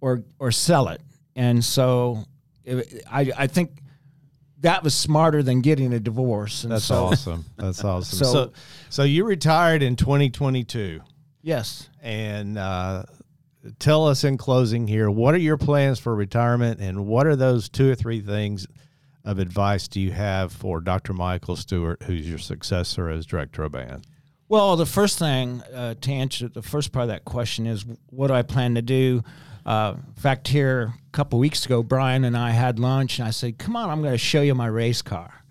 or 0.00 0.24
or 0.38 0.52
sell 0.52 0.88
it." 0.88 1.00
And 1.34 1.64
so, 1.64 2.24
it, 2.68 3.02
I 3.10 3.32
I 3.36 3.46
think 3.46 3.80
that 4.60 4.82
was 4.82 4.94
smarter 4.94 5.42
than 5.42 5.60
getting 5.60 5.92
a 5.92 6.00
divorce. 6.00 6.64
And 6.64 6.72
That's 6.72 6.84
so, 6.84 7.04
awesome. 7.06 7.44
That's 7.56 7.84
awesome. 7.84 8.18
So- 8.26 8.32
So, 8.32 8.52
so, 8.90 9.02
you 9.04 9.24
retired 9.24 9.82
in 9.84 9.94
2022, 9.94 11.00
Yes. 11.42 11.88
and 12.02 12.58
uh, 12.58 13.04
tell 13.78 14.08
us 14.08 14.24
in 14.24 14.36
closing 14.36 14.88
here, 14.88 15.10
what 15.10 15.34
are 15.34 15.38
your 15.38 15.58
plans 15.58 16.00
for 16.00 16.12
retirement, 16.14 16.80
and 16.80 17.06
what 17.06 17.26
are 17.28 17.36
those 17.36 17.68
two 17.68 17.88
or 17.88 17.94
three 17.94 18.20
things 18.20 18.66
of 19.24 19.38
advice 19.38 19.86
do 19.86 20.00
you 20.00 20.10
have 20.10 20.52
for 20.52 20.80
Dr. 20.80 21.12
Michael 21.12 21.54
Stewart, 21.54 22.02
who's 22.04 22.28
your 22.28 22.38
successor 22.38 23.08
as 23.10 23.26
director 23.26 23.62
of 23.62 23.72
band? 23.72 24.06
Well, 24.48 24.74
the 24.76 24.86
first 24.86 25.18
thing 25.20 25.62
uh, 25.72 25.94
to 26.00 26.10
answer 26.10 26.48
the 26.48 26.62
first 26.62 26.90
part 26.90 27.02
of 27.04 27.08
that 27.10 27.24
question 27.24 27.66
is 27.66 27.84
what 28.06 28.26
do 28.28 28.34
I 28.34 28.42
plan 28.42 28.74
to 28.76 28.82
do? 28.82 29.22
Uh, 29.68 29.96
in 30.06 30.14
fact, 30.14 30.48
here 30.48 30.94
a 30.96 31.10
couple 31.12 31.38
weeks 31.38 31.66
ago, 31.66 31.82
Brian 31.82 32.24
and 32.24 32.34
I 32.34 32.52
had 32.52 32.78
lunch, 32.78 33.18
and 33.18 33.28
I 33.28 33.32
said, 33.32 33.58
"Come 33.58 33.76
on, 33.76 33.90
I'm 33.90 34.00
going 34.00 34.14
to 34.14 34.18
show 34.18 34.40
you 34.40 34.54
my 34.54 34.66
race 34.66 35.02
car." 35.02 35.44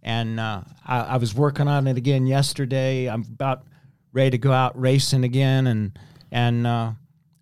And 0.00 0.38
uh, 0.38 0.62
I, 0.86 1.00
I 1.00 1.16
was 1.16 1.34
working 1.34 1.66
on 1.66 1.88
it 1.88 1.96
again 1.96 2.28
yesterday. 2.28 3.10
I'm 3.10 3.22
about 3.22 3.64
ready 4.12 4.30
to 4.30 4.38
go 4.38 4.52
out 4.52 4.80
racing 4.80 5.24
again, 5.24 5.66
and 5.66 5.98
and 6.30 6.68
uh, 6.68 6.92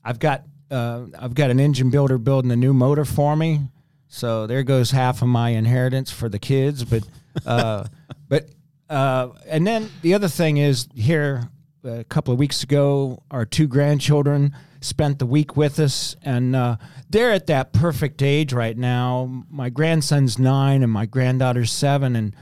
I've 0.03 0.19
got 0.19 0.45
uh, 0.71 1.05
I've 1.19 1.35
got 1.35 1.51
an 1.51 1.61
engine 1.61 1.91
builder 1.91 2.17
building 2.17 2.51
a 2.51 2.57
new 2.57 2.73
motor 2.73 3.05
for 3.05 3.37
me. 3.37 3.69
So 4.09 4.47
there 4.47 4.63
goes 4.63 4.93
half 4.93 5.21
of 5.21 5.29
my 5.29 5.51
inheritance 5.51 6.11
for 6.11 6.31
the 6.31 6.39
kids, 6.39 6.83
but 6.83 7.07
uh, 7.45 7.85
but 8.31 8.49
uh, 8.89 9.29
and 9.45 9.67
then 9.67 9.91
the 10.01 10.15
other 10.15 10.29
thing 10.29 10.57
is 10.57 10.89
here 10.95 11.51
a 11.87 12.05
couple 12.05 12.33
of 12.33 12.39
weeks 12.39 12.63
ago, 12.63 13.23
our 13.31 13.45
two 13.45 13.67
grandchildren 13.67 14.55
spent 14.81 15.19
the 15.19 15.27
week 15.27 15.57
with 15.57 15.79
us, 15.81 16.17
and 16.23 16.55
uh, 16.55 16.77
they're 17.09 17.33
at 17.33 17.47
that 17.47 17.73
perfect 17.73 18.23
age 18.23 18.53
right 18.53 18.77
now. 18.77 19.45
My 19.51 19.71
grandson's 19.71 20.39
nine, 20.39 20.83
and 20.83 20.93
my 20.93 21.07
granddaughter's 21.07 21.73
seven, 21.73 22.17
and 22.17 22.35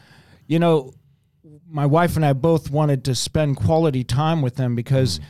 you 0.46 0.58
know, 0.58 0.92
my 1.68 1.86
wife 1.86 2.16
and 2.16 2.24
I 2.24 2.32
both 2.32 2.70
wanted 2.70 3.04
to 3.04 3.14
spend 3.14 3.56
quality 3.56 4.04
time 4.04 4.42
with 4.42 4.56
them 4.56 4.74
because. 4.74 5.20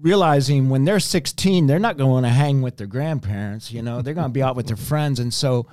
Realizing 0.00 0.68
when 0.68 0.84
they're 0.84 0.98
16, 0.98 1.68
they're 1.68 1.78
not 1.78 1.96
going 1.96 2.24
to 2.24 2.28
hang 2.28 2.60
with 2.60 2.76
their 2.76 2.88
grandparents. 2.88 3.70
You 3.70 3.82
know, 3.82 4.02
they're 4.02 4.14
going 4.14 4.26
to 4.26 4.32
be 4.32 4.42
out 4.42 4.56
with 4.56 4.66
their 4.66 4.76
friends, 4.76 5.20
and 5.20 5.32
so 5.32 5.68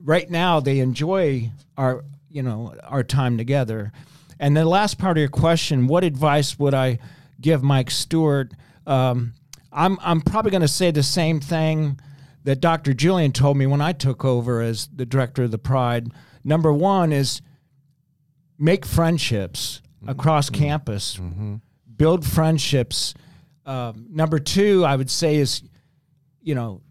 right 0.00 0.30
now 0.30 0.60
they 0.60 0.78
enjoy 0.78 1.50
our 1.76 2.04
you 2.30 2.42
know 2.42 2.74
our 2.84 3.02
time 3.02 3.36
together. 3.36 3.92
And 4.38 4.56
the 4.56 4.64
last 4.64 4.98
part 4.98 5.16
of 5.16 5.20
your 5.20 5.28
question, 5.28 5.86
what 5.86 6.02
advice 6.02 6.58
would 6.58 6.74
I 6.74 6.98
give 7.42 7.62
Mike 7.62 7.90
Stewart? 7.90 8.52
Um, 8.86 9.34
I'm 9.72 9.98
I'm 10.02 10.20
probably 10.20 10.50
going 10.50 10.62
to 10.62 10.68
say 10.68 10.90
the 10.90 11.02
same 11.02 11.40
thing 11.40 11.98
that 12.44 12.60
Dr. 12.60 12.94
Julian 12.94 13.32
told 13.32 13.56
me 13.56 13.66
when 13.66 13.80
I 13.80 13.92
took 13.92 14.24
over 14.24 14.60
as 14.60 14.88
the 14.94 15.06
director 15.06 15.44
of 15.44 15.50
the 15.50 15.58
Pride. 15.58 16.12
Number 16.44 16.72
one 16.72 17.12
is 17.12 17.40
make 18.58 18.84
friendships 18.84 19.80
across 20.06 20.50
campus, 20.50 21.20
build 21.96 22.26
friendships. 22.26 23.14
Um, 23.64 24.06
number 24.10 24.38
two, 24.40 24.84
I 24.84 24.96
would 24.96 25.10
say 25.10 25.36
is, 25.36 25.62
you 26.40 26.54
know, 26.54 26.82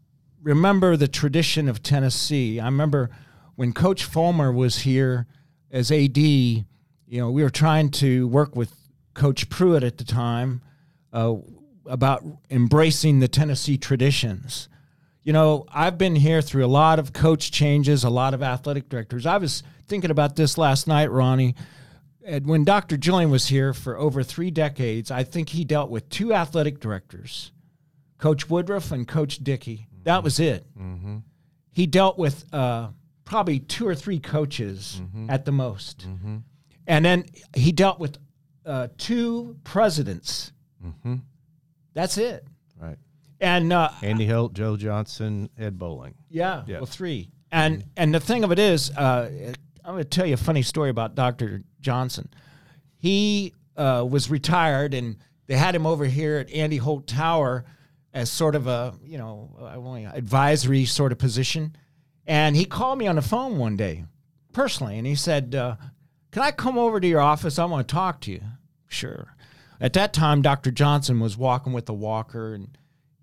remember 0.41 0.95
the 0.95 1.09
tradition 1.09 1.67
of 1.67 1.83
Tennessee. 1.83 2.59
I 2.59 2.65
remember 2.65 3.09
when 3.55 3.73
Coach 3.73 4.05
Fulmer 4.05 4.51
was 4.51 4.79
here 4.79 5.27
as 5.69 5.91
AD. 5.91 6.17
You 6.17 6.65
know, 7.09 7.29
we 7.29 7.43
were 7.43 7.49
trying 7.49 7.91
to 7.91 8.27
work 8.29 8.55
with 8.55 8.73
Coach 9.13 9.49
Pruitt 9.49 9.83
at 9.83 9.97
the 9.97 10.03
time 10.03 10.61
uh, 11.13 11.35
about 11.85 12.23
embracing 12.49 13.19
the 13.19 13.27
Tennessee 13.27 13.77
traditions. 13.77 14.69
You 15.23 15.33
know, 15.33 15.65
I've 15.71 15.97
been 15.97 16.15
here 16.15 16.41
through 16.41 16.65
a 16.65 16.67
lot 16.67 16.97
of 16.97 17.13
coach 17.13 17.51
changes, 17.51 18.03
a 18.03 18.09
lot 18.09 18.33
of 18.33 18.41
athletic 18.41 18.89
directors. 18.89 19.25
I 19.25 19.37
was 19.37 19.61
thinking 19.87 20.09
about 20.09 20.35
this 20.35 20.57
last 20.57 20.87
night, 20.87 21.11
Ronnie. 21.11 21.55
And 22.25 22.47
when 22.47 22.63
Dr. 22.63 22.97
Julian 22.97 23.29
was 23.29 23.47
here 23.47 23.73
for 23.73 23.97
over 23.97 24.23
three 24.23 24.51
decades, 24.51 25.11
I 25.11 25.23
think 25.23 25.49
he 25.49 25.63
dealt 25.63 25.89
with 25.89 26.07
two 26.09 26.33
athletic 26.33 26.79
directors, 26.79 27.51
Coach 28.17 28.49
Woodruff 28.49 28.91
and 28.91 29.07
Coach 29.07 29.43
Dickey. 29.43 29.87
That 30.03 30.23
was 30.23 30.39
it. 30.39 30.65
He 31.71 31.85
dealt 31.87 32.17
with 32.17 32.45
uh, 32.53 32.89
probably 33.25 33.59
two 33.59 33.87
or 33.87 33.95
three 33.95 34.19
coaches 34.19 35.01
at 35.29 35.45
the 35.45 35.51
most. 35.51 36.07
And 36.87 37.05
then 37.05 37.25
he 37.55 37.71
dealt 37.71 37.99
with 37.99 38.17
uh, 38.65 38.87
two 38.97 39.57
presidents. 39.63 40.51
That's 41.93 42.17
it. 42.17 42.45
Right. 42.79 42.97
And 43.39 43.73
uh, 43.73 43.89
Andy 44.01 44.27
Holt, 44.27 44.53
Joe 44.53 44.77
Johnson, 44.77 45.49
Ed 45.57 45.77
Boling. 45.79 46.15
yeah, 46.29 46.63
Yeah. 46.67 46.77
well, 46.77 46.85
three. 46.85 47.29
And 47.51 47.83
and 47.97 48.13
the 48.15 48.19
thing 48.19 48.43
of 48.45 48.51
it 48.51 48.59
is, 48.59 48.91
uh, 48.91 49.29
I'm 49.83 49.93
going 49.93 50.03
to 50.03 50.09
tell 50.09 50.25
you 50.25 50.35
a 50.35 50.37
funny 50.37 50.61
story 50.61 50.89
about 50.89 51.15
Dr. 51.15 51.63
Johnson. 51.81 52.29
He 52.97 53.53
uh, 53.75 54.05
was 54.09 54.29
retired, 54.29 54.93
and 54.93 55.17
they 55.47 55.57
had 55.57 55.75
him 55.75 55.85
over 55.85 56.05
here 56.05 56.37
at 56.37 56.49
Andy 56.51 56.77
Holt 56.77 57.07
Tower 57.07 57.65
as 58.13 58.29
sort 58.29 58.55
of 58.55 58.67
a 58.67 58.93
you 59.03 59.17
know 59.17 59.49
I 59.61 59.77
want 59.79 60.03
to- 60.05 60.15
advisory 60.15 60.85
sort 60.85 61.11
of 61.11 61.17
position. 61.17 61.75
And 62.25 62.55
he 62.55 62.63
called 62.63 62.99
me 62.99 63.07
on 63.07 63.15
the 63.17 63.21
phone 63.21 63.57
one 63.57 63.75
day, 63.75 64.05
personally, 64.53 64.97
and 64.97 65.05
he 65.05 65.15
said, 65.15 65.53
uh, 65.55 65.75
"Can 66.31 66.43
I 66.43 66.51
come 66.51 66.77
over 66.77 66.99
to 66.99 67.07
your 67.07 67.21
office? 67.21 67.59
I 67.59 67.65
want 67.65 67.87
to 67.87 67.93
talk 67.93 68.21
to 68.21 68.31
you." 68.31 68.41
Sure. 68.87 69.35
At 69.79 69.93
that 69.93 70.13
time, 70.13 70.41
Dr. 70.41 70.71
Johnson 70.71 71.19
was 71.19 71.37
walking 71.37 71.73
with 71.73 71.89
a 71.89 71.93
walker, 71.93 72.53
and 72.53 72.77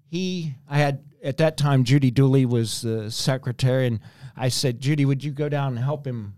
he 0.06 0.54
I 0.68 0.78
had 0.78 1.04
at 1.22 1.36
that 1.38 1.56
time 1.56 1.84
Judy 1.84 2.10
Dooley 2.10 2.46
was 2.46 2.82
the 2.82 3.10
secretary, 3.10 3.86
and 3.86 4.00
I 4.36 4.48
said, 4.48 4.80
Judy, 4.80 5.04
would 5.04 5.24
you 5.24 5.32
go 5.32 5.48
down 5.48 5.76
and 5.76 5.84
help 5.84 6.06
him 6.06 6.34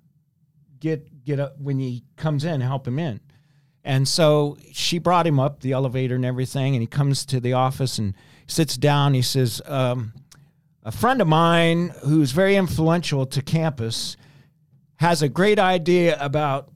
get 0.80 1.24
get 1.24 1.38
up 1.38 1.58
when 1.60 1.78
he 1.78 2.04
comes 2.16 2.44
in, 2.44 2.60
help 2.60 2.86
him 2.86 2.98
in. 2.98 3.20
And 3.84 4.06
so 4.06 4.58
she 4.72 4.98
brought 4.98 5.26
him 5.26 5.38
up 5.38 5.60
the 5.60 5.72
elevator 5.72 6.16
and 6.16 6.24
everything, 6.24 6.74
and 6.74 6.82
he 6.82 6.86
comes 6.86 7.24
to 7.26 7.40
the 7.40 7.52
office 7.52 7.98
and 7.98 8.14
sits 8.46 8.76
down. 8.76 9.14
He 9.14 9.22
says, 9.22 9.62
um, 9.66 10.12
"A 10.82 10.92
friend 10.92 11.20
of 11.20 11.28
mine 11.28 11.94
who's 12.04 12.32
very 12.32 12.56
influential 12.56 13.26
to 13.26 13.42
campus 13.42 14.16
has 15.00 15.20
a 15.20 15.28
great 15.28 15.58
idea 15.58 16.16
about 16.22 16.70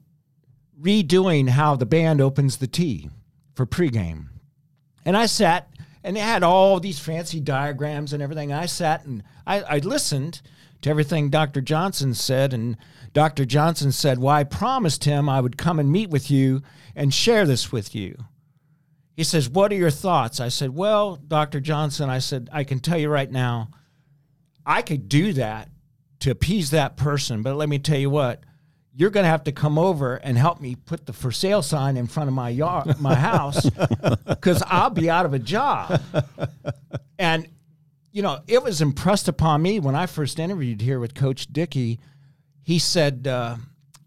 redoing 0.79 1.49
how 1.49 1.75
the 1.75 1.85
band 1.85 2.21
opens 2.21 2.57
the 2.57 2.67
tee 2.67 3.09
for 3.55 3.65
pregame." 3.65 4.27
And 5.05 5.15
I 5.15 5.25
sat, 5.25 5.69
and 6.03 6.15
they 6.15 6.21
had 6.21 6.43
all 6.43 6.79
these 6.79 6.99
fancy 6.99 7.39
diagrams 7.39 8.13
and 8.13 8.21
everything. 8.21 8.51
I 8.51 8.65
sat 8.65 9.05
and 9.05 9.23
I, 9.47 9.61
I 9.61 9.77
listened 9.79 10.41
to 10.81 10.89
everything 10.89 11.29
Dr. 11.29 11.61
Johnson 11.61 12.13
said, 12.13 12.53
and 12.53 12.77
Dr. 13.13 13.45
Johnson 13.45 13.91
said, 13.91 14.19
Well, 14.19 14.35
I 14.35 14.43
promised 14.43 15.03
him 15.05 15.27
I 15.27 15.41
would 15.41 15.57
come 15.57 15.79
and 15.79 15.91
meet 15.91 16.09
with 16.09 16.29
you 16.29 16.61
and 16.95 17.13
share 17.13 17.45
this 17.45 17.71
with 17.71 17.95
you. 17.95 18.25
He 19.15 19.23
says, 19.23 19.49
What 19.49 19.71
are 19.71 19.75
your 19.75 19.89
thoughts? 19.89 20.39
I 20.39 20.49
said, 20.49 20.75
Well, 20.75 21.15
Dr. 21.15 21.59
Johnson, 21.59 22.09
I 22.09 22.19
said, 22.19 22.49
I 22.51 22.63
can 22.63 22.79
tell 22.79 22.97
you 22.97 23.09
right 23.09 23.31
now, 23.31 23.69
I 24.65 24.81
could 24.81 25.09
do 25.09 25.33
that 25.33 25.69
to 26.25 26.31
appease 26.31 26.71
that 26.71 26.97
person, 26.97 27.43
but 27.43 27.55
let 27.55 27.69
me 27.69 27.79
tell 27.79 27.97
you 27.97 28.09
what, 28.09 28.41
you're 28.95 29.11
going 29.11 29.25
to 29.25 29.29
have 29.29 29.43
to 29.43 29.51
come 29.51 29.77
over 29.77 30.15
and 30.15 30.37
help 30.37 30.59
me 30.59 30.75
put 30.75 31.05
the 31.05 31.13
for 31.13 31.31
sale 31.31 31.61
sign 31.61 31.97
in 31.97 32.07
front 32.07 32.29
of 32.29 32.33
my 32.33 32.49
yard, 32.49 32.99
my 32.99 33.13
house, 33.13 33.69
because 34.27 34.63
I'll 34.65 34.89
be 34.89 35.09
out 35.09 35.25
of 35.25 35.33
a 35.33 35.39
job. 35.39 36.01
And 37.19 37.47
you 38.11 38.21
know, 38.21 38.39
it 38.47 38.63
was 38.63 38.81
impressed 38.81 39.27
upon 39.27 39.61
me 39.61 39.79
when 39.79 39.93
I 39.93 40.05
first 40.05 40.39
interviewed 40.39 40.81
here 40.81 40.99
with 40.99 41.13
Coach 41.13 41.47
Dickey. 41.47 41.99
He 42.63 42.79
said, 42.79 43.27
uh, 43.27 43.57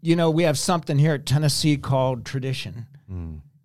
"You 0.01 0.15
know, 0.15 0.31
we 0.31 0.43
have 0.43 0.57
something 0.57 0.97
here 0.97 1.13
at 1.13 1.25
Tennessee 1.25 1.77
called 1.77 2.25
tradition." 2.25 2.87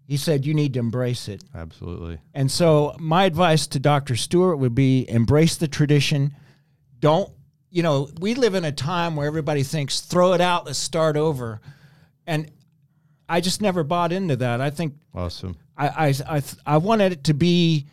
He 0.06 0.16
said, 0.18 0.44
"You 0.44 0.52
need 0.52 0.74
to 0.74 0.80
embrace 0.80 1.28
it." 1.28 1.42
Absolutely. 1.54 2.18
And 2.34 2.50
so, 2.52 2.94
my 3.00 3.24
advice 3.24 3.66
to 3.68 3.80
Dr. 3.80 4.16
Stewart 4.16 4.58
would 4.58 4.74
be 4.74 5.08
embrace 5.08 5.56
the 5.56 5.66
tradition. 5.66 6.34
Don't, 7.00 7.30
you 7.74 7.82
know, 7.82 8.08
we 8.20 8.34
live 8.36 8.54
in 8.54 8.64
a 8.64 8.70
time 8.70 9.16
where 9.16 9.26
everybody 9.26 9.64
thinks, 9.64 10.00
throw 10.00 10.32
it 10.32 10.40
out, 10.40 10.64
let's 10.64 10.78
start 10.78 11.16
over. 11.16 11.60
And 12.24 12.48
I 13.28 13.40
just 13.40 13.60
never 13.60 13.82
bought 13.82 14.12
into 14.12 14.36
that. 14.36 14.60
I 14.60 14.70
think 14.70 14.94
Awesome. 15.12 15.56
I, 15.76 15.88
I, 15.88 16.36
I, 16.36 16.42
I 16.64 16.76
wanted 16.76 17.10
it 17.10 17.24
to 17.24 17.34
be 17.34 17.86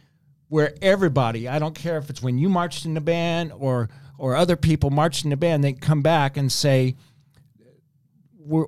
where 0.49 0.75
everybody, 0.83 1.47
I 1.47 1.57
don't 1.57 1.73
care 1.73 1.97
if 1.97 2.11
it's 2.11 2.21
when 2.21 2.37
you 2.37 2.47
marched 2.47 2.85
in 2.85 2.93
the 2.93 3.01
band 3.01 3.53
or, 3.57 3.89
or 4.19 4.35
other 4.35 4.55
people 4.55 4.91
marched 4.91 5.23
in 5.23 5.31
the 5.31 5.35
band, 5.37 5.63
they 5.63 5.73
come 5.73 6.03
back 6.03 6.37
and 6.37 6.51
say, 6.51 6.95
we're, 8.37 8.65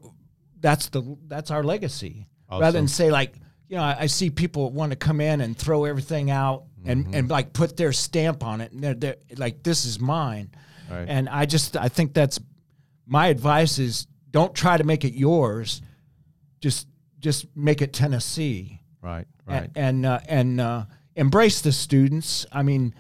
that's 0.60 0.90
the, 0.90 1.16
that's 1.28 1.52
our 1.52 1.64
legacy. 1.64 2.28
Rather 2.50 2.72
than 2.72 2.88
say 2.88 3.12
like, 3.12 3.36
you 3.70 3.76
know, 3.78 3.84
I, 3.84 3.98
I 4.02 4.06
see 4.08 4.32
people 4.32 4.72
want 4.72 4.92
to 4.92 4.96
come 4.96 5.22
in 5.22 5.42
and 5.42 5.56
throw 5.56 5.86
everything 5.86 6.32
out 6.32 6.64
and, 6.86 7.06
Mm-hmm. 7.06 7.14
and 7.14 7.30
like 7.30 7.54
put 7.54 7.78
their 7.78 7.94
stamp 7.94 8.44
on 8.44 8.62
it. 8.62 8.72
And 8.72 8.84
they're, 8.84 8.94
they're 8.96 9.16
like, 9.38 9.62
this 9.62 9.86
is 9.86 10.00
mine. 10.00 10.50
Right. 10.90 11.06
And 11.08 11.30
I 11.30 11.46
just, 11.46 11.76
I 11.78 11.88
think 11.90 12.14
that's 12.14 12.40
my 13.06 13.28
advice 13.28 13.80
is 13.80 14.08
don't 14.32 14.54
try 14.54 14.78
to 14.78 14.84
make 14.84 15.04
it 15.06 15.14
yours. 15.14 15.82
Just, 16.62 16.88
just 17.20 17.46
make 17.56 17.82
it 17.82 17.94
Tennessee 17.94 18.80
Right. 19.02 19.28
Right. 19.46 19.70
and 19.76 20.06
uh, 20.06 20.20
and 20.30 20.62
uh, 20.62 20.86
embrace 21.16 21.60
the 21.62 21.74
students. 21.74 22.46
I 22.54 22.64
mean, 22.64 22.96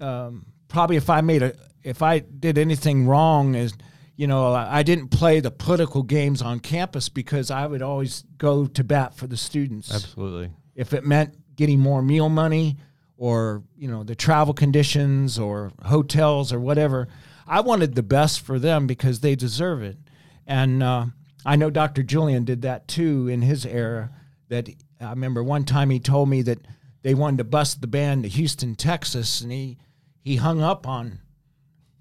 um, 0.00 0.46
probably 0.68 0.96
if 0.96 1.10
I 1.10 1.20
made 1.20 1.42
a 1.42 1.52
if 1.82 2.00
I 2.00 2.20
did 2.20 2.56
anything 2.56 3.06
wrong, 3.06 3.54
is 3.54 3.74
you 4.16 4.26
know 4.26 4.54
I 4.54 4.82
didn't 4.82 5.08
play 5.08 5.40
the 5.40 5.50
political 5.50 6.02
games 6.02 6.40
on 6.40 6.60
campus 6.60 7.10
because 7.10 7.50
I 7.50 7.66
would 7.66 7.82
always 7.82 8.24
go 8.38 8.64
to 8.66 8.82
bat 8.82 9.14
for 9.14 9.26
the 9.26 9.36
students. 9.36 9.94
Absolutely. 9.94 10.50
If 10.74 10.94
it 10.94 11.04
meant 11.04 11.36
getting 11.54 11.78
more 11.78 12.00
meal 12.00 12.30
money 12.30 12.78
or 13.22 13.62
you 13.78 13.86
know 13.86 14.02
the 14.02 14.16
travel 14.16 14.52
conditions 14.52 15.38
or 15.38 15.70
hotels 15.84 16.52
or 16.52 16.58
whatever, 16.58 17.06
I 17.46 17.60
wanted 17.60 17.94
the 17.94 18.02
best 18.02 18.40
for 18.40 18.58
them 18.58 18.88
because 18.88 19.20
they 19.20 19.36
deserve 19.36 19.80
it. 19.80 19.96
And 20.44 20.82
uh, 20.82 21.06
I 21.46 21.54
know 21.54 21.70
Dr. 21.70 22.02
Julian 22.02 22.44
did 22.44 22.62
that 22.62 22.88
too 22.88 23.28
in 23.28 23.40
his 23.40 23.64
era. 23.64 24.10
That 24.48 24.68
I 25.00 25.10
remember 25.10 25.44
one 25.44 25.62
time 25.62 25.90
he 25.90 26.00
told 26.00 26.30
me 26.30 26.42
that 26.42 26.66
they 27.02 27.14
wanted 27.14 27.36
to 27.36 27.44
bust 27.44 27.80
the 27.80 27.86
band 27.86 28.24
to 28.24 28.28
Houston, 28.28 28.74
Texas, 28.74 29.40
and 29.40 29.52
he 29.52 29.78
he 30.20 30.34
hung 30.34 30.60
up 30.60 30.88
on 30.88 31.20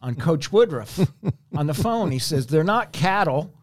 on 0.01 0.15
Coach 0.15 0.51
Woodruff 0.51 0.99
on 1.55 1.67
the 1.67 1.75
phone. 1.75 2.09
He 2.09 2.17
says 2.17 2.47
they're 2.47 2.63
not 2.63 2.93
cattle. 2.93 3.53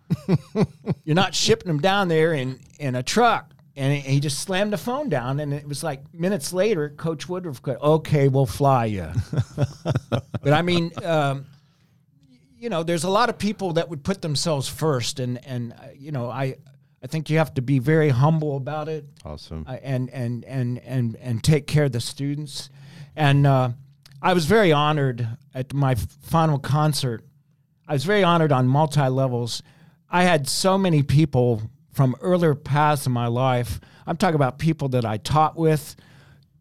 You're 1.02 1.16
not 1.16 1.34
shipping 1.34 1.66
them 1.66 1.80
down 1.80 2.06
there 2.06 2.34
in 2.34 2.60
in 2.78 2.94
a 2.94 3.02
truck. 3.02 3.52
And 3.78 3.94
he- 3.94 4.18
just 4.20 4.40
slammed 4.40 4.72
the 4.72 4.76
phone 4.78 5.08
down, 5.08 5.38
and 5.40 5.54
it 5.54 5.66
was 5.66 5.82
like 5.84 6.12
minutes 6.12 6.52
later, 6.52 6.88
Coach 6.90 7.28
Woodruff 7.28 7.62
goes, 7.62 7.76
"Okay, 7.80 8.26
we'll 8.28 8.44
fly 8.46 8.86
you." 8.86 9.08
but 10.10 10.52
I 10.52 10.62
mean, 10.62 10.90
um, 11.04 11.46
you 12.58 12.68
know, 12.68 12.82
there's 12.82 13.04
a 13.04 13.10
lot 13.10 13.28
of 13.28 13.38
people 13.38 13.74
that 13.74 13.88
would 13.88 14.02
put 14.02 14.20
themselves 14.20 14.68
first, 14.68 15.20
and 15.20 15.38
and 15.46 15.72
uh, 15.72 15.76
you 15.96 16.10
know, 16.12 16.28
I 16.28 16.56
I 17.02 17.06
think 17.06 17.30
you 17.30 17.38
have 17.38 17.54
to 17.54 17.62
be 17.62 17.78
very 17.78 18.08
humble 18.08 18.56
about 18.56 18.88
it 18.88 19.04
Awesome. 19.24 19.64
uh, 19.68 19.76
and 19.82 20.10
and 20.10 20.44
and 20.44 20.78
and 20.80 21.16
and 21.16 21.44
take 21.44 21.66
care 21.68 21.84
of 21.84 21.92
the 21.92 22.00
students. 22.00 22.70
And 23.14 23.46
uh, 23.46 23.70
I 24.20 24.32
was 24.34 24.46
very 24.46 24.72
honored 24.72 25.26
at 25.54 25.72
my 25.72 25.94
final 25.94 26.58
concert. 26.58 27.24
I 27.86 27.92
was 27.92 28.04
very 28.04 28.24
honored 28.24 28.50
on 28.52 28.66
multi 28.66 29.08
levels. 29.08 29.62
I 30.10 30.24
had 30.24 30.48
so 30.48 30.76
many 30.78 31.02
people 31.04 31.62
from 31.98 32.14
earlier 32.20 32.54
paths 32.54 33.06
in 33.08 33.12
my 33.12 33.26
life. 33.26 33.80
I'm 34.06 34.16
talking 34.16 34.36
about 34.36 34.60
people 34.60 34.88
that 34.90 35.04
I 35.04 35.16
taught 35.16 35.56
with, 35.56 35.96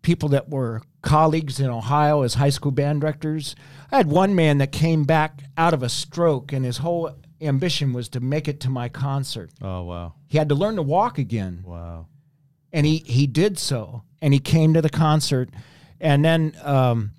people 0.02 0.30
that 0.30 0.50
were 0.50 0.82
colleagues 1.04 1.60
in 1.60 1.70
Ohio 1.70 2.24
as 2.24 2.34
high 2.34 2.50
school 2.50 2.72
band 2.72 3.02
directors. 3.02 3.56
I 3.92 3.98
had 3.98 4.08
one 4.08 4.34
man 4.34 4.58
that 4.58 4.72
came 4.72 5.04
back 5.04 5.44
out 5.56 5.76
of 5.76 5.84
a 5.84 5.90
stroke, 5.90 6.52
and 6.52 6.66
his 6.66 6.80
whole 6.80 7.12
ambition 7.40 7.94
was 7.94 8.10
to 8.10 8.20
make 8.20 8.48
it 8.48 8.60
to 8.62 8.70
my 8.72 8.90
concert. 8.90 9.52
oh 9.62 9.84
wow. 9.84 10.16
He 10.28 10.40
had 10.40 10.50
to 10.50 10.56
learn 10.56 10.76
to 10.76 10.82
walk 10.82 11.20
again 11.20 11.62
Wow. 11.64 12.08
and 12.74 12.88
he 12.88 13.04
he 13.06 13.28
did 13.28 13.60
so 13.60 14.02
and 14.24 14.34
he 14.34 14.40
came 14.40 14.74
to 14.74 14.82
the 14.82 14.90
concert 14.90 15.52
and 16.02 16.26
then 16.26 16.54
um, 16.64 17.12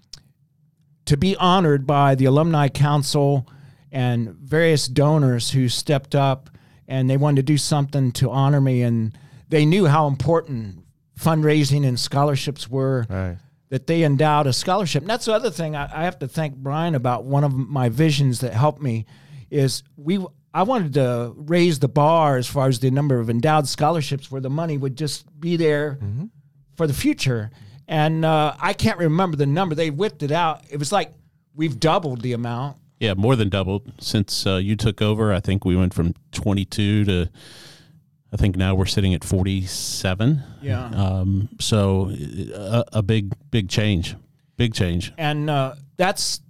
to 1.04 1.16
be 1.16 1.36
honored 1.36 1.86
by 1.86 2.16
the 2.16 2.24
alumni 2.24 2.66
council 2.66 3.46
and 3.92 4.30
various 4.34 4.88
donors 4.88 5.52
who 5.52 5.68
stepped 5.68 6.16
up 6.16 6.50
and 6.88 7.08
they 7.08 7.16
wanted 7.16 7.36
to 7.36 7.42
do 7.42 7.56
something 7.58 8.10
to 8.12 8.30
honor 8.30 8.60
me 8.60 8.82
and 8.82 9.12
they 9.48 9.64
knew 9.64 9.86
how 9.86 10.08
important 10.08 10.82
fundraising 11.18 11.86
and 11.86 12.00
scholarships 12.00 12.68
were 12.68 13.06
Right. 13.08 13.36
that 13.68 13.86
they 13.86 14.02
endowed 14.02 14.46
a 14.46 14.52
scholarship. 14.52 15.02
And 15.02 15.10
that's 15.10 15.26
the 15.26 15.34
other 15.34 15.50
thing 15.50 15.76
I, 15.76 15.84
I 15.92 16.04
have 16.04 16.18
to 16.20 16.28
thank 16.28 16.56
Brian 16.56 16.94
about. 16.94 17.24
One 17.24 17.44
of 17.44 17.52
my 17.54 17.88
visions 17.88 18.40
that 18.40 18.52
helped 18.54 18.82
me 18.82 19.06
is 19.50 19.82
we. 19.96 20.18
I 20.54 20.62
wanted 20.62 20.94
to 20.94 21.34
raise 21.36 21.78
the 21.78 21.88
bar 21.88 22.36
as 22.38 22.46
far 22.48 22.68
as 22.68 22.80
the 22.80 22.90
number 22.90 23.20
of 23.20 23.28
endowed 23.28 23.68
scholarships, 23.68 24.30
where 24.30 24.40
the 24.40 24.48
money 24.50 24.78
would 24.78 24.96
just 24.96 25.24
be 25.38 25.56
there 25.56 25.98
for 26.74 26.86
the 26.86 26.94
future. 26.94 27.50
And 27.86 28.24
uh, 28.24 28.54
I 28.58 28.72
can't 28.72 28.98
remember 28.98 29.36
the 29.36 29.46
number. 29.46 29.74
They 29.74 29.90
whipped 29.90 30.22
it 30.22 30.32
out. 30.32 30.62
It 30.70 30.78
was 30.78 30.90
like 30.90 31.12
we've 31.54 31.78
doubled 31.78 32.22
the 32.22 32.32
amount. 32.32 32.78
Yeah, 33.00 33.14
more 33.14 33.36
than 33.36 33.48
doubled 33.48 33.92
since 34.00 34.46
uh, 34.46 34.56
you 34.56 34.74
took 34.74 35.00
over. 35.00 35.32
I 35.32 35.40
think 35.40 35.64
we 35.64 35.76
went 35.76 35.94
from 35.94 36.14
22 36.32 37.04
to 37.04 37.30
I 38.32 38.36
think 38.36 38.56
now 38.56 38.74
we're 38.74 38.86
sitting 38.86 39.14
at 39.14 39.24
47. 39.24 40.42
Yeah. 40.60 40.86
Um, 40.88 41.48
so 41.60 42.10
a, 42.54 42.84
a 42.94 43.02
big 43.02 43.32
big 43.50 43.68
change. 43.68 44.16
Big 44.56 44.74
change. 44.74 45.12
and 45.16 45.48
uh, 45.48 45.76
that's 45.96 46.40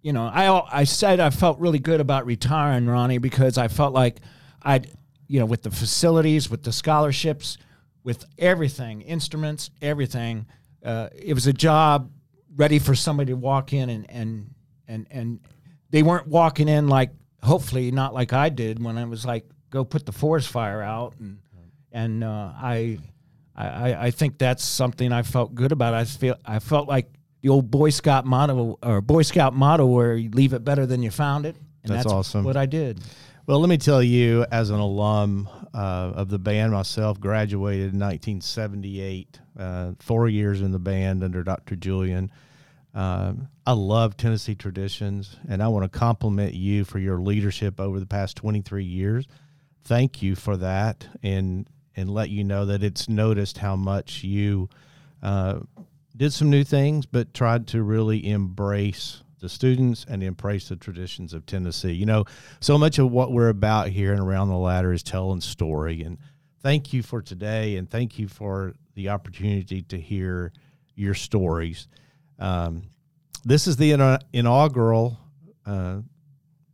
you 0.00 0.12
know 0.12 0.26
I 0.26 0.80
I 0.80 0.84
said 0.84 1.18
I 1.18 1.30
felt 1.30 1.58
really 1.58 1.80
good 1.80 2.00
about 2.00 2.24
retiring 2.24 2.86
Ronnie 2.86 3.18
because 3.18 3.58
I 3.58 3.66
felt 3.66 3.92
like 3.92 4.20
I'd 4.62 4.90
you 5.26 5.40
know 5.40 5.46
with 5.46 5.62
the 5.62 5.72
facilities 5.72 6.48
with 6.48 6.62
the 6.62 6.72
scholarships 6.72 7.58
with 8.04 8.24
everything 8.38 9.00
instruments 9.00 9.70
everything 9.82 10.46
uh, 10.84 11.08
it 11.12 11.34
was 11.34 11.48
a 11.48 11.52
job 11.52 12.12
ready 12.54 12.78
for 12.78 12.94
somebody 12.94 13.32
to 13.32 13.36
walk 13.36 13.72
in 13.72 13.88
and 13.90 14.08
and 14.08 14.54
and 14.88 15.06
and 15.10 15.40
they 15.90 16.02
weren't 16.02 16.26
walking 16.26 16.68
in 16.68 16.88
like 16.88 17.10
hopefully 17.42 17.90
not 17.90 18.14
like 18.14 18.32
I 18.32 18.48
did 18.48 18.82
when 18.82 18.98
I 18.98 19.04
was 19.04 19.24
like 19.24 19.44
go 19.70 19.84
put 19.84 20.06
the 20.06 20.12
forest 20.12 20.48
fire 20.48 20.82
out 20.82 21.14
and 21.18 21.38
and 21.94 22.24
uh, 22.24 22.52
I, 22.56 22.98
I 23.56 23.94
I 23.94 24.10
think 24.10 24.36
that's 24.38 24.64
something 24.64 25.12
I 25.12 25.22
felt 25.22 25.54
good 25.54 25.72
about. 25.72 25.94
I 25.94 26.04
feel 26.04 26.36
I 26.44 26.58
felt 26.58 26.88
like 26.88 27.08
the 27.40 27.50
old 27.50 27.70
Boy 27.70 27.90
Scout 27.90 28.26
motto 28.26 28.78
or 28.82 29.00
Boy 29.00 29.22
Scout 29.22 29.54
motto 29.54 29.86
where 29.86 30.16
you 30.16 30.30
leave 30.30 30.52
it 30.52 30.64
better 30.64 30.86
than 30.86 31.02
you 31.02 31.10
found 31.10 31.46
it. 31.46 31.56
And 31.84 31.92
That's 31.92 32.06
awesome. 32.06 32.44
What 32.44 32.56
I 32.56 32.66
did. 32.66 33.00
Well, 33.46 33.60
let 33.60 33.68
me 33.68 33.76
tell 33.76 34.02
you, 34.02 34.46
as 34.50 34.70
an 34.70 34.80
alum 34.80 35.50
uh, 35.74 36.12
of 36.14 36.30
the 36.30 36.38
band 36.38 36.72
myself, 36.72 37.20
graduated 37.20 37.92
in 37.92 38.00
1978, 38.00 39.38
uh, 39.58 39.92
four 39.98 40.30
years 40.30 40.62
in 40.62 40.72
the 40.72 40.78
band 40.78 41.22
under 41.22 41.42
Dr. 41.42 41.76
Julian. 41.76 42.30
Um, 42.94 43.48
I 43.66 43.72
love 43.72 44.16
Tennessee 44.16 44.54
traditions, 44.54 45.36
and 45.48 45.62
I 45.62 45.68
want 45.68 45.90
to 45.90 45.98
compliment 45.98 46.54
you 46.54 46.84
for 46.84 46.98
your 46.98 47.18
leadership 47.18 47.80
over 47.80 47.98
the 47.98 48.06
past 48.06 48.36
23 48.36 48.84
years. 48.84 49.26
Thank 49.82 50.22
you 50.22 50.34
for 50.34 50.56
that, 50.58 51.06
and 51.22 51.68
and 51.96 52.10
let 52.10 52.30
you 52.30 52.42
know 52.42 52.64
that 52.66 52.82
it's 52.82 53.08
noticed 53.08 53.58
how 53.58 53.76
much 53.76 54.24
you 54.24 54.68
uh, 55.22 55.60
did 56.16 56.32
some 56.32 56.50
new 56.50 56.64
things, 56.64 57.06
but 57.06 57.32
tried 57.34 57.66
to 57.68 57.82
really 57.82 58.28
embrace 58.28 59.22
the 59.40 59.48
students 59.48 60.06
and 60.08 60.22
embrace 60.22 60.68
the 60.68 60.76
traditions 60.76 61.34
of 61.34 61.46
Tennessee. 61.46 61.92
You 61.92 62.06
know, 62.06 62.24
so 62.60 62.78
much 62.78 62.98
of 62.98 63.10
what 63.10 63.32
we're 63.32 63.48
about 63.48 63.88
here 63.88 64.12
and 64.12 64.20
around 64.20 64.48
the 64.48 64.56
ladder 64.56 64.92
is 64.92 65.02
telling 65.02 65.40
story. 65.40 66.02
And 66.02 66.18
thank 66.62 66.92
you 66.92 67.02
for 67.02 67.20
today, 67.20 67.76
and 67.76 67.88
thank 67.88 68.18
you 68.18 68.28
for 68.28 68.74
the 68.94 69.10
opportunity 69.10 69.82
to 69.82 70.00
hear 70.00 70.52
your 70.94 71.14
stories. 71.14 71.88
Um, 72.44 72.82
this 73.42 73.66
is 73.66 73.78
the 73.78 73.92
ina- 73.92 74.20
inaugural 74.34 75.18
uh, 75.64 76.00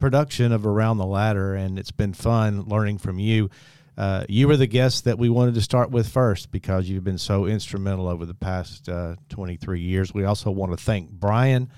production 0.00 0.50
of 0.50 0.66
Around 0.66 0.98
the 0.98 1.06
Ladder, 1.06 1.54
and 1.54 1.78
it's 1.78 1.92
been 1.92 2.12
fun 2.12 2.64
learning 2.64 2.98
from 2.98 3.20
you. 3.20 3.50
Uh, 3.96 4.24
you 4.28 4.48
were 4.48 4.56
the 4.56 4.66
guest 4.66 5.04
that 5.04 5.16
we 5.16 5.28
wanted 5.28 5.54
to 5.54 5.60
start 5.60 5.92
with 5.92 6.08
first 6.08 6.50
because 6.50 6.88
you've 6.88 7.04
been 7.04 7.18
so 7.18 7.46
instrumental 7.46 8.08
over 8.08 8.26
the 8.26 8.34
past 8.34 8.88
uh, 8.88 9.14
23 9.28 9.80
years. 9.80 10.12
We 10.12 10.24
also 10.24 10.50
want 10.50 10.72
to 10.72 10.76
thank 10.76 11.08
Brian, 11.08 11.70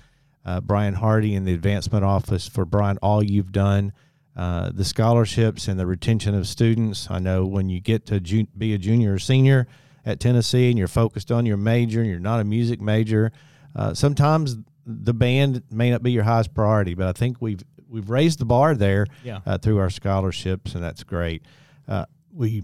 uh, 0.43 0.61
Brian 0.61 0.95
Hardy 0.95 1.35
in 1.35 1.45
the 1.45 1.53
Advancement 1.53 2.03
Office 2.03 2.47
for 2.47 2.65
Brian, 2.65 2.97
all 3.03 3.23
you've 3.23 3.51
done, 3.51 3.93
uh, 4.35 4.71
the 4.73 4.85
scholarships 4.85 5.67
and 5.67 5.79
the 5.79 5.85
retention 5.85 6.33
of 6.33 6.47
students. 6.47 7.11
I 7.11 7.19
know 7.19 7.45
when 7.45 7.69
you 7.69 7.79
get 7.79 8.07
to 8.07 8.19
ju- 8.19 8.47
be 8.57 8.73
a 8.73 8.79
junior 8.79 9.13
or 9.13 9.19
senior 9.19 9.67
at 10.03 10.19
Tennessee 10.19 10.69
and 10.69 10.79
you're 10.79 10.87
focused 10.87 11.31
on 11.31 11.45
your 11.45 11.57
major 11.57 12.01
and 12.01 12.09
you're 12.09 12.19
not 12.19 12.39
a 12.39 12.43
music 12.43 12.81
major, 12.81 13.31
uh, 13.75 13.93
sometimes 13.93 14.57
the 14.85 15.13
band 15.13 15.63
may 15.71 15.89
not 15.91 16.03
be 16.03 16.11
your 16.11 16.23
highest 16.23 16.53
priority, 16.53 16.93
but 16.93 17.07
I 17.07 17.11
think 17.13 17.37
we've 17.41 17.61
we've 17.87 18.09
raised 18.09 18.39
the 18.39 18.45
bar 18.45 18.73
there 18.75 19.05
Yeah. 19.23 19.39
uh, 19.45 19.57
through 19.59 19.77
our 19.77 19.89
scholarships, 19.91 20.73
and 20.73 20.83
that's 20.83 21.03
great. 21.03 21.43
Uh, 21.87 22.05
we 22.33 22.63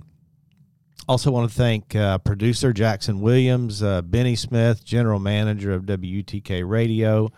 also 1.08 1.30
want 1.32 1.50
to 1.52 1.56
thank 1.56 1.96
uh, 1.96 2.18
producer 2.18 2.74
Jackson 2.74 3.22
Williams, 3.22 3.84
uh, 3.84 4.02
Benny 4.02 4.36
Smith, 4.36 4.84
general 4.84 5.20
manager 5.20 5.72
of 5.72 5.84
WTK 5.86 6.68
Radio, 6.68 7.30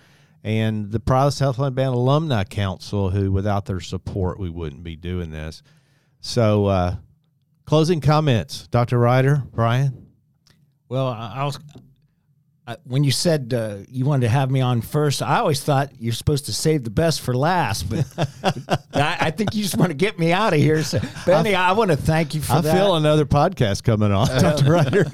and 0.44 0.90
the 0.92 1.00
Pride 1.02 1.34
Southland 1.34 1.76
Band 1.76 1.94
Alumni 1.94 2.44
Council, 2.46 3.10
who 3.10 3.30
without 3.32 3.66
their 3.66 3.80
support, 3.82 4.40
we 4.40 4.50
wouldn't 4.50 4.84
be 4.84 4.96
doing 4.96 5.30
this. 5.32 5.62
So, 6.22 6.68
uh, 6.68 6.96
closing 7.66 8.00
comments, 8.02 8.68
Dr. 8.68 9.00
Ryder, 9.00 9.44
Brian. 9.54 10.08
Well, 10.88 11.08
I- 11.08 11.52
When 12.84 13.04
you 13.04 13.12
said 13.12 13.54
uh, 13.54 13.78
you 13.90 14.06
wanted 14.06 14.28
to 14.28 14.30
have 14.30 14.50
me 14.50 14.62
on 14.62 14.82
first, 14.82 15.22
I 15.22 15.40
always 15.40 15.62
thought 15.62 15.92
you're 16.00 16.14
supposed 16.14 16.46
to 16.46 16.54
save 16.54 16.84
the 16.84 16.90
best 16.90 17.20
for 17.22 17.34
last. 17.34 17.90
But 17.90 18.06
I, 18.94 19.18
I, 19.20 19.32
think 19.32 19.54
you 19.54 19.64
just 19.64 19.78
want 19.78 19.90
to 19.90 19.96
get 19.96 20.18
me 20.18 20.32
out 20.32 20.54
of 20.54 20.60
here. 20.60 20.82
So, 20.84 21.00
Benny, 21.26 21.54
I, 21.54 21.70
I 21.70 21.72
want 21.74 21.92
to 21.92 21.98
thank 21.98 22.34
you 22.34 22.42
for 22.42 22.54
I 22.54 22.62
that. 22.62 22.74
feel 22.74 22.96
another 22.96 23.26
podcast 23.26 23.84
coming 23.84 24.12
on, 24.12 24.28
Dr. 24.28 24.72
Ryder. 24.72 25.06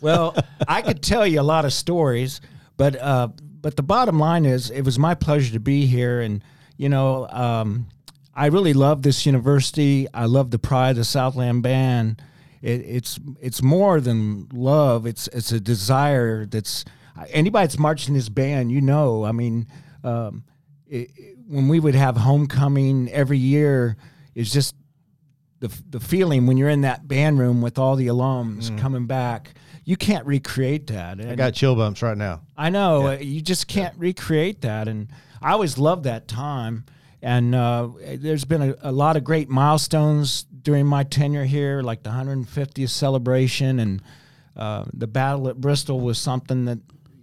well, 0.00 0.34
I 0.66 0.80
could 0.80 1.02
tell 1.02 1.26
you 1.26 1.40
a 1.40 1.42
lot 1.42 1.64
of 1.66 1.72
stories, 1.74 2.40
but 2.76 2.96
uh, 2.96 3.28
but 3.60 3.76
the 3.76 3.82
bottom 3.82 4.18
line 4.18 4.46
is, 4.46 4.70
it 4.70 4.82
was 4.82 4.98
my 4.98 5.14
pleasure 5.14 5.52
to 5.52 5.60
be 5.60 5.86
here, 5.86 6.20
and 6.20 6.42
you 6.76 6.88
know, 6.88 7.28
um, 7.28 7.88
I 8.34 8.46
really 8.46 8.72
love 8.72 9.02
this 9.02 9.26
university. 9.26 10.06
I 10.14 10.26
love 10.26 10.50
the 10.50 10.58
pride 10.58 10.90
of 10.90 10.96
the 10.96 11.04
Southland 11.04 11.62
Band. 11.62 12.22
It, 12.62 12.80
it's 12.86 13.18
it's 13.40 13.62
more 13.62 14.00
than 14.00 14.48
love. 14.52 15.04
It's 15.06 15.28
it's 15.28 15.52
a 15.52 15.60
desire. 15.60 16.46
That's 16.46 16.84
anybody 17.30 17.66
that's 17.66 17.78
marched 17.78 18.08
in 18.08 18.14
this 18.14 18.28
band, 18.28 18.70
you 18.70 18.80
know. 18.80 19.24
I 19.24 19.32
mean, 19.32 19.66
um, 20.04 20.44
it, 20.86 21.10
it, 21.16 21.38
when 21.48 21.68
we 21.68 21.80
would 21.80 21.94
have 21.94 22.16
homecoming 22.16 23.10
every 23.10 23.38
year, 23.38 23.96
it's 24.34 24.52
just 24.52 24.74
the 25.58 25.72
the 25.90 26.00
feeling 26.00 26.46
when 26.46 26.56
you're 26.56 26.68
in 26.68 26.82
that 26.82 27.08
band 27.08 27.38
room 27.38 27.60
with 27.60 27.78
all 27.78 27.96
the 27.96 28.06
alums 28.06 28.70
mm. 28.70 28.78
coming 28.78 29.06
back. 29.06 29.54
You 29.84 29.96
can't 29.96 30.24
recreate 30.26 30.86
that. 30.88 31.18
And 31.18 31.28
I 31.28 31.34
got 31.34 31.54
chill 31.54 31.74
bumps 31.74 32.02
right 32.02 32.16
now. 32.16 32.42
I 32.56 32.70
know 32.70 33.10
yeah. 33.10 33.18
you 33.18 33.40
just 33.40 33.66
can't 33.66 33.94
yeah. 33.96 34.00
recreate 34.00 34.60
that, 34.60 34.86
and 34.86 35.08
I 35.40 35.50
always 35.52 35.76
loved 35.76 36.04
that 36.04 36.28
time. 36.28 36.84
And 37.20 37.54
uh, 37.54 37.88
there's 38.16 38.44
been 38.44 38.62
a, 38.62 38.74
a, 38.82 38.90
lot 38.90 39.16
of 39.16 39.22
great 39.22 39.48
milestones 39.48 40.44
during 40.62 40.86
my 40.86 41.04
tenure 41.04 41.44
here, 41.44 41.82
like 41.82 42.02
the 42.02 42.10
150th 42.10 42.88
celebration 42.88 43.78
and 43.78 44.02
uh, 44.56 44.84
the 44.92 45.06
battle 45.06 45.48
at 45.48 45.60
Bristol 45.60 46.00
was 46.00 46.18
something 46.18 46.66
that 46.66 46.78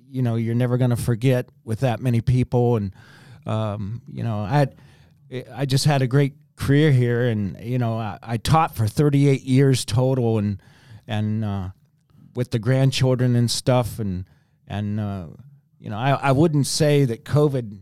you 0.10 0.22
know 0.22 0.36
you're 0.36 0.56
never 0.56 0.78
going 0.78 0.90
to 0.90 0.96
forget 0.96 1.48
with 1.64 1.82
that 1.82 2.00
many 2.00 2.22
people. 2.22 2.76
And 2.76 2.94
um, 3.46 4.02
you 4.12 4.24
know, 4.24 4.40
I 4.40 4.50
had, 4.50 4.76
I 5.54 5.66
just 5.66 5.86
had 5.86 6.02
a 6.02 6.08
great 6.08 6.34
career 6.56 6.92
here, 6.92 7.28
and 7.28 7.60
you 7.64 7.78
know, 7.78 7.98
I, 7.98 8.18
I 8.22 8.38
taught 8.38 8.76
for 8.76 8.88
38 8.88 9.42
years 9.42 9.86
total, 9.86 10.38
and 10.38 10.62
and 11.08 11.46
uh, 11.46 11.70
with 12.36 12.52
the 12.52 12.60
grandchildren 12.60 13.36
and 13.36 13.50
stuff, 13.50 14.00
and 14.00 14.26
and 14.68 15.00
uh, 15.00 15.28
you 15.80 15.90
know, 15.90 15.98
I, 15.98 16.12
I 16.12 16.32
wouldn't 16.32 16.68
say 16.68 17.06
that 17.06 17.24
COVID 17.26 17.80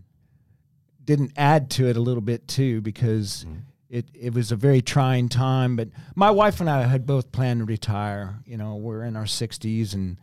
didn't 1.03 1.31
add 1.37 1.69
to 1.71 1.87
it 1.87 1.95
a 1.95 2.01
little 2.01 2.21
bit 2.21 2.47
too 2.49 2.81
because 2.81 3.45
mm-hmm. 3.47 3.59
It, 3.89 4.05
it 4.13 4.33
was 4.33 4.51
a 4.51 4.55
very 4.55 4.81
trying 4.81 5.29
time. 5.29 5.75
But 5.75 5.89
my 6.15 6.31
wife 6.31 6.59
and 6.59 6.69
I 6.69 6.83
had 6.83 7.05
both 7.05 7.31
planned 7.31 7.59
to 7.59 7.65
retire. 7.65 8.39
You 8.45 8.57
know, 8.57 8.75
we're 8.75 9.03
in 9.03 9.15
our 9.15 9.25
60s 9.25 9.93
and 9.93 10.17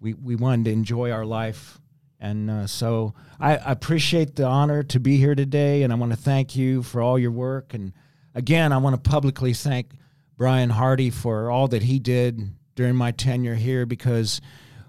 we, 0.00 0.14
we 0.14 0.36
wanted 0.36 0.66
to 0.66 0.72
enjoy 0.72 1.10
our 1.10 1.26
life. 1.26 1.80
And 2.20 2.50
uh, 2.50 2.66
so 2.66 3.14
I, 3.38 3.54
appreciate 3.54 4.36
the 4.36 4.44
honor 4.44 4.82
to 4.84 5.00
be 5.00 5.16
here 5.18 5.34
today. 5.34 5.82
And 5.82 5.92
I 5.92 5.96
want 5.96 6.12
to 6.12 6.18
thank 6.18 6.56
you 6.56 6.82
for 6.82 7.00
all 7.00 7.18
your 7.18 7.30
work. 7.30 7.74
And 7.74 7.92
again, 8.34 8.72
I 8.72 8.78
want 8.78 9.02
to 9.02 9.10
publicly 9.10 9.52
thank 9.52 9.92
Brian 10.36 10.70
Hardy 10.70 11.10
for 11.10 11.50
all 11.50 11.68
that 11.68 11.82
he 11.82 11.98
did 11.98 12.40
during 12.74 12.96
my 12.96 13.10
tenure 13.10 13.54
here 13.54 13.86
because 13.86 14.40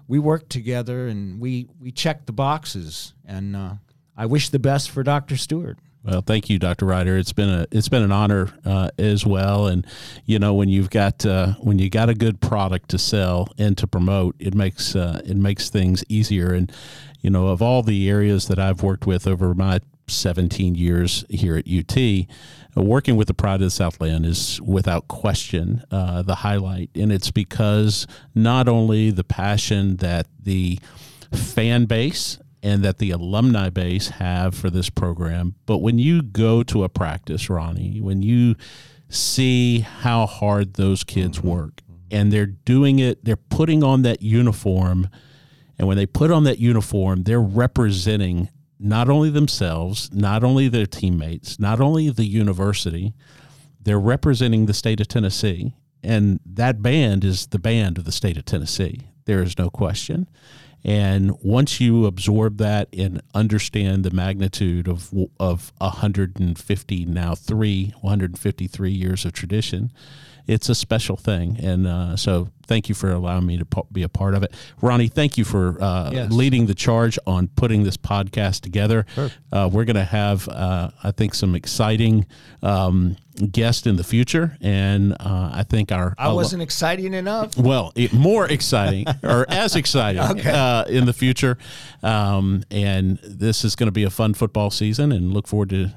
we 0.06 0.18
worked 0.18 0.50
together 0.50 1.06
and 1.06 1.40
we, 1.40 1.68
we 1.80 1.92
checked 1.92 2.26
the 2.26 2.32
boxes. 2.32 3.14
And 3.24 3.54
uh, 3.54 3.74
I 4.16 4.26
wish 4.26 4.48
the 4.48 4.58
best 4.58 4.90
for 4.90 5.02
Dr. 5.02 5.36
Stewart. 5.36 5.78
Well, 6.02 6.22
thank 6.22 6.48
you, 6.48 6.58
Dr. 6.58 6.86
Ryder. 6.86 7.18
It's 7.18 7.34
been 7.34 7.50
a 7.50 7.66
it's 7.70 7.90
been 7.90 8.02
an 8.02 8.12
honor 8.12 8.52
uh, 8.64 8.90
as 8.98 9.26
well. 9.26 9.66
And 9.66 9.86
you 10.24 10.38
know, 10.38 10.54
when 10.54 10.70
you've 10.70 10.88
got 10.88 11.26
uh, 11.26 11.54
when 11.60 11.78
you 11.78 11.90
got 11.90 12.08
a 12.08 12.14
good 12.14 12.40
product 12.40 12.88
to 12.90 12.98
sell 12.98 13.48
and 13.58 13.76
to 13.76 13.86
promote, 13.86 14.34
it 14.38 14.54
makes 14.54 14.96
uh, 14.96 15.20
it 15.24 15.36
makes 15.36 15.68
things 15.68 16.02
easier. 16.08 16.54
And 16.54 16.72
you 17.20 17.28
know, 17.28 17.48
of 17.48 17.60
all 17.60 17.82
the 17.82 18.08
areas 18.08 18.48
that 18.48 18.58
I've 18.58 18.82
worked 18.82 19.06
with 19.06 19.26
over 19.26 19.54
my 19.54 19.80
17 20.08 20.74
years 20.74 21.24
here 21.28 21.56
at 21.56 21.68
UT, 21.68 21.96
uh, 21.96 22.82
working 22.82 23.16
with 23.16 23.28
the 23.28 23.34
Pride 23.34 23.56
of 23.56 23.60
the 23.60 23.70
Southland 23.70 24.24
is 24.24 24.58
without 24.62 25.06
question 25.06 25.84
uh, 25.90 26.22
the 26.22 26.36
highlight, 26.36 26.88
and 26.94 27.12
it's 27.12 27.30
because 27.30 28.06
not 28.34 28.68
only 28.68 29.10
the 29.10 29.24
passion 29.24 29.96
that 29.96 30.26
the 30.42 30.78
fan 31.32 31.84
base 31.84 32.38
and 32.62 32.82
that 32.82 32.98
the 32.98 33.10
alumni 33.10 33.70
base 33.70 34.08
have 34.08 34.54
for 34.54 34.70
this 34.70 34.90
program. 34.90 35.54
But 35.66 35.78
when 35.78 35.98
you 35.98 36.22
go 36.22 36.62
to 36.64 36.84
a 36.84 36.88
practice, 36.88 37.48
Ronnie, 37.48 38.00
when 38.00 38.22
you 38.22 38.56
see 39.08 39.80
how 39.80 40.26
hard 40.26 40.74
those 40.74 41.04
kids 41.04 41.38
mm-hmm. 41.38 41.48
work 41.48 41.80
and 42.10 42.32
they're 42.32 42.46
doing 42.46 42.98
it, 42.98 43.24
they're 43.24 43.36
putting 43.36 43.82
on 43.82 44.02
that 44.02 44.22
uniform. 44.22 45.08
And 45.78 45.88
when 45.88 45.96
they 45.96 46.06
put 46.06 46.30
on 46.30 46.44
that 46.44 46.58
uniform, 46.58 47.22
they're 47.22 47.40
representing 47.40 48.48
not 48.78 49.08
only 49.08 49.30
themselves, 49.30 50.10
not 50.12 50.42
only 50.42 50.68
their 50.68 50.86
teammates, 50.86 51.58
not 51.58 51.80
only 51.80 52.10
the 52.10 52.24
university, 52.24 53.14
they're 53.80 54.00
representing 54.00 54.66
the 54.66 54.74
state 54.74 55.00
of 55.00 55.08
Tennessee. 55.08 55.74
And 56.02 56.40
that 56.46 56.82
band 56.82 57.24
is 57.24 57.48
the 57.48 57.58
band 57.58 57.98
of 57.98 58.04
the 58.04 58.12
state 58.12 58.38
of 58.38 58.44
Tennessee. 58.44 59.00
There 59.26 59.42
is 59.42 59.58
no 59.58 59.68
question. 59.68 60.28
And 60.82 61.32
once 61.42 61.80
you 61.80 62.06
absorb 62.06 62.56
that 62.58 62.88
and 62.96 63.20
understand 63.34 64.04
the 64.04 64.10
magnitude 64.10 64.88
of 64.88 65.12
of 65.38 65.72
150 65.78 67.04
now 67.04 67.34
three 67.34 67.92
153 68.00 68.90
years 68.90 69.24
of 69.24 69.32
tradition, 69.32 69.92
it's 70.46 70.68
a 70.68 70.74
special 70.74 71.16
thing. 71.16 71.56
And 71.62 71.86
uh, 71.86 72.16
so, 72.16 72.48
thank 72.66 72.88
you 72.88 72.94
for 72.94 73.10
allowing 73.10 73.46
me 73.46 73.58
to 73.58 73.66
be 73.90 74.02
a 74.02 74.08
part 74.08 74.34
of 74.34 74.42
it, 74.42 74.54
Ronnie. 74.80 75.08
Thank 75.08 75.36
you 75.36 75.44
for 75.44 75.82
uh, 75.82 76.10
yes. 76.12 76.32
leading 76.32 76.66
the 76.66 76.74
charge 76.74 77.18
on 77.26 77.48
putting 77.48 77.82
this 77.82 77.96
podcast 77.96 78.60
together. 78.60 79.06
Sure. 79.14 79.30
Uh, 79.52 79.68
we're 79.72 79.84
going 79.84 79.96
to 79.96 80.04
have, 80.04 80.48
uh, 80.48 80.90
I 81.02 81.10
think, 81.10 81.34
some 81.34 81.54
exciting. 81.54 82.26
Um, 82.62 83.16
guest 83.52 83.86
in 83.86 83.96
the 83.96 84.04
future, 84.04 84.58
and 84.60 85.14
uh, 85.14 85.50
I 85.54 85.62
think 85.62 85.92
our 85.92 86.14
I 86.18 86.30
wasn't 86.32 86.62
exciting 86.62 87.14
enough. 87.14 87.56
Well, 87.56 87.90
it, 87.94 88.12
more 88.12 88.46
exciting 88.46 89.06
or 89.22 89.46
as 89.48 89.76
exciting 89.76 90.20
okay. 90.20 90.50
uh, 90.50 90.84
in 90.84 91.06
the 91.06 91.14
future, 91.14 91.56
um, 92.02 92.64
and 92.70 93.18
this 93.24 93.64
is 93.64 93.76
going 93.76 93.86
to 93.86 93.92
be 93.92 94.04
a 94.04 94.10
fun 94.10 94.34
football 94.34 94.70
season, 94.70 95.10
and 95.10 95.32
look 95.32 95.46
forward 95.46 95.70
to 95.70 95.90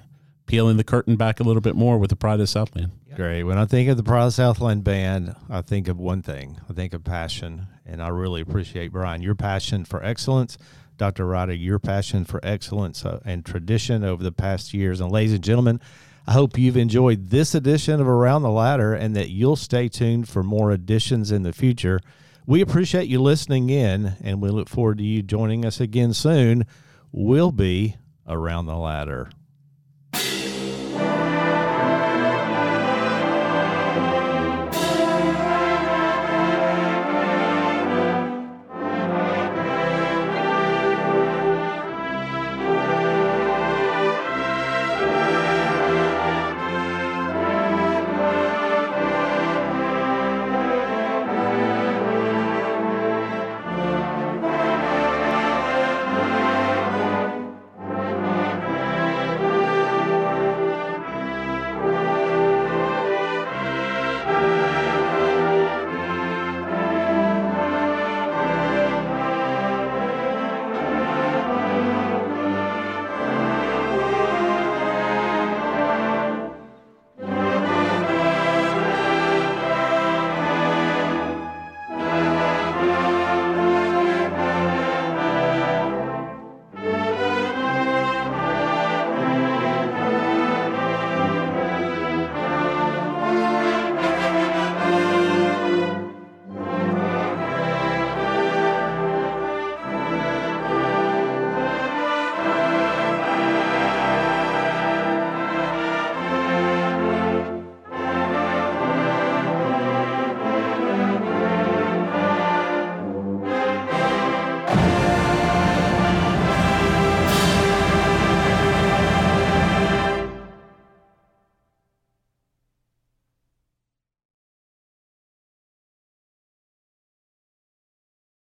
peeling 0.46 0.78
the 0.78 0.84
curtain 0.84 1.16
back 1.16 1.40
a 1.40 1.44
little 1.44 1.62
bit 1.62 1.76
more 1.76 1.98
with 1.98 2.10
the 2.10 2.16
Pride 2.16 2.40
of 2.40 2.50
Southland. 2.50 2.92
Great. 3.16 3.44
When 3.44 3.60
I 3.60 3.66
think 3.66 3.90
of 3.90 4.04
the 4.04 4.14
of 4.14 4.34
Southland 4.34 4.84
band, 4.84 5.36
I 5.48 5.62
think 5.62 5.88
of 5.88 6.00
one 6.00 6.24
thing. 6.24 6.60
I 6.68 6.74
think 6.74 6.94
of 6.94 7.04
passion, 7.04 7.68
and 7.86 8.02
I 8.02 8.08
really 8.08 8.42
appreciate 8.42 8.92
Brian 8.92 9.22
your 9.22 9.36
passion 9.36 9.86
for 9.86 10.04
excellence. 10.04 10.58
Dr. 10.98 11.28
Ryder, 11.28 11.54
your 11.54 11.78
passion 11.78 12.26
for 12.26 12.40
excellence 12.44 13.06
uh, 13.06 13.20
and 13.24 13.46
tradition 13.46 14.04
over 14.04 14.24
the 14.24 14.32
past 14.32 14.74
years. 14.74 15.00
And 15.00 15.12
ladies 15.12 15.34
and 15.34 15.44
gentlemen, 15.44 15.80
I 16.26 16.34
hope 16.34 16.58
you've 16.58 16.78
enjoyed 16.78 17.30
this 17.30 17.54
edition 17.54 18.02
of 18.02 18.08
Around 18.08 18.44
the 18.44 18.50
Ladder 18.50 18.94
and 18.94 19.16
that 19.16 19.30
you'll 19.30 19.58
stay 19.58 19.90
tuned 19.90 20.28
for 20.28 20.42
more 20.42 20.72
editions 20.72 21.32
in 21.32 21.44
the 21.44 21.54
future. 21.54 22.00
We 22.48 22.62
appreciate 22.62 23.08
you 23.08 23.22
listening 23.22 23.70
in, 23.70 24.14
and 24.24 24.42
we 24.42 24.50
look 24.50 24.70
forward 24.70 24.98
to 24.98 25.04
you 25.04 25.22
joining 25.22 25.66
us 25.66 25.80
again 25.80 26.14
soon. 26.14 26.66
We'll 27.12 27.52
be 27.52 27.98
Around 28.28 28.66
the 28.66 28.76
Ladder. 28.76 29.30